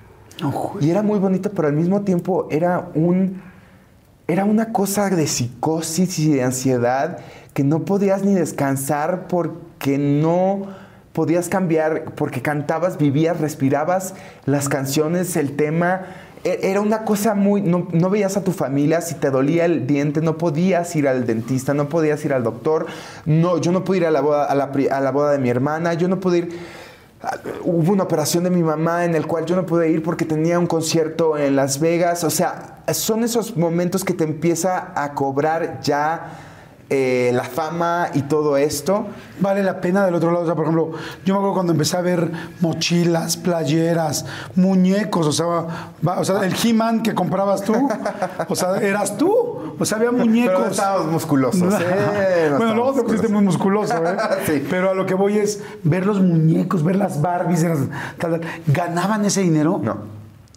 [0.80, 3.42] Y era muy bonito, pero al mismo tiempo era un.
[4.28, 7.18] Era una cosa de psicosis y de ansiedad
[7.54, 10.66] que no podías ni descansar porque no
[11.12, 14.14] podías cambiar, porque cantabas, vivías, respirabas
[14.46, 16.02] las canciones, el tema.
[16.44, 17.60] E- Era una cosa muy.
[17.60, 21.26] No, no veías a tu familia, si te dolía el diente, no podías ir al
[21.26, 22.86] dentista, no podías ir al doctor.
[23.26, 25.50] No, yo no pude ir a la boda, a la, a la boda de mi
[25.50, 26.58] hermana, yo no pude ir.
[27.62, 30.58] Hubo una operación de mi mamá en el cual yo no pude ir porque tenía
[30.58, 32.24] un concierto en Las Vegas.
[32.24, 36.38] O sea, son esos momentos que te empieza a cobrar ya
[36.94, 39.06] eh, la fama y todo esto.
[39.40, 40.42] Vale la pena del otro lado.
[40.42, 40.92] O sea, por ejemplo,
[41.24, 45.46] yo me acuerdo cuando empecé a ver mochilas, playeras, muñecos, o sea,
[46.06, 47.88] va- o sea el He-Man que comprabas tú,
[48.48, 49.32] o sea, eras tú.
[49.78, 50.54] O sea, había muñecos.
[50.58, 51.74] Pero estábamos musculosos.
[51.80, 52.48] ¿eh?
[52.50, 54.16] No bueno, luego te pusiste muy musculoso, ¿eh?
[54.46, 54.66] Sí.
[54.68, 57.78] Pero a lo que voy es ver los muñecos, ver las Barbies, las-
[58.18, 58.40] tal, tal.
[58.66, 59.80] ¿ganaban ese dinero?
[59.82, 59.96] No.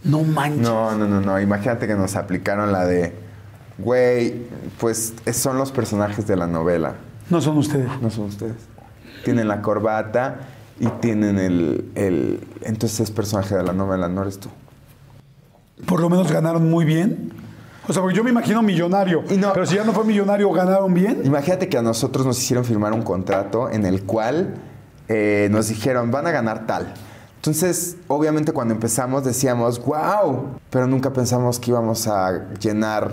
[0.04, 0.62] No manches.
[0.62, 1.40] No, no, no, no.
[1.40, 3.16] Imagínate que nos aplicaron la de,
[3.78, 4.44] güey,
[4.80, 6.96] pues son los personajes de la novela.
[7.30, 7.90] No son ustedes.
[8.02, 8.56] No son ustedes.
[9.24, 10.40] Tienen la corbata
[10.80, 12.48] y tienen el, el...
[12.62, 14.50] Entonces es personaje de la novela, no eres tú.
[15.86, 17.32] Por lo menos ganaron muy bien.
[17.88, 19.24] O sea, porque yo me imagino millonario.
[19.30, 21.22] Y no- Pero si ya no fue millonario, ¿ganaron bien?
[21.24, 24.56] Imagínate que a nosotros nos hicieron firmar un contrato en el cual
[25.08, 26.94] eh, nos dijeron, van a ganar tal.
[27.36, 33.12] Entonces, obviamente cuando empezamos decíamos, wow, pero nunca pensamos que íbamos a llenar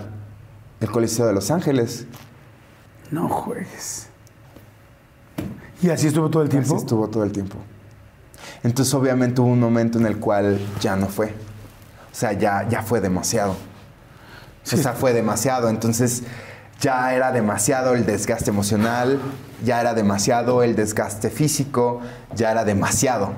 [0.83, 2.07] el Coliseo de Los Ángeles.
[3.11, 4.09] No juegues.
[5.81, 6.75] ¿Y así estuvo todo el tiempo?
[6.75, 7.57] Así estuvo todo el tiempo.
[8.65, 11.29] Entonces, obviamente hubo un momento en el cual ya no fue.
[11.29, 13.57] O sea, ya, ya fue demasiado.
[14.65, 14.77] Sí.
[14.77, 15.69] O sea, fue demasiado.
[15.69, 16.25] Entonces,
[16.81, 19.21] ya era demasiado el desgaste emocional,
[19.65, 22.01] ya era demasiado el desgaste físico,
[22.35, 23.33] ya era demasiado.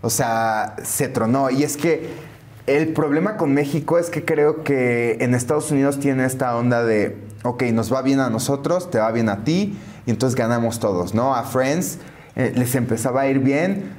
[0.00, 1.50] O sea, se tronó.
[1.50, 2.23] Y es que
[2.66, 7.16] el problema con México es que creo que en Estados Unidos tiene esta onda de,
[7.42, 11.14] ok, nos va bien a nosotros, te va bien a ti, y entonces ganamos todos,
[11.14, 11.34] ¿no?
[11.34, 11.98] A Friends
[12.36, 13.92] eh, les empezaba a ir bien.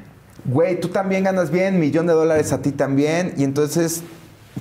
[0.46, 4.04] Güey, tú también ganas bien, millón de dólares a ti también, y entonces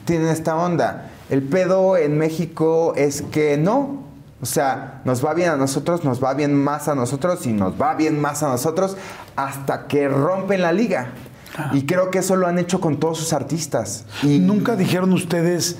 [0.04, 1.10] tienen esta onda.
[1.30, 4.04] El pedo en México es que no.
[4.42, 7.80] O sea, nos va bien a nosotros, nos va bien más a nosotros y nos
[7.80, 8.98] va bien más a nosotros
[9.36, 11.12] hasta que rompen la liga.
[11.72, 14.04] Y creo que eso lo han hecho con todos sus artistas.
[14.22, 15.76] Y ¿Nunca dijeron ustedes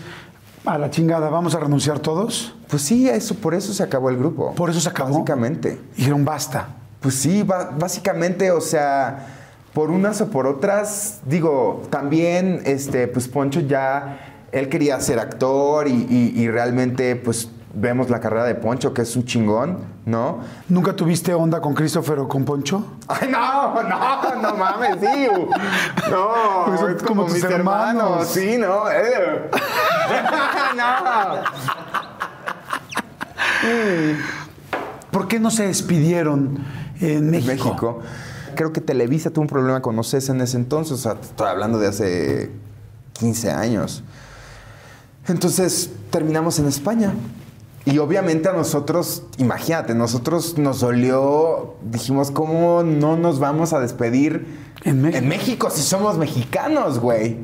[0.65, 2.55] a la chingada, vamos a renunciar todos?
[2.69, 4.55] Pues sí, eso, por eso se acabó el grupo.
[4.55, 5.11] ¿Por eso se acabó?
[5.11, 5.81] Básicamente.
[5.97, 6.69] Dijeron, basta.
[7.01, 9.27] Pues sí, básicamente, o sea,
[9.75, 15.89] por unas o por otras, digo, también, este, pues Poncho ya, él quería ser actor
[15.89, 20.41] y, y- y realmente, pues vemos la carrera de Poncho, que es un chingón, ¿no?
[20.69, 22.85] ¿Nunca tuviste onda con Christopher o con Poncho?
[23.09, 25.27] Ay, no, no, no mames, sí.
[26.11, 28.03] No, son es como como, tus mis hermanos.
[28.05, 28.29] hermanos.
[28.29, 28.91] Sí, no.
[28.91, 29.51] eh.
[30.77, 31.43] no.
[35.11, 36.59] ¿Por qué no se despidieron
[37.01, 37.53] en México?
[37.53, 38.01] México.
[38.57, 40.93] Creo que Televisa tuvo un problema con Ocesa en ese entonces.
[40.93, 42.51] O sea, estoy hablando de hace
[43.15, 44.03] 15 años.
[45.27, 47.13] Entonces terminamos en España.
[47.87, 54.47] Y obviamente a nosotros, imagínate, nosotros nos dolió, dijimos, ¿cómo no nos vamos a despedir
[54.85, 55.19] En México.
[55.19, 57.37] en México si somos mexicanos, güey?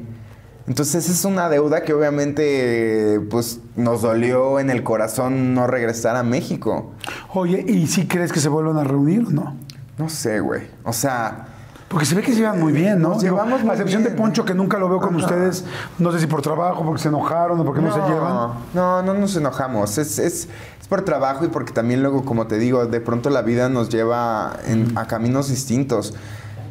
[0.67, 6.23] Entonces es una deuda que obviamente pues nos dolió en el corazón no regresar a
[6.23, 6.93] México.
[7.35, 9.57] Oye, ¿y si crees que se vuelvan a reunir o no?
[9.99, 10.63] No sé, güey.
[10.85, 11.49] O sea,
[11.91, 13.09] Porque se ve que se llevan muy bien, ¿no?
[13.11, 14.11] Nos Digo, llevamos a muy excepción de.
[14.11, 15.25] Poncho, que nunca lo veo con Ajá.
[15.25, 15.65] ustedes,
[15.99, 18.53] no sé si por trabajo, porque se enojaron o porque no, se llevan.
[18.73, 19.99] No, no nos enojamos.
[19.99, 20.49] Es, es,
[20.81, 23.89] es por trabajo y porque también luego, como te digo, de pronto la vida nos
[23.89, 26.15] lleva en- a caminos distintos.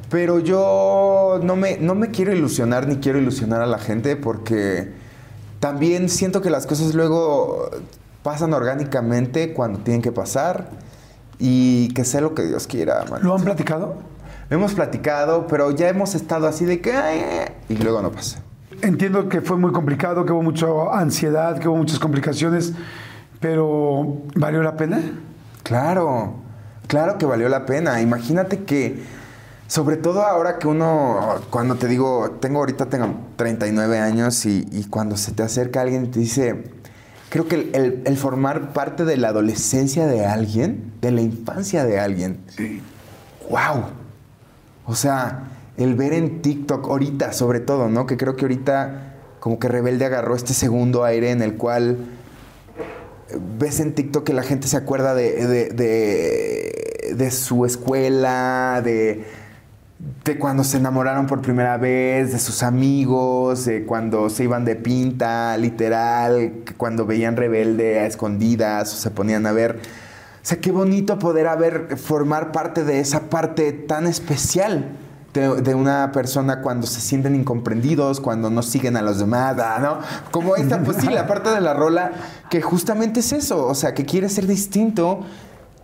[0.09, 4.93] Pero yo no me, no me quiero ilusionar ni quiero ilusionar a la gente porque
[5.59, 7.69] también siento que las cosas luego
[8.23, 10.69] pasan orgánicamente cuando tienen que pasar
[11.39, 13.03] y que sea lo que Dios quiera.
[13.11, 13.19] man.
[13.21, 13.95] ¿Lo han platicado?
[14.49, 16.93] Hemos platicado, pero ya hemos estado así de que...
[16.93, 18.39] "Ay, eh", y luego no pasa.
[18.81, 22.73] Entiendo que fue muy complicado, que hubo mucha ansiedad, que hubo muchas complicaciones,
[23.39, 25.01] pero ¿valió la pena?
[25.63, 26.33] Claro,
[26.87, 28.01] claro que valió la pena.
[28.01, 29.03] Imagínate que,
[29.67, 31.19] sobre todo ahora que uno,
[31.49, 36.05] cuando te digo, tengo ahorita tengo 39 años y, y cuando se te acerca alguien
[36.05, 36.71] y te dice,
[37.29, 41.83] creo que el, el- el formar parte de la adolescencia de alguien, de la infancia
[41.85, 42.39] de alguien,
[43.49, 43.83] wow.
[44.89, 45.43] O sea,
[45.77, 48.07] el ver en TikTok ahorita, sobre todo, ¿no?
[48.07, 51.97] Que creo que ahorita como que Rebelde agarró este segundo aire en el cual
[53.59, 59.25] ves en TikTok que la gente se acuerda de, de, de- de su escuela, de,
[60.25, 64.75] de cuando se enamoraron por primera vez, de sus amigos, de cuando se iban de
[64.75, 69.79] pinta, literal, cuando veían rebelde a escondidas o se ponían a ver.
[70.41, 74.91] O sea, qué bonito poder haber, formar parte de esa parte tan especial
[75.33, 79.99] de, una persona cuando se sienten incomprendidos, cuando no siguen a los demás, ah, ¿no?
[80.31, 82.11] Como esta, pues sí, la parte de la rola
[82.49, 85.21] que justamente es eso, o sea, que quiere ser distinto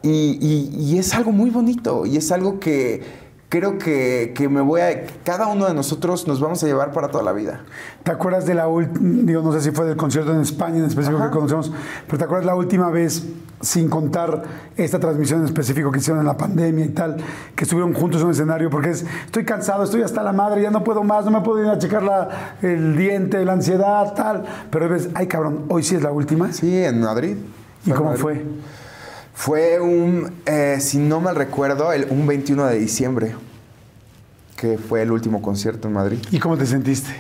[0.02, 5.06] y es algo muy bonito y es algo que, creo que, que me voy a.
[5.24, 7.62] Cada uno de nosotros nos vamos a llevar para toda la vida.
[8.04, 10.86] ¿Te acuerdas de la última, digo, no sé si fue del concierto en España en
[10.86, 11.30] específico Ajá.
[11.30, 11.72] que conocemos,
[12.06, 13.26] pero ¿te acuerdas la última vez,
[13.62, 14.44] sin contar
[14.78, 17.18] esta transmisión en específico que hicieron en la pandemia y tal,
[17.56, 18.70] que estuvieron juntos en un escenario?
[18.70, 21.64] Porque es, estoy cansado, estoy hasta la madre, ya no puedo más, no me puedo
[21.64, 24.44] ir a checar la- el diente, la ansiedad, tal.
[24.70, 26.52] Pero ves, ay cabrón, hoy sí es la última.
[26.52, 27.38] Sí, en Madrid.
[27.86, 28.22] ¿Y cómo Madrid.
[28.22, 28.46] fue?
[29.36, 33.36] Fue un, eh, si no mal recuerdo, el, un 21 de diciembre,
[34.56, 36.20] que fue el último concierto en Madrid.
[36.32, 37.14] ¿Y cómo te sentiste?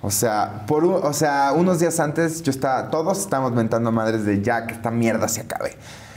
[0.00, 3.92] O sea, por un- o sea, unos días antes yo estaba, todos estábamos mentando a
[3.92, 5.76] madres de ya que esta mierda se acabe.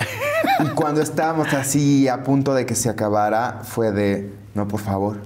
[0.65, 5.17] y cuando estábamos así a punto de que se acabara, fue de, no, por favor,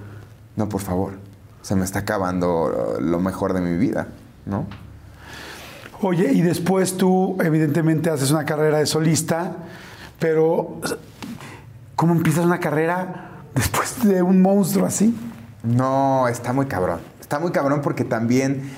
[0.56, 1.12] no, por favor,
[1.62, 4.08] se me está acabando lo mejor de mi vida,
[4.46, 4.66] ¿no?
[6.00, 9.52] Oye, y después tú, evidentemente, haces una carrera de solista,
[10.22, 10.80] pero
[11.96, 15.18] ¿cómo empiezas una carrera después de un monstruo así?
[15.64, 17.00] No, está muy cabrón.
[17.20, 18.70] Está muy cabrón porque también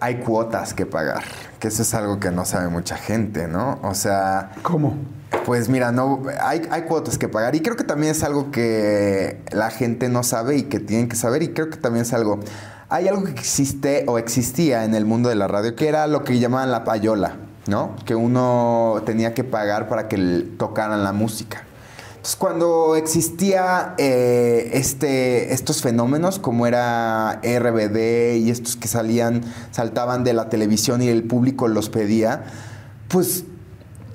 [0.00, 1.22] hay cuotas que pagar,
[1.60, 3.78] que eso es algo que no sabe mucha gente, ¿no?
[3.82, 4.96] O sea, ¿Cómo?
[5.46, 9.40] pues mira, no, hay, hay cuotas que pagar y creo que también es algo que
[9.52, 12.40] la gente no sabe y que tienen que saber y creo que también es algo,
[12.88, 16.24] hay algo que existe o existía en el mundo de la radio que era lo
[16.24, 17.36] que llamaban la payola,
[17.68, 17.94] ¿no?
[18.06, 20.16] Que uno tenía que pagar para que
[20.58, 21.64] tocaran la música.
[22.16, 30.24] Entonces, cuando existía eh, este, estos fenómenos, como era RBD y estos que salían, saltaban
[30.24, 32.44] de la televisión y el público los pedía,
[33.06, 33.44] pues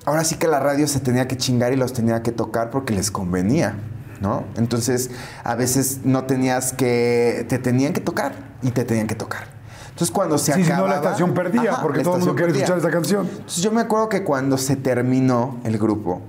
[0.05, 2.93] ahora sí que la radio se tenía que chingar y los tenía que tocar porque
[2.93, 3.75] les convenía,
[4.19, 4.45] ¿no?
[4.57, 5.11] Entonces,
[5.43, 9.52] a veces no tenías que, te tenían que tocar y te tenían que tocar.
[9.93, 10.95] Entonces, cuando se Sí, si no, acababa...
[10.95, 13.27] la estación perdía, Ajá, porque todo el mundo quería escuchar esta canción.
[13.27, 16.21] Entonces yo me acuerdo que cuando se terminó el grupo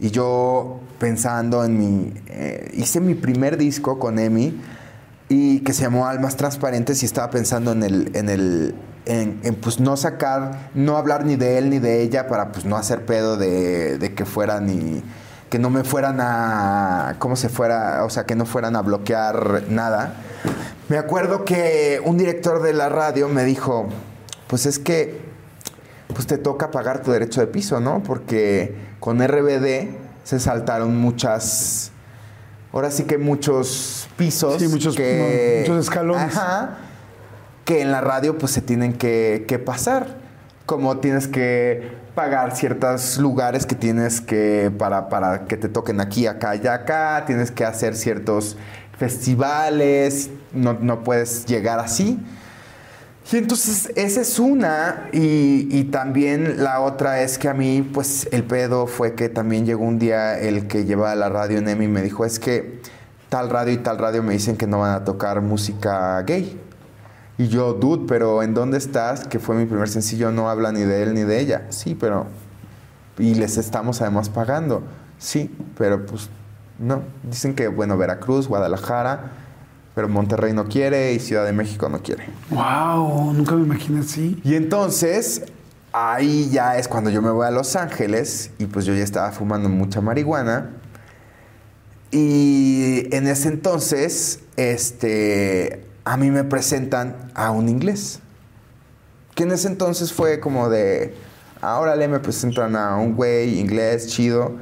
[0.00, 2.14] y yo pensando en mi...
[2.26, 4.58] eh, hice mi primer disco con Emi
[5.28, 8.10] y que se llamó Almas Transparentes y estaba pensando en el...
[8.16, 8.74] En el
[9.04, 12.64] en, en, pues no sacar, no hablar ni de él ni de ella para pues
[12.64, 15.02] no hacer pedo de, de que fueran ni
[15.52, 18.04] que no me fueran a, ¿cómo se fuera?
[18.06, 20.14] O sea, que no fueran a bloquear nada.
[20.88, 23.86] Me acuerdo que un director de la radio me dijo,
[24.46, 25.20] pues es que
[26.14, 28.02] pues te toca pagar tu derecho de piso, ¿no?
[28.02, 29.90] Porque con RBD
[30.24, 31.92] se saltaron muchas,
[32.72, 34.56] ahora sí que muchos pisos.
[34.58, 36.34] Sí, muchos- que, no, muchos escalones.
[36.34, 36.78] Ajá,
[37.66, 40.16] que en la radio pues se tienen que, que pasar.
[40.64, 46.26] Como tienes que pagar ciertos lugares que tienes que, para, para que te toquen aquí,
[46.26, 48.56] acá y acá, tienes que hacer ciertos
[48.98, 52.18] festivales, no, no puedes llegar así.
[53.30, 58.28] Y entonces esa es una y, y también la otra es que a mí pues
[58.30, 61.84] el pedo fue que también llegó un día el que llevaba la radio en EMI
[61.84, 62.80] y me dijo es que
[63.28, 66.60] tal radio y tal radio me dicen que no van a tocar música gay.
[67.38, 69.26] Y yo, dude, pero ¿en dónde estás?
[69.26, 71.66] Que fue mi primer sencillo, no habla ni de él ni de ella.
[71.70, 72.26] Sí, pero...
[73.18, 74.82] Y les estamos además pagando.
[75.18, 76.30] Sí, pero pues
[76.78, 77.02] no.
[77.22, 79.32] Dicen que, bueno, Veracruz, Guadalajara,
[79.94, 82.24] pero Monterrey no quiere y Ciudad de México no quiere.
[82.50, 84.40] Wow, nunca me imaginé así.
[84.44, 85.44] Y entonces,
[85.92, 89.30] ahí ya es cuando yo me voy a Los Ángeles y pues yo ya estaba
[89.30, 90.70] fumando mucha marihuana.
[92.10, 98.20] Y en ese entonces, este, a mí me presentan a un inglés.
[99.34, 101.14] Que en ese entonces fue como de,
[101.60, 104.56] ahora le me presentan a un güey inglés chido.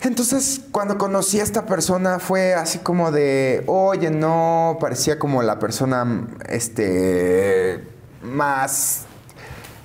[0.00, 5.58] Entonces, cuando conocí a esta persona fue así como de, oye, no, parecía como la
[5.58, 7.82] persona, este,
[8.22, 9.06] más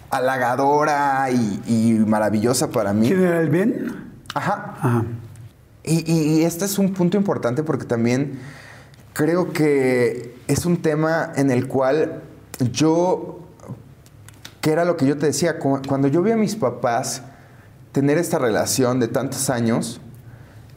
[0.10, 3.08] halagadora y, y maravillosa para mí.
[3.08, 4.12] ¿Quién era el Ben?
[4.36, 4.76] Ajá.
[4.80, 5.04] Ajá.
[5.84, 8.40] Y, y- y este es un punto importante porque también
[9.14, 12.22] creo que es un tema en el cual
[12.72, 13.40] yo,
[14.62, 17.24] que era lo que yo te decía, cu- cuando yo vi a mis papás
[17.92, 20.00] tener esta relación de tantos años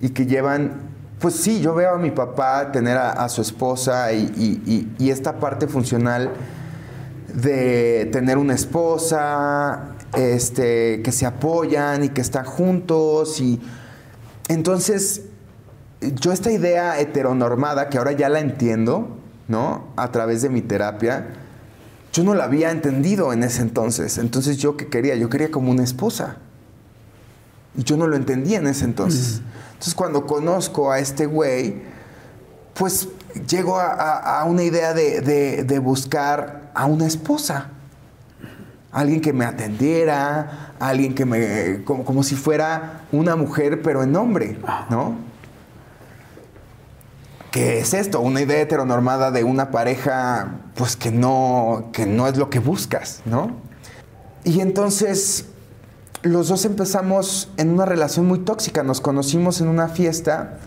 [0.01, 0.73] y que llevan,
[1.21, 5.39] pues sí, yo veo a mi papá tener a, su esposa y- y- y esta
[5.39, 6.31] parte funcional
[7.33, 13.61] de tener una esposa, este, que se apoyan y que están juntos y
[14.49, 15.23] entonces
[16.15, 19.09] yo esta idea heteronormada que ahora ya la entiendo,
[19.49, 19.85] ¿no?
[19.97, 21.29] A través de mi terapia,
[22.13, 24.19] yo no la había entendido en ese entonces.
[24.19, 26.37] Entonces yo qué quería, yo quería como una esposa.
[27.77, 29.41] Y yo no lo entendía en ese entonces.
[29.73, 31.83] Entonces cuando conozco a este güey,
[32.75, 33.09] pues
[33.49, 37.69] llego a, a- a una idea de, de- de buscar a una esposa.
[38.93, 41.83] Alguien que me atendiera, alguien que me.
[41.85, 44.57] como, como si fuera una mujer, pero en hombre,
[44.89, 45.17] ¿no?
[47.55, 48.21] ¿Qué es esto?
[48.21, 53.23] Una idea heteronormada de una pareja, pues que no, que no es lo que buscas,
[53.27, 53.53] ¿no?
[54.43, 55.45] Y entonces
[56.23, 58.83] los dos empezamos en una relación muy tóxica.
[58.83, 60.59] Nos conocimos en una fiesta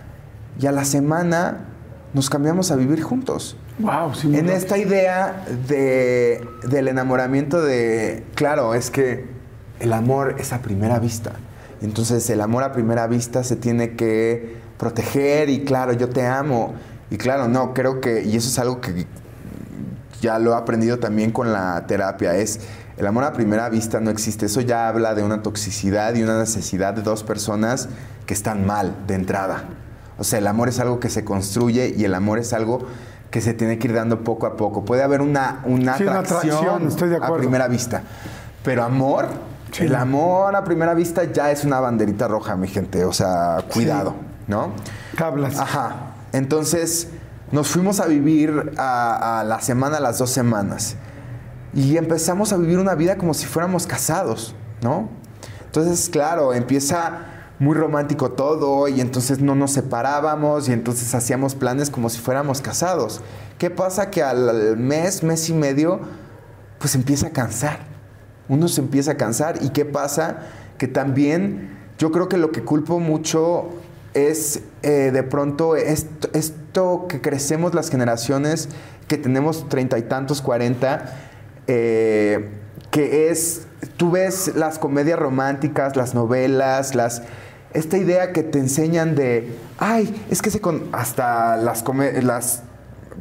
[0.61, 1.65] y a la semana
[2.13, 3.57] nos cambiamos a vivir juntos.
[3.79, 9.25] Wow, sí, En esta idea de, del enamoramiento de, claro, es que
[9.81, 11.33] el amor es a primera vista.
[11.81, 16.73] Entonces el amor a primera vista se tiene que proteger y claro, yo te amo.
[17.09, 19.05] Y claro, no, creo que, y eso es algo que
[20.21, 22.59] ya lo he aprendido también con la terapia, es
[22.97, 24.47] el amor a primera vista no existe.
[24.47, 27.89] Eso ya habla de una toxicidad y una necesidad de dos personas
[28.25, 29.65] que están mal de entrada.
[30.17, 32.87] O sea, el amor es algo que se construye y el amor es algo
[33.29, 34.83] que se tiene que ir dando poco a poco.
[34.83, 38.01] Puede haber una, una, Sí, una atracción, atracción, estoy de a primera vista.
[38.63, 39.27] Pero amor,
[39.71, 39.83] Sí.
[39.83, 43.05] el amor a primera vista ya es una banderita roja, mi gente.
[43.05, 44.15] O sea, cuidado,
[44.47, 44.73] ¿no?
[45.17, 45.59] Tablas.
[45.59, 46.13] Ajá.
[46.33, 47.09] Entonces
[47.51, 50.95] nos fuimos a vivir a, a la semana, a las dos semanas.
[51.73, 55.09] Y empezamos a vivir una vida como si fuéramos casados, ¿no?
[55.65, 57.25] Entonces, claro, empieza
[57.59, 62.61] muy romántico todo y entonces no nos separábamos y entonces hacíamos planes como si fuéramos
[62.61, 63.21] casados.
[63.57, 64.09] ¿Qué pasa?
[64.09, 65.99] Que al mes, mes y medio,
[66.79, 67.79] pues empieza a cansar.
[68.47, 69.57] Uno se empieza a cansar.
[69.61, 70.37] ¿Y qué pasa?
[70.77, 73.69] Que también yo creo que lo que culpo mucho
[74.17, 78.69] es eh, de pronto esto, que crecemos las generaciones
[79.07, 81.13] que tenemos treinta y tantos, cuarenta,
[81.67, 82.49] eh,
[82.91, 83.67] que es,
[83.97, 87.21] tú ves las comedias románticas, las novelas, las,
[87.73, 92.63] esta idea que te enseñan de, ay, es que se con, hasta las, come- las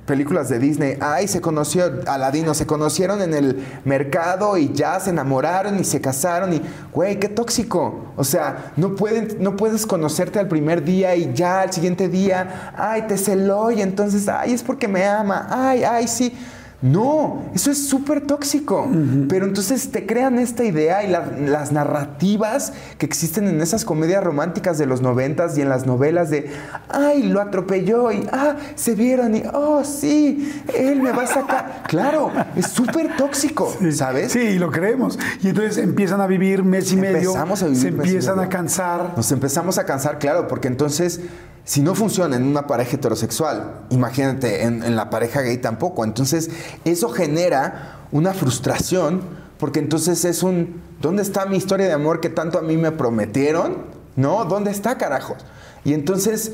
[0.04, 5.10] películas de Disney, ay, se conoció, Aladino, se conocieron en el mercado y ya se
[5.10, 6.62] enamoraron y se casaron y,
[6.92, 8.12] güey, qué tóxico.
[8.16, 12.72] O sea, no, pueden, no puedes conocerte al primer día y ya al siguiente día,
[12.76, 16.36] ay, te celó y entonces, ay, es porque me ama, ay, ay, sí.
[16.82, 18.86] No, eso es súper tóxico.
[19.28, 24.22] Pero entonces te crean esta idea y la- las narrativas que existen en esas comedias
[24.22, 26.50] románticas de los noventas y en las novelas de,
[26.90, 31.82] ay, lo atropelló y, ah, se vieron y, oh, sí, él me va a sacar.
[31.88, 34.32] Claro, es súper tóxico, ¿sabes?
[34.32, 35.18] Sí, y lo creemos.
[35.42, 37.30] Y entonces empiezan a vivir mes y medio.
[37.30, 38.46] Empezamos a vivir se empiezan medio.
[38.48, 39.12] a cansar.
[39.16, 41.20] Nos empezamos a cansar, claro, porque entonces,
[41.66, 46.04] si no funciona en una pareja heterosexual, imagínate, en, la pareja gay tampoco.
[46.04, 46.48] Entonces,
[46.84, 49.22] eso genera una frustración,
[49.58, 52.92] porque entonces es un, ¿dónde está mi historia de amor que tanto a mí me
[52.92, 53.78] prometieron?
[54.14, 54.44] ¿No?
[54.44, 55.38] ¿Dónde está, carajos?
[55.84, 56.52] Y entonces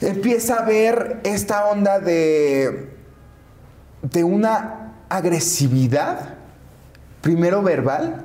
[0.00, 2.90] empieza a ver esta onda de,
[4.00, 6.36] de una agresividad,
[7.20, 8.24] primero verbal,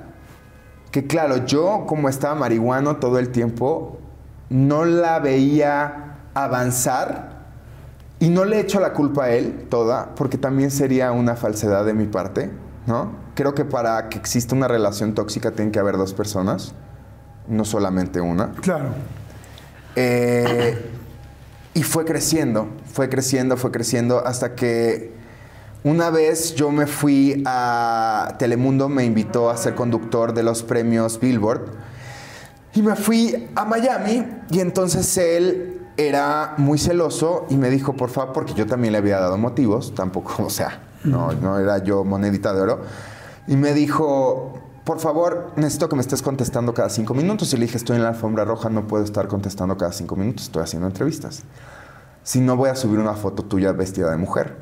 [0.92, 4.00] que claro, yo como estaba marihuano todo el tiempo,
[4.50, 7.34] no la veía avanzar
[8.20, 11.94] y no le echo la culpa a él toda, porque también sería una falsedad de
[11.94, 12.52] mi parte,
[12.88, 13.12] ¿no?
[13.36, 16.74] Creo que para que exista una relación tóxica tiene que haber dos personas,
[17.48, 18.52] no solamente una.
[18.54, 18.90] Claro.
[19.96, 20.90] Eh,
[21.74, 25.14] y fue creciendo, fue creciendo, fue creciendo hasta que
[25.84, 31.20] una vez yo me fui a Telemundo, me invitó a ser conductor de los premios
[31.20, 31.66] Billboard
[32.74, 38.10] y me fui a Miami y entonces él era muy celoso y me dijo, por
[38.10, 42.04] favor, porque yo también le había dado motivos, tampoco, o sea, no, no era yo
[42.04, 42.82] monedita de oro,
[43.48, 47.54] y me dijo, por favor, necesito que me estés contestando cada cinco minutos.
[47.54, 50.44] Y le dije, estoy en la alfombra roja, no puedo estar contestando cada cinco minutos,
[50.44, 51.44] estoy haciendo entrevistas.
[52.24, 54.58] Si no, voy a subir una foto tuya vestida de mujer.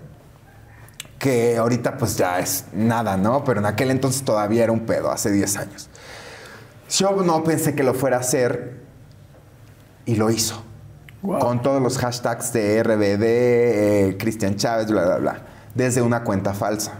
[1.17, 3.43] Que ahorita pues ya es nada, ¿no?
[3.43, 5.89] Pero en aquel entonces todavía era un pedo, hace 10 años.
[6.91, 8.81] Yo no pensé que lo fuera a hacer
[10.05, 10.61] y lo hizo.
[11.21, 11.39] Wow.
[11.39, 15.41] Con todos los hashtags de RBD, eh, Cristian Chávez, bla, bla, bla.
[15.73, 16.93] Desde una cuenta falsa.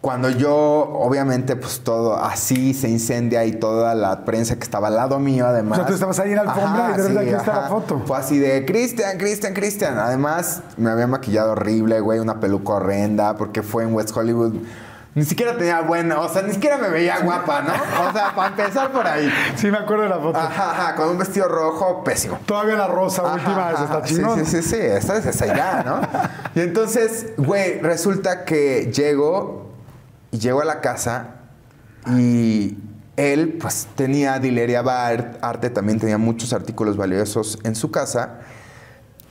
[0.00, 4.96] Cuando yo, obviamente, pues todo así se incendia y toda la prensa que estaba al
[4.96, 5.78] lado mío, además.
[5.78, 8.02] O sea, tú estabas ahí en la alfombra y de repente aquí está la foto.
[8.06, 9.98] Fue así de Cristian, Cristian, Cristian.
[9.98, 14.56] Además, me había maquillado horrible, güey, una peluca horrenda, porque fue en West Hollywood.
[15.14, 17.72] Ni siquiera tenía buena, o sea, ni siquiera me veía guapa, ¿no?
[18.08, 19.30] O sea, para empezar por ahí.
[19.54, 20.38] Sí, me acuerdo de la foto.
[20.38, 22.40] Ajá, ajá, con un vestido rojo, pésimo.
[22.44, 24.06] Todavía la rosa última, Ajá, esa está ajá.
[24.06, 24.44] chingón.
[24.44, 26.00] Sí, sí, sí, sí, esta es esa ya, ¿no?
[26.60, 29.70] y entonces, güey, resulta que llego
[30.32, 31.36] y llego a la casa
[32.10, 32.76] y
[33.16, 38.40] él, pues, tenía Dileria Bar, arte, también tenía muchos artículos valiosos en su casa.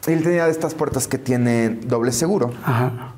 [0.08, 3.14] Él tenía de estas puertas que tienen doble seguro Ajá.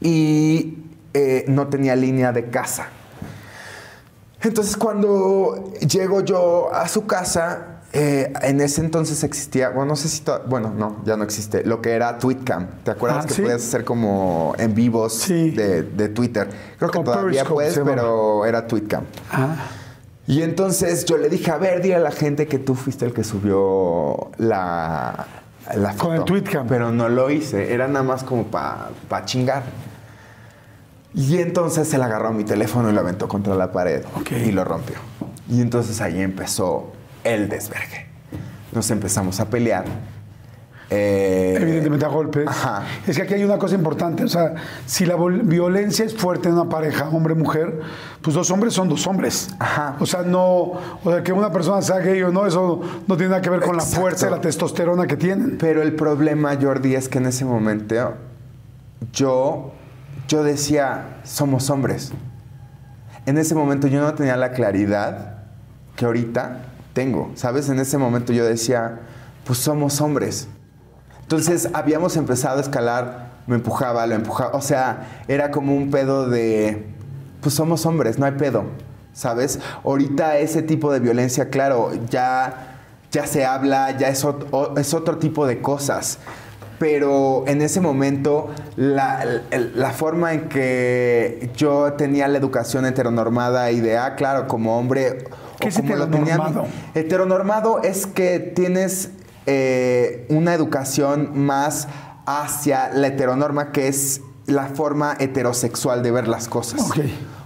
[0.00, 0.83] y
[1.14, 2.88] eh, no tenía línea de casa.
[4.42, 10.08] Entonces cuando llego yo a su casa, Eh, en ese entonces existía, bueno, no sé
[10.08, 12.66] si, to- bueno, no, ya no existe, lo que era Tweetcam.
[12.82, 13.42] ¿Te acuerdas Ah, que ¿sí?
[13.42, 15.50] podías hacer como en vivos Sí.
[15.52, 16.48] de, de Twitter?
[16.76, 19.04] Creo que todavía Periscope puedes, pero era Tweetcam.
[19.30, 19.54] Ah,
[20.26, 23.12] Y entonces yo le dije, a ver, dile a la gente que tú fuiste el
[23.14, 25.26] que subió la,
[25.76, 26.06] la foto.
[26.08, 26.66] Con el Tweetcam.
[26.66, 29.62] Pero no lo hice, era nada más como para chingar.
[31.14, 34.32] Y entonces él agarró mi teléfono y lo aventó contra la pared Ok.
[34.32, 34.96] y lo rompió.
[35.48, 36.92] Y entonces ahí empezó
[37.22, 38.06] el desvergue.
[38.72, 39.84] Nos empezamos a pelear.
[40.90, 42.46] Eh, evidentemente a golpes.
[42.46, 42.82] Ajá.
[43.06, 44.54] Es que aquí hay una cosa importante, o sea,
[44.86, 47.80] si la violencia es fuerte en una pareja, hombre-mujer,
[48.20, 49.48] pues dos hombres son dos hombres.
[49.58, 49.96] Ajá.
[49.98, 53.30] O sea, no, o sea, que una persona sea gay o no, eso no tiene
[53.30, 54.00] nada que ver con la Exacto.
[54.02, 55.56] fuerza y la testosterona que tienen.
[55.58, 58.14] Pero el problema, Jordi, es que en ese momento
[59.12, 59.72] yo,
[60.28, 62.12] yo decía, somos hombres.
[63.26, 65.36] En ese momento yo no tenía la claridad
[65.96, 66.58] que ahorita
[66.92, 67.68] tengo, ¿sabes?
[67.68, 69.00] En ese momento yo decía,
[69.44, 70.48] pues somos hombres.
[71.22, 76.28] Entonces habíamos empezado a escalar, me empujaba, lo empujaba, o sea, era como un pedo
[76.28, 76.86] de,
[77.40, 78.64] pues somos hombres, no hay pedo,
[79.12, 79.58] ¿sabes?
[79.84, 82.76] Ahorita ese tipo de violencia, claro, ya,
[83.10, 86.18] ya se habla, ya es, o- es otro tipo de cosas.
[86.78, 89.24] Pero en ese momento, la,
[89.74, 95.24] la forma en que yo tenía la educación heteronormada y de, ah, claro, como hombre...
[95.60, 96.66] ¿Qué o es como lo tenía mi- heteronormado?
[96.94, 99.10] Heteronormado es que tienes
[99.46, 101.86] eh, una educación más
[102.26, 106.80] hacia la heteronorma, que es la forma heterosexual de ver las cosas.
[106.82, 106.98] Ok.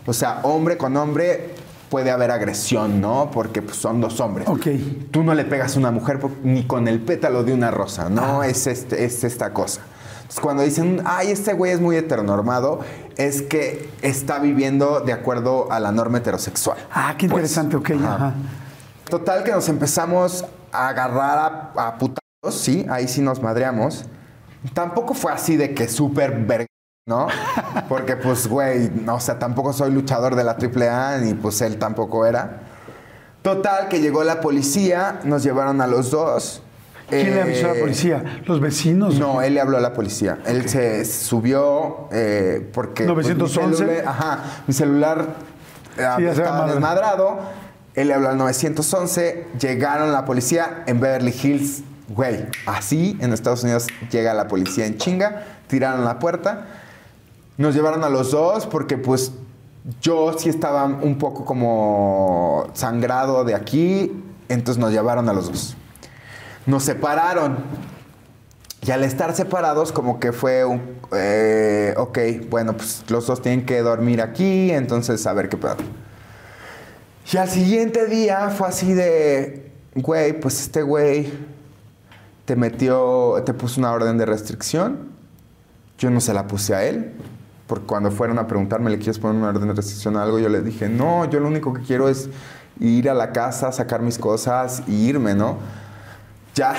[0.06, 1.50] O sea, hombre con hombre
[1.90, 3.30] puede haber agresión, ¿no?
[3.32, 4.48] Porque pues, son dos hombres.
[4.48, 4.66] Ok.
[5.10, 8.42] Tú no le pegas a una mujer ni con el pétalo de una rosa, ¿no?
[8.42, 8.46] Ah.
[8.48, 9.80] Es, este, es esta cosa.
[10.18, 12.80] Entonces, cuando dicen, ay, este güey es muy heteronormado,
[13.16, 16.76] es que está viviendo de acuerdo a la norma heterosexual.
[16.92, 17.90] Ah, qué Pues, interesante, ok.
[18.02, 18.14] ajá.
[18.14, 18.34] ajá.
[19.08, 22.20] Total que nos empezamos a agarrar a, a putazos,
[22.50, 24.04] sí, ahí sí nos madreamos.
[24.74, 26.66] Tampoco fue así de que súper verga,
[27.08, 27.26] ¿no?
[27.88, 31.78] Porque pues, güey, no, o sea, tampoco soy luchador de la AAA ni pues él
[31.78, 32.60] tampoco era.
[33.42, 36.62] Total que llegó la policía, nos llevaron a los dos.
[37.08, 38.22] ¿Quién le avisó a la Eh, policía?
[38.44, 39.18] ¿Los vecinos?
[39.18, 40.38] No, él le habló a la policía.
[40.44, 43.04] Él se subió eh, porque...
[43.04, 43.76] pues, mi 911.
[43.78, 45.26] celular- ajá, mi celular
[45.96, 47.38] eh, Sí, estaba desmadrado.
[47.94, 49.46] Él le habló al 911.
[49.58, 51.82] Llegaron la policía en Beverly Hills.
[52.10, 55.44] Güey, así en Estados Unidos llega la policía en chinga.
[55.68, 56.66] Tiraron la puerta.
[57.58, 59.32] Nos llevaron a los dos porque pues
[60.00, 64.24] yo sí estaba un poco como sangrado de aquí.
[64.48, 65.76] Entonces nos llevaron a los dos.
[66.64, 67.58] Nos separaron.
[68.86, 70.64] Y al estar separados, como que fue
[71.12, 72.18] eh, ok,
[72.48, 75.76] bueno, pues los dos tienen que dormir aquí, entonces a ver qué pedo.
[77.32, 79.72] Y al siguiente día fue así de.
[79.94, 81.32] Güey, pues este güey
[82.44, 83.42] te metió.
[83.44, 85.10] Te puso una orden de restricción.
[85.98, 87.12] Yo no se la puse a él.
[87.68, 90.40] Porque cuando fueron a preguntarme, ¿le quieres poner una orden de restricción a algo?
[90.40, 92.28] Yo le dije, no, yo lo único que quiero es
[92.80, 95.58] ir a la casa, sacar mis cosas y irme, ¿no?
[96.56, 96.74] Ya.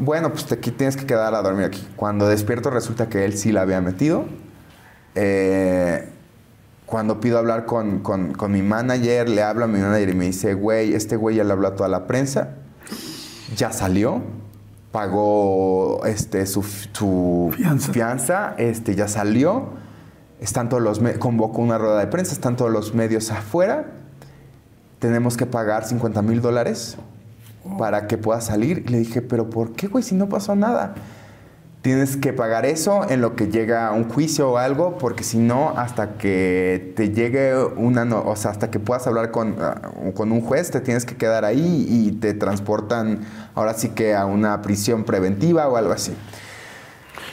[0.00, 1.88] Bueno, pues te aquí tienes que quedar a dormir aquí.
[1.96, 4.26] Cuando despierto resulta que él sí la había metido.
[5.14, 6.08] Eh,
[6.86, 10.26] cuando pido hablar con, con- con mi manager, le hablo a mi manager y me
[10.26, 12.50] dice, güey, este güey ya le habló a toda la prensa.
[13.56, 14.20] Ya salió.
[14.92, 17.92] Pagó este, su, su Fianza.
[17.92, 19.82] fianza, este, ya salió.
[20.40, 23.86] Están todos los convocó una rueda de prensa, están todos los medios afuera.
[24.98, 26.96] Tenemos que pagar 50 mil dólares
[27.78, 28.84] para que pueda salir.
[28.86, 30.94] Y le dije, pero ¿por qué, güey, si no pasó nada?
[31.82, 35.74] Tienes que pagar eso en lo que llega un juicio o algo, porque si no,
[35.76, 40.32] hasta que te llegue una, no- o sea, hasta que puedas hablar con, ah, con
[40.32, 43.20] un juez, te tienes que quedar ahí y te transportan
[43.54, 46.16] ahora sí que a una prisión preventiva o algo así.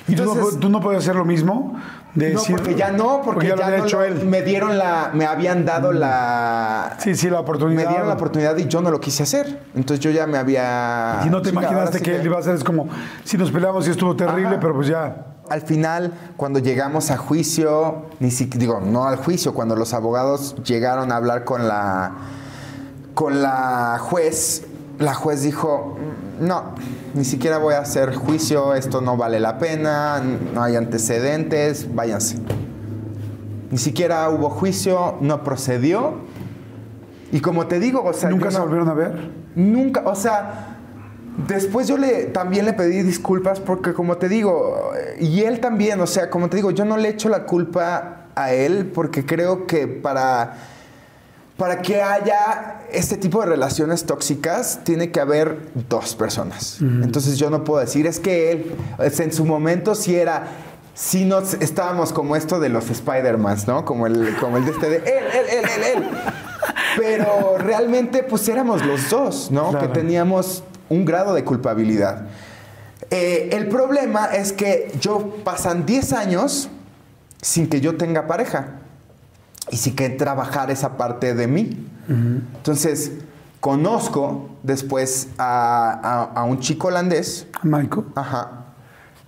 [0.10, 1.80] ¿Y tú, no, Entonces- tú no puedes hacer lo mismo?
[2.14, 4.26] De No, decir- porque ya no, porque, ya no hecho lo- él.
[4.26, 7.84] me dieron la, me habían dado la, Sí, sí, la oportunidad.
[7.84, 9.62] me dieron la oportunidad y yo no lo quise hacer.
[9.76, 11.22] Entonces yo ya me había.
[11.26, 12.90] Y no te Chinga, imaginaste que él iba a hacer, es como,
[13.24, 14.60] si nos peleamos y estuvo terrible, Ajá.
[14.60, 15.26] pero pues ya.
[15.50, 20.56] Al final, cuando llegamos a juicio, ni siquiera, digo, no al juicio, cuando los abogados
[20.64, 22.12] llegaron a hablar con la,
[23.14, 24.64] con la juez,
[25.00, 26.11] la juez dijo, "Mm,
[26.42, 26.76] no,
[27.14, 30.22] ni siquiera voy a hacer juicio, esto no vale la pena,
[30.54, 32.40] no hay antecedentes, váyanse.
[33.70, 36.16] Ni siquiera hubo juicio, no procedió.
[37.32, 39.32] Y como te digo, o sea, ¿Nunca se volvieron a ver?
[39.56, 40.78] Nunca, o sea,
[41.48, 46.08] después yo le también le pedí disculpas porque como te digo, y él también, o
[46.08, 49.88] sea, como te digo, yo no le echo la culpa a él porque creo que
[49.88, 50.58] para
[51.62, 56.80] para que haya este tipo de relaciones tóxicas, tiene que haber dos personas.
[56.82, 60.48] Entonces yo no puedo decir, es que él, en su momento sí era,
[60.96, 63.86] sí nos estábamos como esto de los Spider-Mans, ¿no?
[63.86, 66.10] Como el, como el de este de él, él, él, él, él.
[66.98, 69.78] Pero realmente pues éramos los dos, ¿no?
[69.78, 72.26] Que teníamos un grado de culpabilidad.
[73.12, 76.70] Eh, el problema es que yo pasan 10 años
[77.40, 78.81] sin que yo tenga pareja
[79.70, 81.88] y sin que trabajar esa parte de mí.
[82.08, 83.12] Entonces,
[83.60, 87.48] conozco después a, un chico holandés.
[87.64, 88.06] Michael.
[88.16, 88.66] Ajá.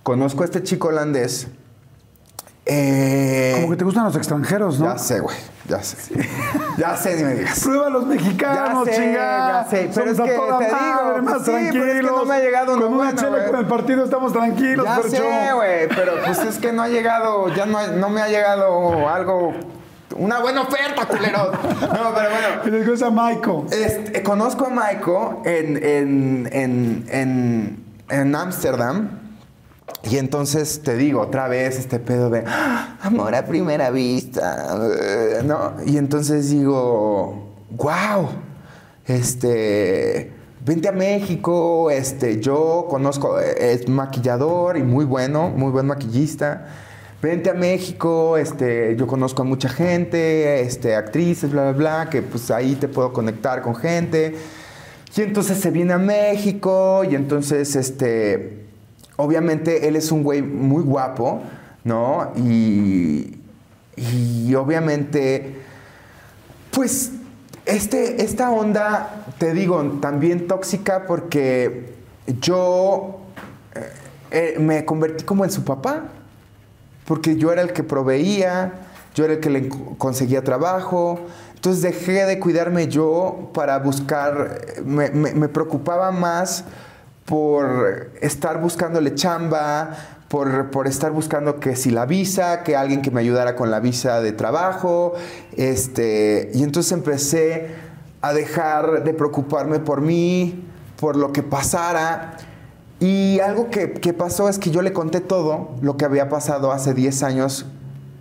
[0.02, 1.48] Conozco a este chico holandés.
[2.66, 4.86] Eh, Como que te gustan los extranjeros, ¿no?
[4.86, 5.36] Ya sé, güey.
[5.68, 6.28] Ya sé.
[6.76, 7.60] Ya sé, ni me digas.
[7.60, 11.44] Prueba a los mexicanos, ya sé, Ya sé, pero es que te digo, más sí,
[11.44, 11.72] tranquilos.
[11.72, 14.84] Pero es que no me ha llegado Con una chela con el partido estamos tranquilos.
[14.84, 18.28] Ya sé, güey, pero pues es que no ha llegado, ya no, no me ha
[18.28, 19.54] llegado algo
[20.16, 21.52] una buena oferta, culero.
[21.52, 22.62] No, pero bueno.
[22.66, 23.64] ¿Y les a Michael?
[23.70, 29.20] Este, conozco a Michael en, en, en, en Ámsterdam.
[30.02, 32.98] Y entonces te digo otra vez este pedo de ¡Ah!
[33.02, 34.78] amor a primera vista,
[35.44, 35.74] ¿no?
[35.86, 38.28] Y entonces digo, wow,
[39.06, 40.32] este,
[40.64, 46.66] vente a México, este, yo conozco, es maquillador y muy bueno, muy buen maquillista.
[47.24, 52.20] Vente a México, este, yo conozco a mucha gente, este, actrices, bla, bla, bla, que
[52.20, 54.34] pues ahí te puedo conectar con gente.
[55.16, 58.66] Y entonces se viene a México y entonces, este,
[59.16, 61.40] obviamente él es un güey muy guapo,
[61.82, 62.30] ¿no?
[62.36, 63.38] Y,
[63.96, 65.62] y obviamente,
[66.72, 67.12] pues,
[67.64, 71.94] este, esta onda, te digo, también tóxica porque
[72.42, 73.20] yo
[73.74, 76.10] eh, eh, me convertí como en su papá,
[77.06, 78.72] porque yo era el que proveía,
[79.14, 79.68] yo era el que le
[79.98, 81.20] conseguía trabajo,
[81.54, 86.64] entonces dejé de cuidarme yo para buscar, me, me preocupaba más
[87.24, 89.96] por estar buscándole chamba,
[90.28, 94.20] por, estar buscando que si la visa, que alguien que me ayudara con la visa
[94.20, 95.14] de trabajo.
[95.56, 97.68] Este, y entonces empecé
[98.20, 100.66] a dejar de preocuparme por mí,
[100.98, 102.36] por lo que pasara.
[103.04, 106.94] Y algo que, pasó es que yo le conté todo lo que había pasado hace
[106.94, 107.66] 10 años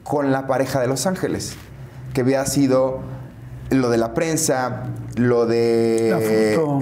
[0.04, 1.56] con la pareja de Los Ángeles,
[2.14, 3.00] que había sido
[3.70, 6.10] lo de la prensa, lo de...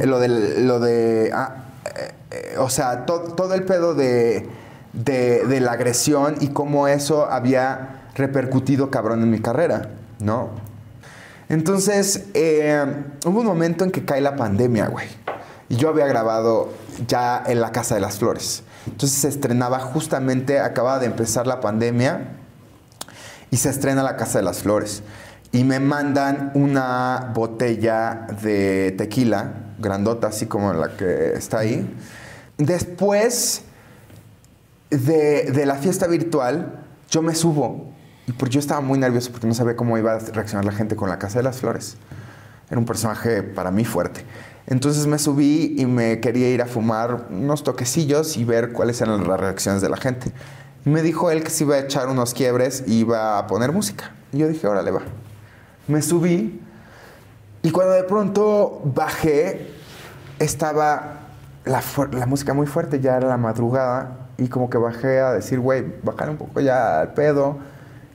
[0.04, 0.28] Lo de...
[0.62, 1.66] Lo de ah,
[2.32, 4.50] eh, o sea, todo el pedo de,
[5.62, 10.50] la agresión y cómo eso había repercutido cabrón en mi carrera, ¿no?
[11.50, 12.84] Entonces, eh,
[13.28, 15.08] hubo un momento en que cae la pandemia, güey.
[15.70, 18.64] Y yo había grabado ya en la Casa de las Flores.
[18.86, 22.38] Entonces se estrenaba justamente, acababa de empezar la pandemia
[23.52, 25.04] y se estrena la Casa de las Flores.
[25.52, 31.94] Y me mandan una botella de tequila, grandota, así como la que está ahí.
[32.58, 33.64] Después
[34.90, 37.92] de, la fiesta virtual, yo me subo.
[38.38, 41.10] Porque yo estaba muy nervioso porque no sabía cómo iba a reaccionar la gente con
[41.10, 41.98] la Casa de las Flores.
[42.72, 44.26] Era un personaje para mí fuerte.
[44.66, 49.28] Entonces me subí y me quería ir a fumar unos toquecillos y ver cuáles eran
[49.28, 50.32] las reacciones de la gente.
[50.86, 54.16] Me dijo él que se iba a echar unos quiebres y iba a poner música.
[54.32, 55.02] Y yo dije, órale, va.
[55.88, 56.60] Me subí
[57.64, 59.72] y cuando de pronto bajé,
[60.40, 61.20] estaba
[61.64, 65.86] la, música muy fuerte, ya era la madrugada, y como que bajé a decir, güey,
[66.02, 67.60] bajar un poco ya al pedo.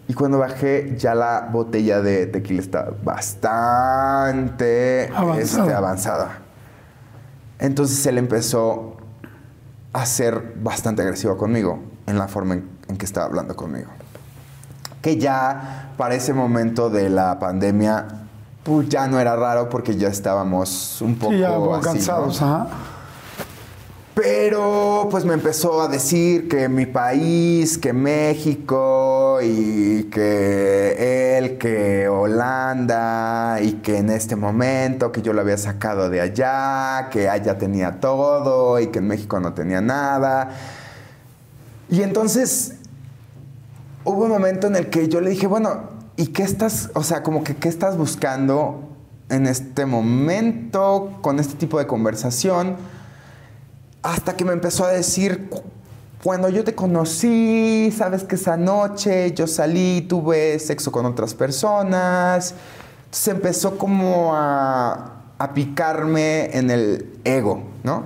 [0.08, 5.04] Y cuando bajé, ya la botella de tequila estaba bastante
[5.38, 6.38] este, avanzada.
[7.58, 8.96] Entonces él empezó
[9.92, 13.90] a ser bastante agresivo conmigo en la forma en, que estaba hablando conmigo.
[15.02, 18.06] Que ya para ese momento de la pandemia,
[18.62, 22.42] pues ya no era raro porque ya estábamos un poco cansados.
[22.42, 22.68] Ajá.
[24.16, 32.08] Pero pues me empezó a decir que mi país, que México y que él, que
[32.08, 37.58] Holanda y que en este momento que yo lo había sacado de allá, que allá
[37.58, 40.48] tenía todo y que en México no tenía nada.
[41.90, 42.76] Y entonces
[44.02, 47.22] hubo un momento en el que yo le dije, bueno, ¿y qué estás, o sea,
[47.22, 48.96] como que qué estás buscando
[49.28, 52.95] en este momento con este tipo de conversación?
[54.06, 55.50] Hasta que me empezó a decir,
[56.22, 62.54] cuando yo te conocí, sabes que esa noche yo salí, tuve sexo con otras personas.
[63.10, 65.24] Se empezó como a,
[65.54, 68.04] picarme en el ego, ¿no?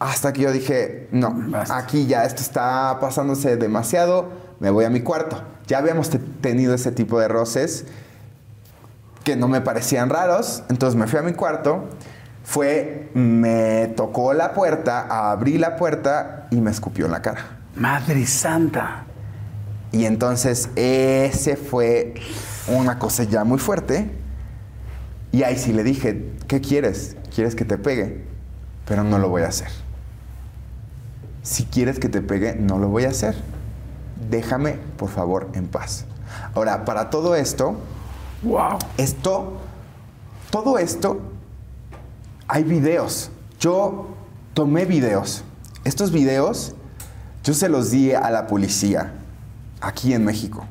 [0.00, 1.36] Hasta que yo dije, no,
[1.70, 5.40] aquí ya esto está pasándose demasiado, me voy a mi cuarto.
[5.68, 6.10] Ya habíamos
[6.40, 7.84] tenido ese tipo de roces
[9.22, 10.64] que no me parecían raros.
[10.68, 11.84] Entonces me fui a mi cuarto,
[12.52, 17.60] fue, me tocó la puerta, abrí la puerta y me escupió en la cara.
[17.76, 19.04] Madre santa.
[19.90, 22.12] Y entonces ese fue
[22.68, 24.10] una cosa ya muy fuerte.
[25.32, 27.16] Y ahí sí le dije, ¿qué quieres?
[27.34, 28.22] ¿Quieres que te pegue?
[28.84, 29.68] Pero no lo voy a hacer.
[31.42, 33.34] Si quieres que te pegue, no lo voy a hacer.
[34.28, 36.04] Déjame, por favor, en paz.
[36.54, 37.76] Ahora, para todo esto,
[38.42, 38.78] Wow.
[38.98, 39.58] esto,
[40.50, 41.31] todo esto,
[42.52, 43.30] hay videos.
[43.58, 44.08] Yo
[44.52, 45.42] tomé videos.
[45.84, 46.74] Estos videos
[47.42, 49.14] yo se los di a la policía
[49.80, 50.66] aquí en México.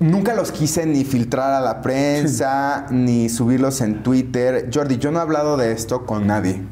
[0.00, 4.70] Nunca los quise ni filtrar a la prensa, ni subirlos en Twitter.
[4.74, 6.62] Jordi, yo no he hablado de esto con nadie.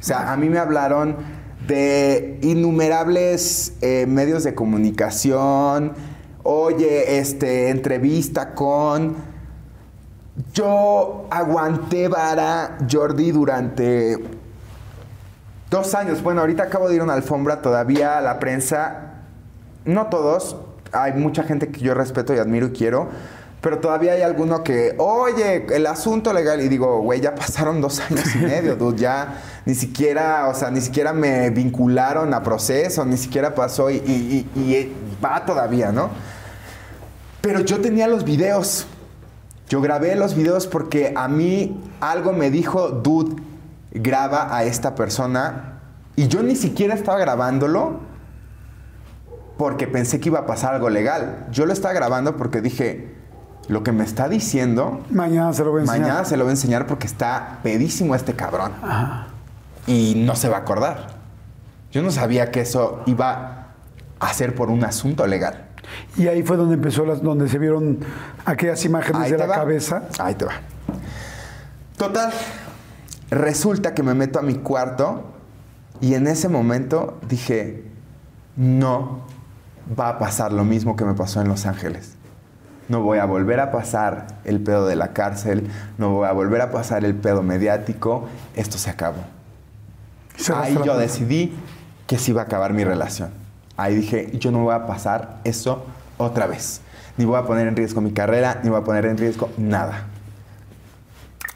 [0.00, 1.16] O sea, a mí me hablaron
[1.66, 5.92] de innumerables eh, medios de comunicación.
[6.42, 9.29] Oye, este, entrevista con.
[10.54, 14.16] Yo aguanté vara, Jordi, durante
[15.68, 16.22] dos años.
[16.22, 19.14] Bueno, ahorita acabo de ir a una alfombra, todavía la prensa,
[19.84, 20.56] no todos,
[20.92, 23.08] hay mucha gente que yo respeto y admiro y quiero,
[23.60, 28.00] pero todavía hay alguno que, oye, el asunto legal, y digo, güey, ya pasaron dos
[28.00, 33.04] años y medio, dude, ya ni siquiera, o sea, ni siquiera me vincularon a proceso,
[33.04, 34.46] ni siquiera pasó y
[35.22, 36.08] va todavía, ¿no?
[37.40, 38.86] Pero yo tenía los videos.
[39.70, 43.40] Yo grabé los videos porque a mí algo me dijo, dude,
[43.92, 45.78] graba a esta persona.
[46.16, 48.00] Y yo ni siquiera estaba grabándolo
[49.56, 51.46] porque pensé que iba a pasar algo legal.
[51.52, 53.14] Yo lo estaba grabando porque dije,
[53.68, 56.00] lo que me está diciendo, Mañana se lo voy a enseñar.
[56.00, 58.72] mañana se lo voy a enseñar porque está pedísimo este cabrón.
[59.86, 61.20] Y no se va a acordar.
[61.92, 63.68] Yo no sabía que eso iba
[64.18, 65.69] a ser por un asunto legal.
[66.16, 67.98] Y ahí fue donde empezó, las, donde se vieron
[68.44, 69.54] aquellas imágenes Ahí de la va.
[69.56, 70.02] cabeza.
[70.18, 70.52] Ahí te va.
[71.96, 72.32] Total.
[73.30, 75.24] Resulta que me meto a mi cuarto
[76.00, 77.84] y en ese momento dije,
[78.56, 79.20] no
[79.98, 82.16] va a pasar lo mismo que me pasó en Los Ángeles.
[82.88, 86.60] No voy a volver a pasar el pedo de la cárcel, no voy a volver
[86.60, 88.26] a pasar el pedo mediático,
[88.56, 89.22] esto se acabó.
[90.36, 91.54] Cerraste Ahí yo decidí
[92.08, 93.30] que se iba a acabar mi relación.
[93.80, 95.86] Ahí dije, yo no voy a pasar eso
[96.18, 96.82] otra vez.
[97.16, 100.04] Ni voy a poner en riesgo mi carrera, ni voy a poner en riesgo nada.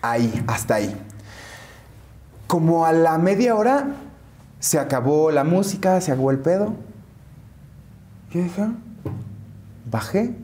[0.00, 0.96] Ahí, hasta ahí.
[2.46, 3.88] Como a la media hora
[4.58, 6.72] se acabó la música, se acabó el pedo.
[8.30, 8.68] Yo dije,
[9.90, 10.34] bajé,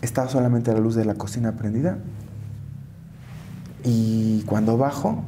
[0.00, 1.98] estaba solamente la luz de la cocina prendida.
[3.84, 5.22] Y cuando bajo,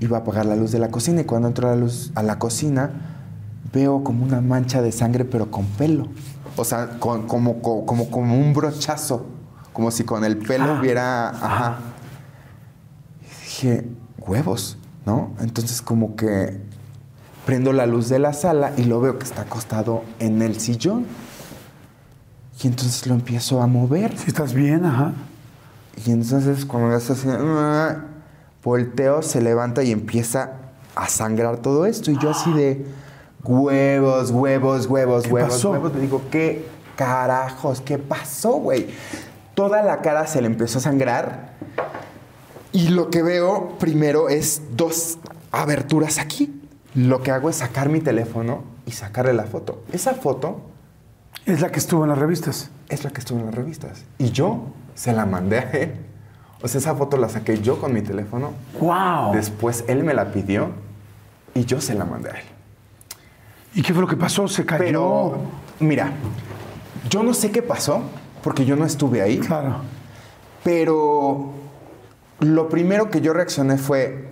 [0.00, 2.22] iba a apagar la luz de la cocina y cuando entro a la luz a
[2.22, 3.09] la cocina
[3.72, 6.08] veo como una mancha de sangre pero con pelo.
[6.56, 9.26] O sea, con- como, co- como, como un brochazo,
[9.72, 10.78] como si con el pelo Ah.
[10.80, 11.28] hubiera...
[11.30, 11.78] Ajá.
[13.22, 13.88] Y dije,
[14.18, 14.76] huevos,
[15.06, 15.32] ¿no?
[15.40, 16.60] Entonces como que
[17.46, 21.06] prendo la luz de la sala y lo veo que está acostado en el sillón.
[22.62, 24.16] Y entonces lo empiezo a mover.
[24.18, 25.12] Si estás bien, ajá.
[26.04, 28.04] Y entonces cuando ves así, "Ah",
[28.62, 30.52] volteo, se levanta y empieza
[30.94, 32.10] a sangrar todo esto.
[32.10, 32.84] Y yo así de
[33.44, 35.70] huevos, huevos, huevos, ¿Qué huevos, pasó?
[35.72, 35.94] huevos.
[35.94, 37.80] Le digo, ¿qué carajos?
[37.80, 38.88] ¿Qué pasó, güey?
[39.54, 41.50] Toda la cara se le empezó a sangrar.
[42.72, 45.18] Y lo que veo primero es dos
[45.52, 46.60] aberturas aquí.
[46.94, 49.82] Lo que hago es sacar mi teléfono y sacarle la foto.
[49.92, 50.60] Esa foto
[51.46, 52.70] Es la que estuvo en las revistas.
[52.88, 54.04] es la que estuvo en las revistas.
[54.18, 54.64] Y yo
[54.94, 55.94] se la mandé a él.
[56.62, 58.52] O sea, esa foto la saqué yo con mi teléfono.
[58.80, 59.32] ¡Wow!
[59.32, 60.70] Después él me la pidió
[61.54, 62.44] y yo se la mandé a él.
[63.74, 64.48] ¿Y qué fue lo que pasó?
[64.48, 64.84] ¿Se cayó?
[64.84, 65.38] Pero,
[65.78, 66.12] mira,
[67.08, 68.02] yo no sé qué pasó
[68.42, 69.38] porque yo no estuve ahí.
[69.38, 69.76] Claro.
[70.64, 71.52] Pero
[72.40, 74.30] lo primero que yo reaccioné fue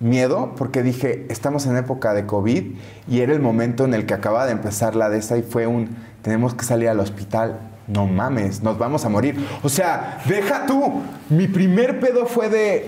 [0.00, 2.64] miedo, porque dije, estamos en época de COVID
[3.08, 5.66] y era el momento en el que acaba de empezar la de esa y fue
[5.66, 7.58] un, tenemos que salir al hospital.
[7.88, 9.42] No mames, nos vamos a morir.
[9.62, 11.00] O sea, deja tú.
[11.30, 12.86] Mi primer pedo fue de,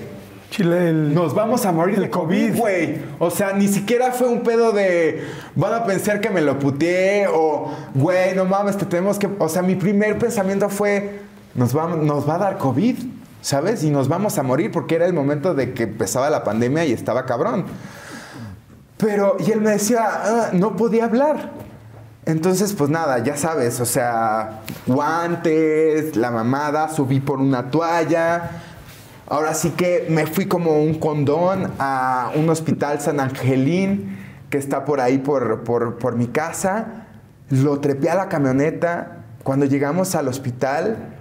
[0.51, 1.14] Chile, el...
[1.14, 2.59] nos vamos a morir de COVID, COVID.
[2.59, 2.98] güey.
[3.18, 5.24] O sea, ni siquiera fue un pedo de
[5.55, 9.28] van a pensar que me lo puteé o güey, no mames, te tenemos que.
[9.39, 11.20] O sea, mi primer pensamiento fue
[11.55, 12.97] nos va, nos va a dar COVID,
[13.40, 13.85] ¿sabes?
[13.85, 16.93] Y nos vamos a morir porque era el momento de que empezaba la pandemia y
[16.93, 17.64] estaba cabrón.
[18.97, 21.51] Pero, y él me decía, "Ah, no podía hablar.
[22.27, 28.51] Entonces, pues nada, ya sabes, o sea, guantes, la mamada, subí por una toalla.
[29.31, 34.19] Ahora sí que me fui como un condón a un hospital San Angelín
[34.51, 37.07] que está por ahí por, por, por mi casa.
[37.48, 39.19] Lo trepé a la camioneta.
[39.44, 41.15] Cuando llegamos al hospital,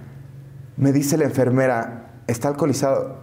[0.76, 3.20] me dice la enfermera, está alcoholizado.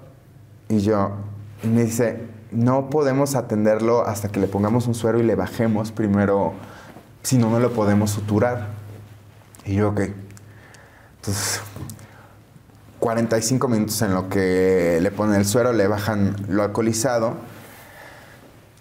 [0.69, 1.18] Y yo,
[1.64, 6.53] me dice, no podemos atenderlo hasta que le pongamos un suero y le bajemos primero,
[7.23, 8.68] si no, no lo podemos suturar.
[9.65, 9.99] Y yo, ok.
[11.18, 11.59] Entonces,
[12.99, 17.36] 45 minutos en lo que le ponen el suero, le bajan lo alcoholizado.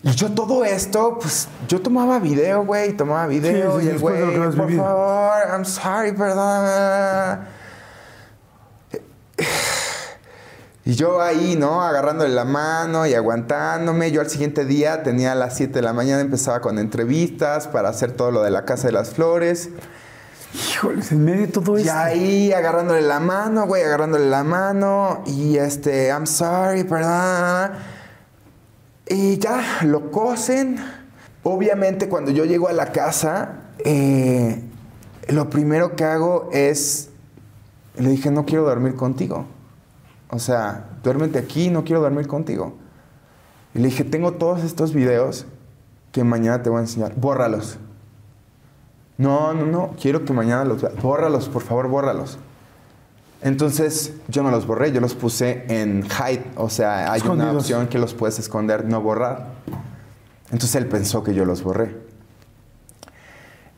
[0.03, 3.73] Y yo todo esto, pues yo tomaba video, güey, tomaba video.
[3.73, 4.85] Sí, sí, y el después de lo güey, que por vivido".
[4.85, 7.41] favor, I'm sorry, perdón.
[10.85, 11.83] Y yo ahí, ¿no?
[11.83, 14.13] Agarrándole la mano y aguantándome.
[14.13, 17.89] Yo al siguiente día tenía a las 7 de la mañana, empezaba con entrevistas para
[17.89, 19.71] hacer todo lo de la Casa de las Flores.
[20.57, 21.93] Híjoles, en medio de todo Y esto.
[21.95, 25.23] ahí agarrándole la mano, güey, agarrándole la mano.
[25.27, 27.73] Y este, I'm sorry, perdón.
[29.09, 30.79] Y ya, lo cosen.
[31.43, 34.63] Obviamente, cuando yo llego a la casa, eh,
[35.29, 37.11] lo primero que hago es.
[37.97, 39.47] Le dije, no quiero dormir contigo.
[40.31, 42.75] O sea, duérmete aquí, no quiero dormir contigo.
[43.75, 45.47] Y le dije, tengo todos estos videos
[46.13, 47.15] que mañana te voy a enseñar.
[47.15, 47.79] Bórralos.
[49.19, 50.95] No, no, no, quiero que mañana los veas.
[51.01, 52.39] Bórralos, por favor, bórralos.
[53.43, 56.45] Entonces, yo no los borré, yo los puse en hide.
[56.57, 59.49] O sea, hay una opción que los puedes esconder, no borrar.
[60.51, 61.97] Entonces él pensó que yo los borré.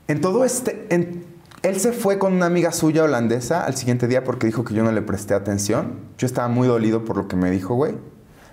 [0.07, 0.87] En todo este.
[0.91, 1.25] en-
[1.63, 4.85] él se fue con una amiga suya holandesa al siguiente día porque dijo que yo
[4.85, 5.95] no le presté atención.
[6.17, 7.93] Yo estaba muy dolido por lo que me dijo, güey.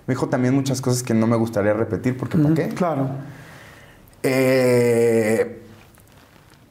[0.06, 2.68] Me dijo también muchas cosas que no me gustaría repetir porque ¿para qué?
[2.68, 3.08] Claro.
[4.24, 5.62] Eh,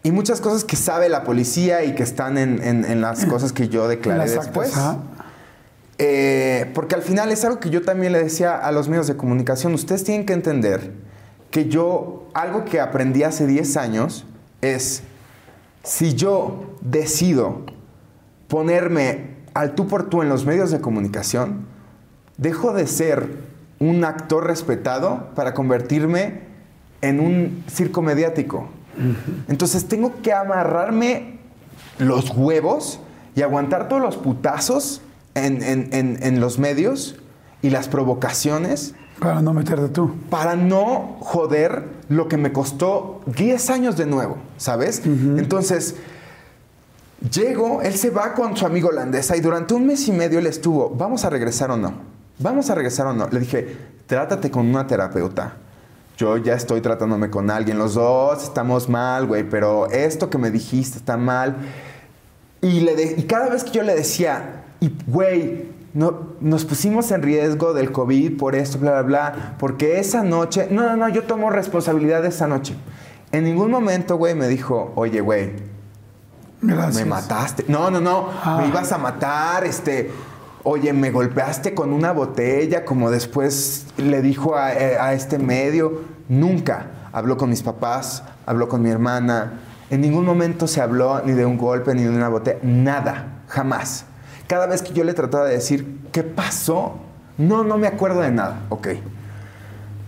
[0.05, 3.51] y muchas cosas que sabe la policía y que están en, en- en las cosas
[3.53, 4.71] que yo declaré después.
[5.97, 9.15] Eh, porque al final es algo que yo también le decía a los medios de
[9.15, 9.73] comunicación.
[9.73, 10.91] Ustedes tienen que entender
[11.51, 14.25] que yo, algo que aprendí hace 10 años
[14.61, 15.03] es,
[15.83, 17.65] si yo decido
[18.47, 21.65] ponerme al tú por tú en los medios de comunicación,
[22.37, 23.29] dejo de ser
[23.79, 26.41] un actor respetado para convertirme
[27.01, 28.67] en un circo mediático.
[29.47, 31.39] Entonces tengo que amarrarme
[31.99, 32.99] los huevos
[33.35, 35.01] y aguantar todos los putazos
[35.33, 37.15] en, en- en- en los medios
[37.61, 40.15] y las provocaciones Para no meterte tú.
[40.29, 45.01] para no joder lo que me costó 10 años de nuevo, ¿sabes?
[45.05, 45.95] Entonces,
[47.31, 50.47] llego, él se va con su amigo holandesa y durante un mes y medio él
[50.47, 51.93] estuvo, ¿vamos a regresar o no?
[52.39, 53.27] ¿Vamos a regresar o no?
[53.29, 53.77] Le dije,
[54.07, 55.55] trátate con una terapeuta.
[56.17, 60.49] Yo ya estoy tratándome con alguien, los dos estamos mal, güey, pero esto que me
[60.51, 61.57] dijiste está mal.
[62.61, 67.11] Y, le de- y cada vez que yo le decía, y güey, no, nos pusimos
[67.11, 71.09] en riesgo del COVID por esto, bla, bla, bla, porque esa noche, no, no, no,
[71.09, 72.75] yo tomo responsabilidad de esa noche.
[73.31, 75.51] En ningún momento, güey, me dijo, oye, güey,
[76.61, 76.95] Gracias.
[76.95, 77.65] me mataste.
[77.67, 78.57] No, no, no, Ah.
[78.61, 80.11] me ibas a matar, este,
[80.65, 86.01] oye, me golpeaste con una botella, como después le dijo a, eh, a este medio.
[86.27, 89.61] Nunca habló con mis papás, habló con mi hermana.
[89.89, 94.05] En ningún momento se habló ni de un golpe, ni de una botella, nada, jamás.
[94.47, 96.99] Cada vez que yo le trataba de decir, ¿qué pasó?
[97.37, 98.61] No, no me acuerdo de nada.
[98.69, 98.89] Ok.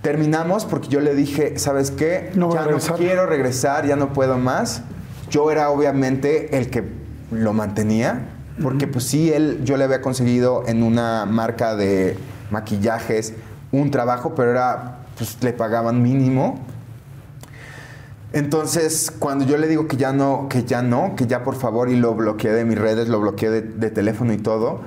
[0.02, 2.32] Terminamos porque yo le dije, ¿sabes qué?
[2.36, 4.82] No ya no quiero regresar, ya no puedo más.
[5.30, 6.84] Yo era obviamente el que
[7.32, 12.18] lo mantenía, porque pues sí, él, yo le había conseguido en una marca de
[12.52, 13.34] maquillajes
[13.72, 16.60] un trabajo, pero era, pues le pagaban mínimo.
[18.34, 21.90] Entonces, cuando yo le digo que ya no, que ya no, que ya por favor,
[21.90, 24.82] y lo bloqueé de mis redes, lo bloqueé de, de teléfono y todo,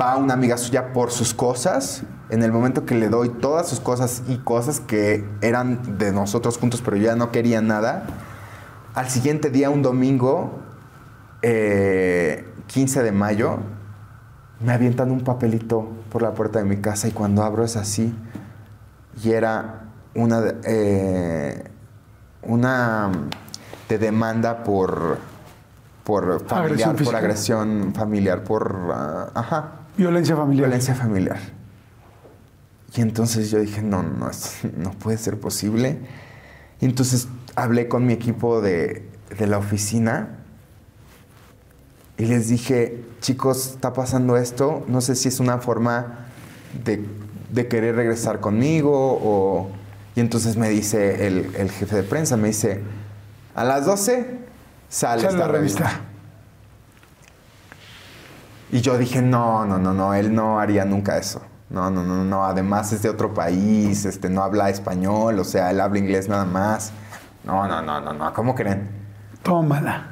[0.00, 2.02] va una amiga suya por sus cosas.
[2.30, 6.58] En el momento que le doy todas sus cosas y cosas que eran de nosotros
[6.58, 8.06] juntos, pero yo ya no quería nada,
[8.94, 10.58] al siguiente día, un domingo,
[11.42, 13.58] eh, 15 de mayo,
[14.60, 18.14] me avientan un papelito por la puerta de mi casa y cuando abro es así.
[19.22, 21.64] Y era una, eh,
[22.42, 23.30] una mm,
[23.88, 25.18] de demanda por,
[26.04, 30.68] por familiar, Agresión por agresión familiar, por, ah, ajá, Violencia familiar.
[30.68, 31.38] violencia familiar.
[32.94, 34.30] Y entonces yo dije, no, no,
[34.76, 35.98] no puede ser posible.
[36.80, 37.26] Y entonces
[37.56, 40.39] hablé con mi equipo de, de la oficina
[42.20, 46.26] y les dije, chicos, está pasando esto, no sé si es una forma
[46.84, 47.02] de,
[47.50, 49.70] de querer regresar conmigo o...
[50.14, 52.82] Y entonces me dice el, el jefe de prensa, me dice,
[53.54, 54.38] a las 12
[54.90, 55.84] sale, Sale esta la revista.
[55.84, 56.00] revista.
[58.72, 61.40] Y yo dije, no, no, no, no, él no haría nunca eso.
[61.70, 62.44] No, no, no, no.
[62.44, 66.44] Además es de otro país, este, no habla español, o sea, él habla inglés nada
[66.44, 66.92] más.
[67.44, 68.34] No, no, no, no, no.
[68.34, 68.90] ¿Cómo creen?
[69.42, 70.10] Tómala.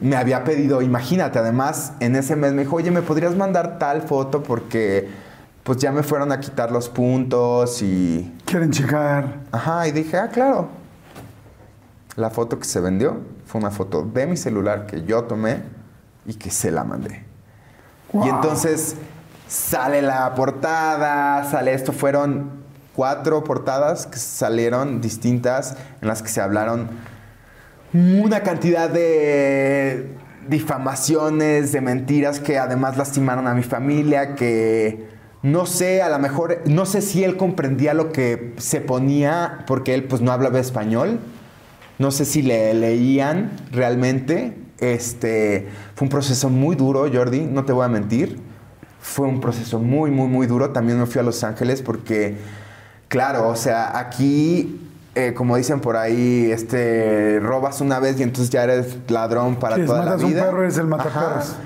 [0.00, 4.02] Me había pedido, imagínate, además en ese mes me dijo, oye, ¿me podrías mandar tal
[4.02, 4.42] foto?
[4.42, 5.08] Porque
[5.62, 8.34] pues ya me fueron a quitar los puntos y...
[8.44, 9.40] Quieren checar.
[9.52, 10.68] Ajá, y dije, ah, claro.
[12.16, 15.62] La foto que se vendió fue una foto de mi celular que yo tomé
[16.26, 17.24] y que se la mandé.
[18.12, 18.26] Wow.
[18.26, 18.96] Y entonces
[19.48, 22.60] sale la portada, sale esto, fueron
[22.96, 26.88] cuatro portadas que salieron distintas en las que se hablaron
[27.92, 30.06] una cantidad de
[30.48, 35.08] difamaciones, de mentiras que además lastimaron a mi familia, que
[35.42, 39.94] no sé, a lo mejor, no sé si él comprendía lo que se ponía porque
[39.94, 41.18] él pues no hablaba español.
[41.98, 44.56] No sé si le leían realmente.
[44.78, 48.38] Este, fue un proceso muy duro, Jordi, no te voy a mentir.
[49.00, 50.70] Fue un proceso muy, muy, muy duro.
[50.70, 52.36] También me fui a Los Ángeles porque,
[53.08, 58.50] claro, o sea, aquí eh, como dicen por ahí, este, robas una vez y entonces
[58.50, 60.44] ya eres ladrón para Sí, toda la matas un vida.
[60.44, 61.56] perro, eres el mataperros.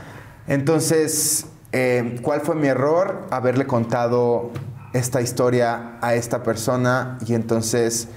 [0.46, 3.22] Entonces, eh, ¿cuál fue mi error?
[3.30, 4.50] Haberle contado
[4.92, 8.08] esta historia a esta persona y entonces...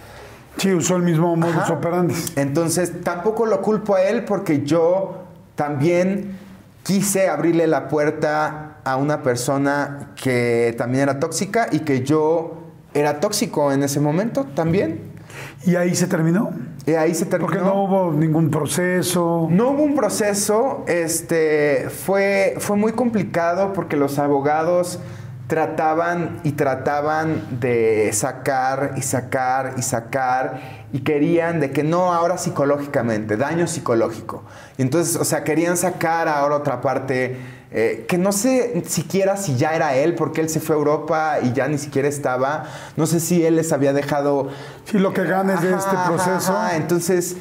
[0.57, 1.73] Sí, usó el mismo modus Ajá.
[1.73, 2.15] operandi.
[2.35, 5.23] Entonces, tampoco lo culpo a él porque yo
[5.55, 6.37] también
[6.83, 12.53] quise abrirle la puerta a una persona que también era tóxica y que yo
[12.93, 15.16] era tóxico en ese momento también.
[15.65, 16.51] Y ahí se terminó.
[16.85, 17.51] Y ahí se terminó.
[17.51, 19.47] Porque no hubo ningún proceso.
[19.49, 24.99] No hubo un proceso, este, fue, fue muy complicado porque los abogados
[25.47, 32.37] trataban y trataban de sacar y sacar y sacar y querían de que no, ahora
[32.37, 34.43] psicológicamente, daño psicológico.
[34.77, 37.37] Y entonces, o sea, querían sacar ahora otra parte
[37.79, 41.37] eh, que no sé siquiera si ya era él, porque él se fue a Europa
[41.43, 42.63] y ya ni siquiera estaba.
[42.95, 44.49] No sé si él les había dejado
[44.85, 46.53] Sí, lo que ganes de este proceso.
[46.57, 46.75] ajá.
[46.75, 47.35] Entonces,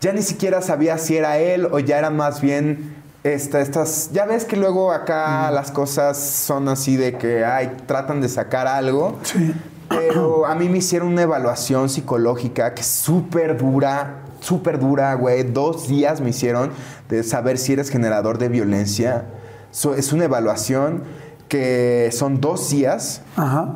[0.00, 2.94] ya ni siquiera sabía si era él o ya era más bien
[3.24, 4.10] esta- estas.
[4.12, 8.68] Ya ves que luego acá las cosas son así de que ay, tratan de sacar
[8.68, 9.18] algo.
[9.24, 9.52] Sí.
[9.88, 15.42] Pero a mí me hicieron una evaluación psicológica que es súper dura, súper dura, güey.
[15.42, 16.70] Dos días me hicieron
[17.08, 19.24] de saber si eres generador de violencia.
[19.72, 21.02] So- es una evaluación
[21.48, 23.74] que son dos días Ajá.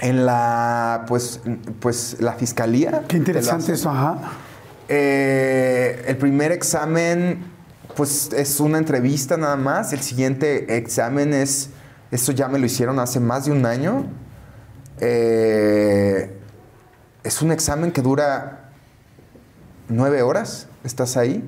[0.00, 1.40] en la, pues,
[1.80, 3.04] pues, la fiscalía.
[3.08, 4.18] Qué interesante eso, ajá.
[4.88, 7.44] Eh, el primer examen,
[7.96, 9.92] pues es una entrevista nada más.
[9.92, 11.70] El siguiente examen es,
[12.10, 14.06] esto ya me lo hicieron hace más de un año.
[15.00, 16.38] Eh,
[17.24, 18.70] es un examen que dura
[19.88, 20.66] nueve horas.
[20.84, 21.44] ¿Estás ahí?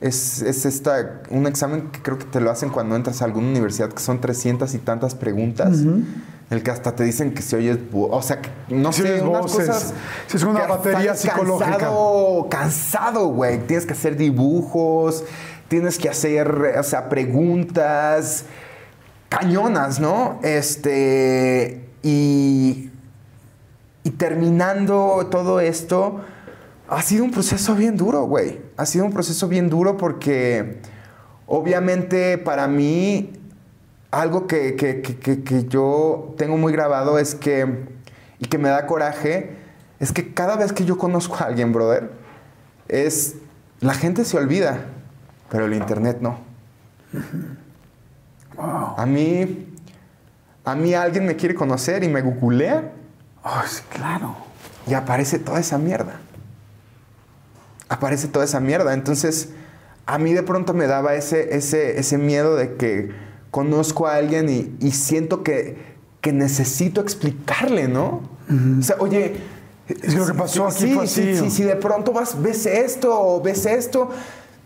[0.00, 3.48] Es, es esta, un examen que creo que te lo hacen cuando entras a alguna
[3.48, 5.78] universidad, que son 300 y tantas preguntas.
[5.80, 9.22] En el que hasta te dicen que si oyes, o sea, que no Si sé,
[9.22, 9.68] unas voces.
[9.68, 9.94] cosas.
[10.26, 11.70] Sí, es una batería psicológica.
[11.72, 13.58] Cansado, cansado, güey.
[13.66, 15.22] Tienes que hacer dibujos,
[15.68, 18.46] tienes que hacer, o sea, preguntas
[19.28, 20.40] cañonas, ¿no?
[20.42, 22.90] Este, y,
[24.02, 26.20] y terminando todo esto,
[26.90, 28.60] ha sido un proceso bien duro, güey.
[28.76, 30.80] Ha sido un proceso bien duro porque
[31.46, 33.32] obviamente para mí
[34.10, 37.86] algo que, que- que- que- que yo tengo muy grabado es que,
[38.40, 39.56] y que me da coraje,
[40.00, 42.10] es que cada vez que yo conozco a alguien, brother,
[42.88, 43.36] es,
[43.80, 44.80] la gente se olvida,
[45.48, 46.38] pero el internet no.
[48.96, 49.66] A mí,
[50.64, 52.92] a mí alguien me quiere conocer y me googlea
[53.66, 54.36] sí, claro.
[54.86, 56.20] y aparece toda esa mierda.
[57.90, 58.94] Aparece toda esa mierda.
[58.94, 59.50] Entonces,
[60.06, 63.10] a mí de pronto me daba ese, ese, ese miedo de que
[63.50, 65.76] conozco a alguien y, y siento que,
[66.22, 68.22] que necesito explicarle, ¿no?
[68.78, 69.36] O sea, oye...
[70.02, 71.36] Es lo que pasó aquí sí, fue sí, así.
[71.36, 74.08] sí, si de pronto vas, ves esto o ves esto,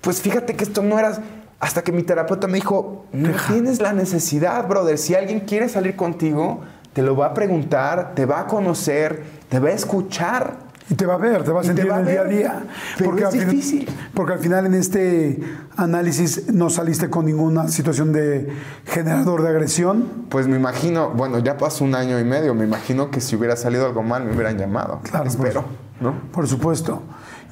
[0.02, 1.18] pues fíjate que esto no era...
[1.60, 4.98] Hasta que mi terapeuta me dijo, no tienes la necesidad, brother.
[4.98, 6.60] Si alguien quiere salir contigo,
[6.92, 10.58] te lo va a preguntar, te va a conocer, te va a escuchar.
[10.90, 12.62] Y te va a ver, te va a sentir va en el día a día.
[12.98, 13.88] pero es al final- difícil.
[14.12, 15.40] porque al final en este
[15.78, 18.52] análisis no saliste con ninguna situación de
[18.84, 20.26] generador de agresión.
[20.28, 23.56] Pues me imagino, bueno, ya pasó un año y medio, me imagino que si hubiera
[23.56, 25.00] salido algo mal me hubieran llamado.
[25.04, 26.02] Claro, Espero, pues.
[26.02, 26.14] ¿no?
[26.32, 27.02] Por supuesto.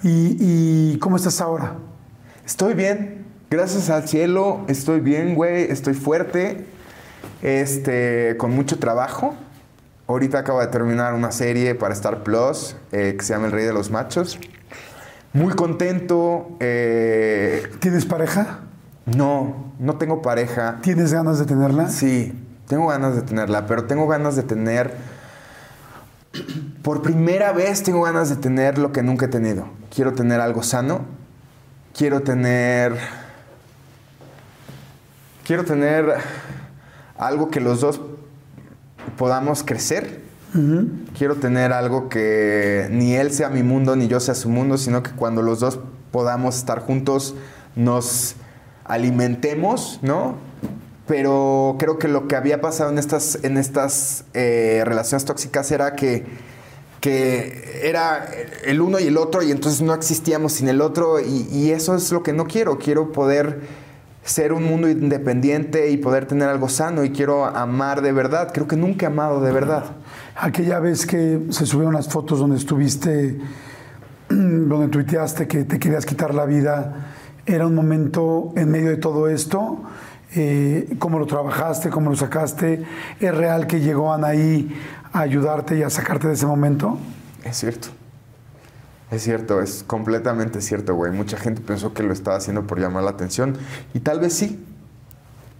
[0.02, 1.74] ¿Y, y cómo estás ahora?
[2.44, 6.66] Estoy bien, gracias al cielo, estoy bien, güey, estoy fuerte,
[7.40, 9.34] este, con mucho trabajo.
[10.08, 13.64] Ahorita acabo de terminar una serie para Star Plus eh, que se llama El Rey
[13.64, 14.38] de los Machos.
[15.32, 16.48] Muy contento.
[16.60, 18.60] eh, ¿Tienes pareja?
[19.06, 20.78] no, no tengo pareja.
[20.82, 21.88] ¿Tienes ganas de tenerla?
[21.88, 22.32] Sí,
[22.68, 24.94] tengo ganas de tenerla, pero tengo ganas de tener.
[26.82, 29.68] Por primera vez tengo ganas de tener lo que nunca he tenido.
[29.94, 31.00] Quiero tener algo sano.
[31.96, 32.96] Quiero tener
[35.44, 36.14] quiero tener
[37.18, 38.00] algo que los dos
[39.16, 40.20] podamos crecer.
[41.16, 45.02] Quiero tener algo que ni él sea mi mundo ni yo sea su mundo, sino
[45.02, 45.78] que cuando los dos
[46.10, 47.34] podamos estar juntos
[47.74, 48.34] nos
[48.84, 50.36] alimentemos, ¿no?
[51.06, 55.94] Pero creo que lo que había pasado en estas, en estas eh, relaciones tóxicas era
[55.94, 56.26] que,
[57.00, 58.28] que era
[58.64, 61.96] el uno y el otro y entonces no existíamos sin el otro y, y eso
[61.96, 62.78] es lo que no quiero.
[62.78, 63.60] Quiero poder
[64.24, 68.50] ser un mundo independiente y poder tener algo sano y quiero amar de verdad.
[68.52, 69.84] Creo que nunca he amado de verdad.
[70.36, 73.38] Aquella vez que se subieron las fotos donde estuviste,
[74.28, 77.14] donde tuiteaste que te querías quitar la vida,
[77.46, 79.82] ¿era un momento en medio de todo esto?
[80.34, 81.90] Eh, ¿Cómo lo trabajaste?
[81.90, 82.84] ¿Cómo lo sacaste?
[83.20, 84.74] ¿Es real que llegó Anaí
[85.12, 86.96] a ayudarte y a sacarte de ese momento?
[87.44, 88.01] Es cierto.
[89.12, 91.12] Es cierto, es completamente cierto, güey.
[91.12, 93.58] Mucha gente pensó que lo estaba haciendo por llamar la atención
[93.92, 94.64] y tal vez sí.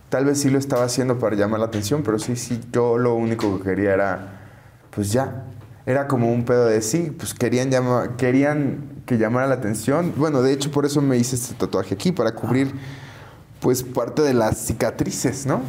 [0.09, 3.15] Tal vez sí lo estaba haciendo para llamar la atención, pero sí, sí, yo lo
[3.15, 4.41] único que quería era,
[4.91, 5.45] pues ya.
[5.85, 10.15] Era como un pedo de sí, pues querían, llamar, querían que llamara la atención.
[10.17, 12.73] Bueno, de hecho por eso me hice este tatuaje aquí, para cubrir
[13.61, 15.61] pues parte de las cicatrices, ¿no?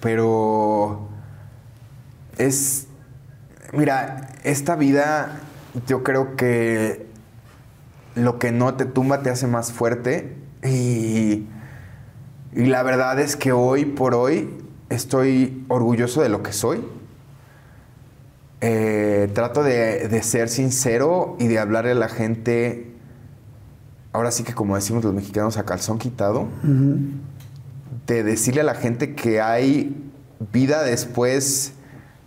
[0.00, 1.06] Pero
[2.38, 2.86] es,
[3.72, 5.40] mira, esta vida
[5.86, 7.06] yo creo que
[8.14, 11.46] lo que no te tumba te hace más fuerte y,
[12.54, 14.48] y la verdad es que hoy por hoy
[14.88, 16.82] estoy orgulloso de lo que soy.
[18.62, 22.94] Eh, trato de, de, ser sincero y de hablarle a la gente,
[24.12, 26.98] ahora sí que como decimos los mexicanos, a calzón quitado, uh -huh.
[28.06, 30.10] de decirle a la gente que hay
[30.52, 31.74] vida después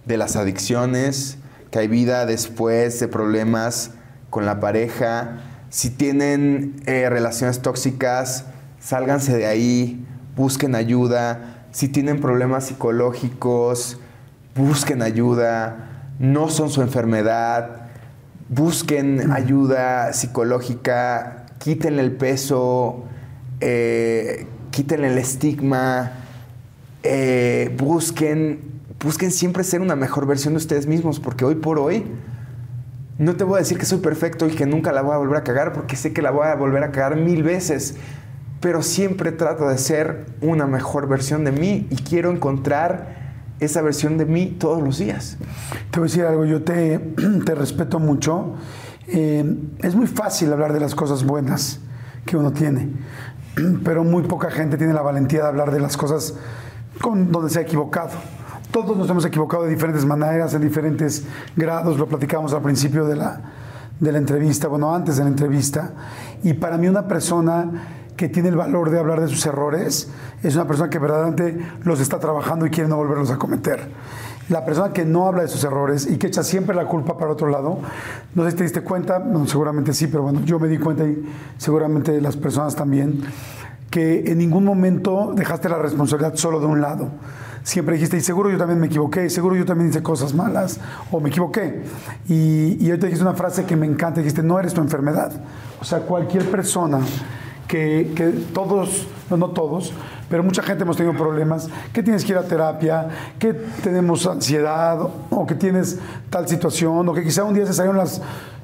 [0.06, 1.40] de las adicciones,
[1.72, 3.92] que hay vida después de problemas
[4.30, 5.38] con la pareja.
[5.70, 8.46] Si tienen eh, relaciones tóxicas,
[8.80, 10.06] sálganse de ahí,
[10.36, 11.66] busquen ayuda.
[11.72, 14.00] Si tienen problemas psicológicos,
[14.56, 16.14] busquen ayuda.
[16.18, 17.88] No son su enfermedad.
[18.50, 21.46] Busquen ayuda psicológica.
[21.60, 23.04] Quítenle el peso.
[23.62, 26.14] Eh, quítenle el estigma.
[27.04, 32.06] Eh, busquen busquen siempre ser una mejor versión de ustedes mismos, porque hoy por hoy
[33.18, 35.38] no te voy a decir que soy perfecto y que nunca la voy a volver
[35.38, 37.96] a cagar, porque sé que la voy a volver a cagar mil veces,
[38.62, 43.20] pero siempre trato de ser una mejor versión de mí y quiero encontrar
[43.60, 45.38] esa versión de mí todos los días.
[45.92, 47.00] Te voy a decir algo, yo te,
[47.46, 48.56] te respeto mucho.
[49.08, 49.44] Eh,
[49.80, 51.80] es muy fácil hablar de las cosas buenas
[52.26, 52.90] que uno tiene,
[53.84, 56.36] pero muy poca gente tiene la valentía de hablar de las cosas
[57.02, 58.12] con, donde se ha equivocado.
[58.72, 61.24] Todos nos hemos equivocado de diferentes maneras, en diferentes
[61.56, 63.42] grados, lo platicamos al principio de la,
[64.00, 65.94] de la entrevista, bueno, antes de la entrevista,
[66.44, 67.72] y para mí una persona
[68.16, 70.12] que tiene el valor de hablar de sus errores
[70.44, 73.88] es una persona que verdaderamente los está trabajando y quiere no volverlos a cometer.
[74.50, 77.32] La persona que no habla de sus errores y que echa siempre la culpa para
[77.32, 77.80] otro lado,
[78.36, 81.28] no sé si te diste cuenta, seguramente sí, pero bueno, yo me di cuenta y
[81.58, 83.24] seguramente las personas también,
[83.90, 87.10] que en ningún momento dejaste la responsabilidad solo de un lado
[87.64, 90.80] siempre dijiste, y seguro yo también me equivoqué, y seguro yo también hice cosas malas,
[91.12, 91.84] o me equivoqué.
[92.28, 95.32] Y, y ahorita dijiste una frase que me encanta, dijiste, no eres tu enfermedad.
[95.82, 97.00] O sea, cualquier persona
[97.68, 99.94] que, que todos, no, no todos,
[100.30, 103.08] pero mucha gente hemos tenido problemas, que tienes que ir a terapia,
[103.40, 105.00] que tenemos ansiedad,
[105.30, 106.00] o que tienes
[106.30, 108.22] tal situación, o que quizá un día se salieron las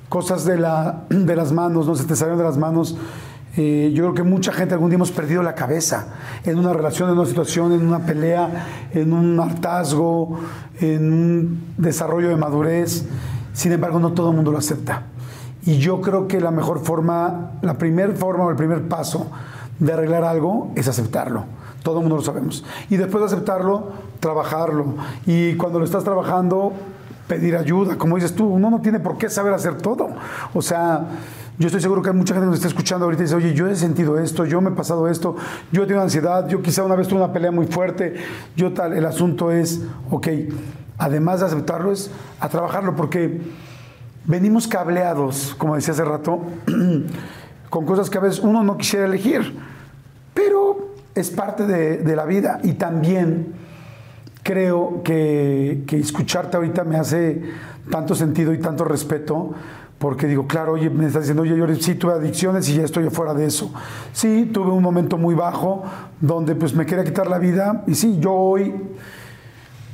[0.10, 2.98] cosas de, la, de las manos, no se te salieron de las manos.
[3.58, 6.08] Eh, yo creo que mucha gente algún día hemos perdido la cabeza
[6.44, 10.40] en una relación, en una situación, en una pelea, en un hartazgo,
[10.82, 13.06] en un desarrollo de madurez.
[13.54, 15.04] Sin embargo, no todo el mundo lo acepta.
[15.66, 19.32] Y yo creo que la mejor forma, la primera forma o el primer paso
[19.80, 21.46] de arreglar algo es aceptarlo.
[21.82, 22.66] Todo el mundo lo sabemos.
[22.90, 24.96] Y después de aceptarlo, trabajarlo.
[25.26, 26.74] Y cuando lo estás trabajando,
[27.28, 27.98] pedir ayuda.
[27.98, 30.10] Como dices tú, uno no tiene por qué saber hacer todo.
[30.54, 31.06] O sea,
[31.58, 33.54] yo estoy seguro que hay mucha gente que nos está escuchando ahorita y dice, oye,
[33.54, 35.38] yo he sentido esto, yo me he pasado esto,
[35.72, 38.16] yo he tenido ansiedad, yo quizá una vez tuve una pelea muy fuerte,
[38.58, 40.28] yo tal, el asunto es, ok,
[40.98, 42.12] además de aceptarlo, es
[42.42, 43.42] a trabajarlo, porque
[44.26, 46.42] venimos cableados, como decía hace rato,
[47.70, 49.56] con cosas que a veces uno no quisiera elegir,
[50.34, 52.60] pero es parte de, la vida.
[52.64, 53.54] Y también
[54.44, 57.42] creo que escucharte ahorita me hace
[57.90, 59.54] tanto sentido y tanto respeto
[59.98, 63.10] porque digo, claro, oye, me estás diciendo, oye, yo sí tuve adicciones y ya estoy
[63.10, 63.72] fuera de eso.
[64.12, 65.84] Sí, tuve un momento muy bajo
[66.20, 68.76] donde pues me quería quitar la vida y sí, yo hoy,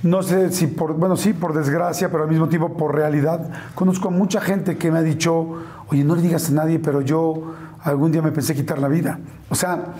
[0.03, 4.07] no sé si por, bueno, sí, por desgracia, pero al mismo tiempo por realidad, conozco
[4.07, 5.57] a mucha gente que me ha dicho,
[5.89, 7.53] oye, no le digas a nadie, pero yo
[7.83, 9.19] algún día me pensé quitar la vida.
[9.49, 9.93] O sea,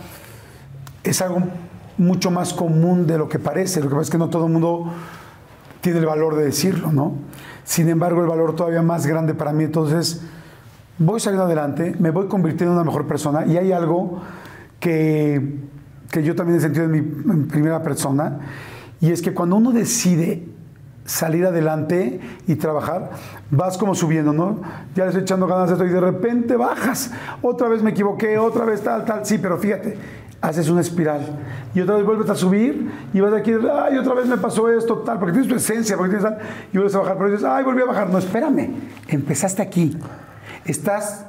[1.03, 1.43] es algo
[1.97, 3.79] mucho más común de lo que parece.
[3.81, 4.91] Lo que pasa es que no todo el mundo
[5.81, 7.13] tiene el valor de decirlo, ¿no?
[7.71, 10.21] Sin embargo, el valor todavía más grande para mí, entonces,
[10.97, 14.21] voy saliendo adelante, me voy convirtiendo en una mejor persona y hay algo
[14.77, 15.57] que,
[16.11, 18.39] que yo también he sentido en mi primera persona,
[18.99, 20.49] y es que cuando uno decide
[21.05, 23.11] salir adelante y trabajar,
[23.49, 24.59] vas como subiendo, ¿no?
[24.93, 27.11] Ya le estoy echando ganas a esto y de repente bajas.
[27.41, 29.25] Otra vez me equivoqué, otra vez tal, tal.
[29.25, 29.97] Sí, pero fíjate,
[30.41, 31.21] haces una espiral
[31.73, 34.97] y otra vez vuelves a subir y vas aquí, ay, otra vez me pasó esto,
[34.99, 37.63] tal, porque tienes tu esencia, porque tienes tal, y vuelves a bajar, pero dices, ay,
[37.63, 38.09] volví a bajar.
[38.09, 38.71] No, espérame,
[39.07, 39.97] empezaste aquí.
[40.65, 41.25] Estás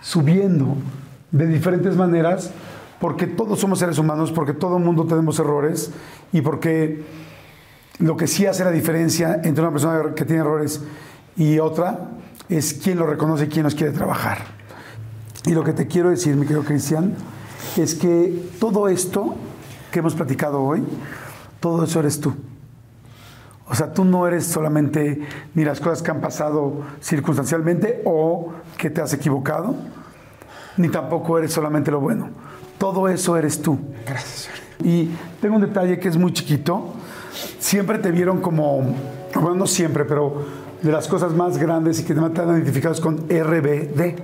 [0.00, 0.76] subiendo
[1.30, 2.50] de diferentes maneras
[3.00, 5.90] porque todos somos seres humanos, porque todo mundo tenemos errores
[6.32, 7.04] y porque
[7.98, 10.82] lo que sí hace la diferencia entre una persona que tiene errores
[11.36, 12.08] y otra
[12.48, 14.38] es quién lo reconoce y quién los quiere trabajar.
[15.46, 17.14] Y lo que te quiero decir, mi querido Cristian,
[17.76, 19.34] es que todo esto
[19.90, 20.82] que hemos platicado hoy,
[21.60, 22.34] todo eso eres tú.
[23.66, 25.22] O sea, tú no eres solamente
[25.54, 29.74] ni las cosas que han pasado circunstancialmente o que te has equivocado,
[30.76, 32.28] ni tampoco eres solamente lo bueno.
[32.78, 33.78] Todo eso eres tú.
[34.06, 34.50] Gracias.
[34.82, 35.10] Y
[35.40, 36.92] tengo un detalle que es muy chiquito.
[37.58, 38.82] Siempre te vieron como,
[39.34, 40.44] bueno, no siempre, pero
[40.82, 44.16] de las cosas más grandes y que te han identificado con RBD,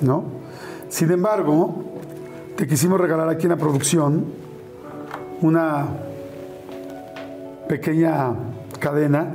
[0.00, 0.24] ¿no?
[0.88, 1.91] Sin embargo,
[2.62, 4.24] te quisimos regalar aquí en la producción
[5.40, 5.84] una
[7.68, 8.36] pequeña
[8.78, 9.34] cadena,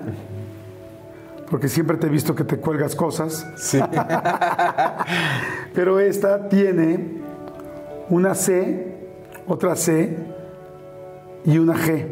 [1.52, 3.46] porque siempre te he visto que te cuelgas cosas.
[3.58, 3.82] Sí.
[5.76, 7.18] Pero esta tiene
[8.10, 8.96] una C,
[9.46, 10.18] otra C
[11.44, 12.08] y una G.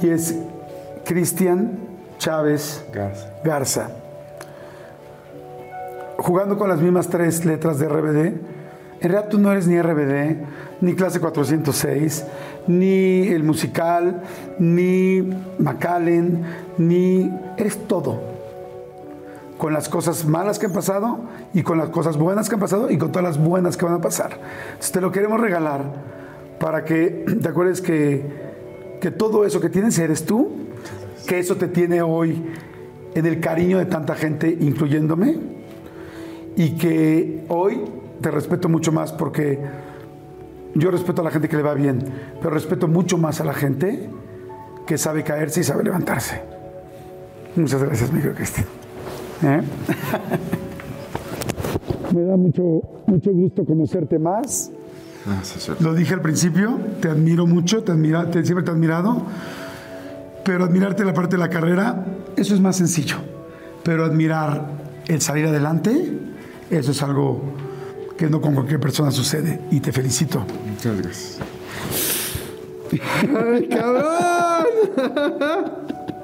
[0.00, 0.38] Y es
[1.06, 1.76] Cristian
[2.18, 3.32] Chávez Garza.
[3.42, 3.90] Garza.
[6.18, 8.57] Jugando con las mismas tres letras de RBD,
[9.00, 10.36] en realidad tú no eres ni RBD,
[10.80, 12.24] ni clase 406,
[12.66, 14.22] ni el musical,
[14.58, 15.22] ni
[15.58, 16.42] McAllen,
[16.78, 17.30] ni...
[17.56, 18.20] Eres todo.
[19.56, 21.20] Con las cosas malas que han pasado
[21.54, 23.94] y con las cosas buenas que han pasado y con todas las buenas que van
[23.94, 24.32] a pasar.
[24.70, 25.82] Entonces te lo queremos regalar
[26.58, 28.24] para que te acuerdes que,
[29.00, 30.50] que todo eso que tienes eres tú,
[31.26, 32.42] que eso te tiene hoy
[33.14, 35.38] en el cariño de tanta gente, incluyéndome,
[36.56, 37.80] y que hoy
[38.20, 39.58] te respeto mucho más porque
[40.74, 42.04] yo respeto a la gente que le va bien,
[42.40, 44.10] pero respeto mucho más a la gente
[44.86, 46.40] que sabe caerse y sabe levantarse.
[47.56, 48.66] Muchas gracias, mi Cristian.
[49.42, 49.62] ¿Eh?
[52.14, 52.62] Me da mucho,
[53.06, 54.70] mucho gusto conocerte más.
[55.26, 55.80] Gracias.
[55.80, 59.22] Lo dije al principio, te admiro mucho, te admira, te- siempre te he admirado,
[60.44, 62.04] pero admirarte la parte de la carrera,
[62.36, 63.16] eso es más sencillo.
[63.82, 64.66] Pero admirar
[65.06, 66.18] el salir adelante,
[66.70, 67.42] eso es algo
[68.18, 69.60] que no con cualquier persona sucede.
[69.70, 70.44] Y te felicito.
[70.66, 71.38] Muchas gracias.
[72.90, 74.66] ¡Ay, cabrón!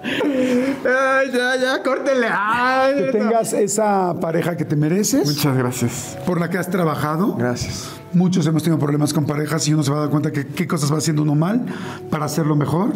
[0.04, 2.26] ¡Ay, ya, ya, córtenle!
[2.30, 2.94] ¡Ay!
[2.96, 6.18] Que tengas esa pareja que te mereces, Muchas gracias.
[6.26, 7.36] por la que has trabajado.
[7.36, 7.90] Gracias.
[8.12, 10.66] Muchos hemos tenido problemas con parejas y uno se va a dar cuenta que qué
[10.66, 11.64] cosas va haciendo uno mal
[12.10, 12.90] para hacerlo mejor.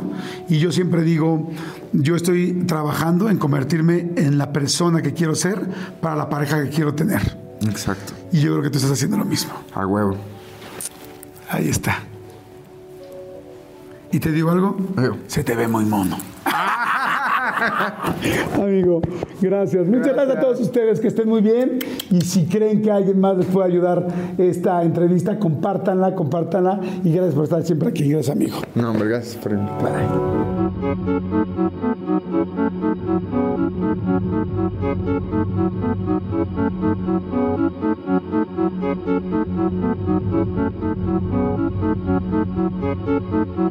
[0.49, 1.51] Y yo siempre digo,
[1.93, 5.67] yo estoy trabajando en convertirme en la persona que quiero ser
[6.01, 7.48] para la pareja que quiero tener.
[7.63, 8.13] Exacto.
[8.33, 9.53] Y yo creo que tú estás haciendo lo mismo.
[9.75, 10.17] A huevo.
[11.51, 12.03] Ahí está.
[14.11, 14.77] ¿Y te digo algo?
[15.27, 16.17] Se te ve muy mono.
[18.55, 19.03] Amigo,
[19.41, 19.87] gracias.
[19.87, 21.79] Muchas gracias a todos ustedes, que estén muy bien.
[22.11, 24.09] Y si creen que alguien más les puede ayudar
[24.39, 26.81] esta entrevista, compártanla, compártanla.
[27.05, 28.09] Y gracias por estar siempre aquí.
[28.09, 28.57] Gracias, amigo.
[28.75, 30.09] No, hombre, gracias por invitarme.
[33.89, 34.03] Thank
[43.59, 43.68] you.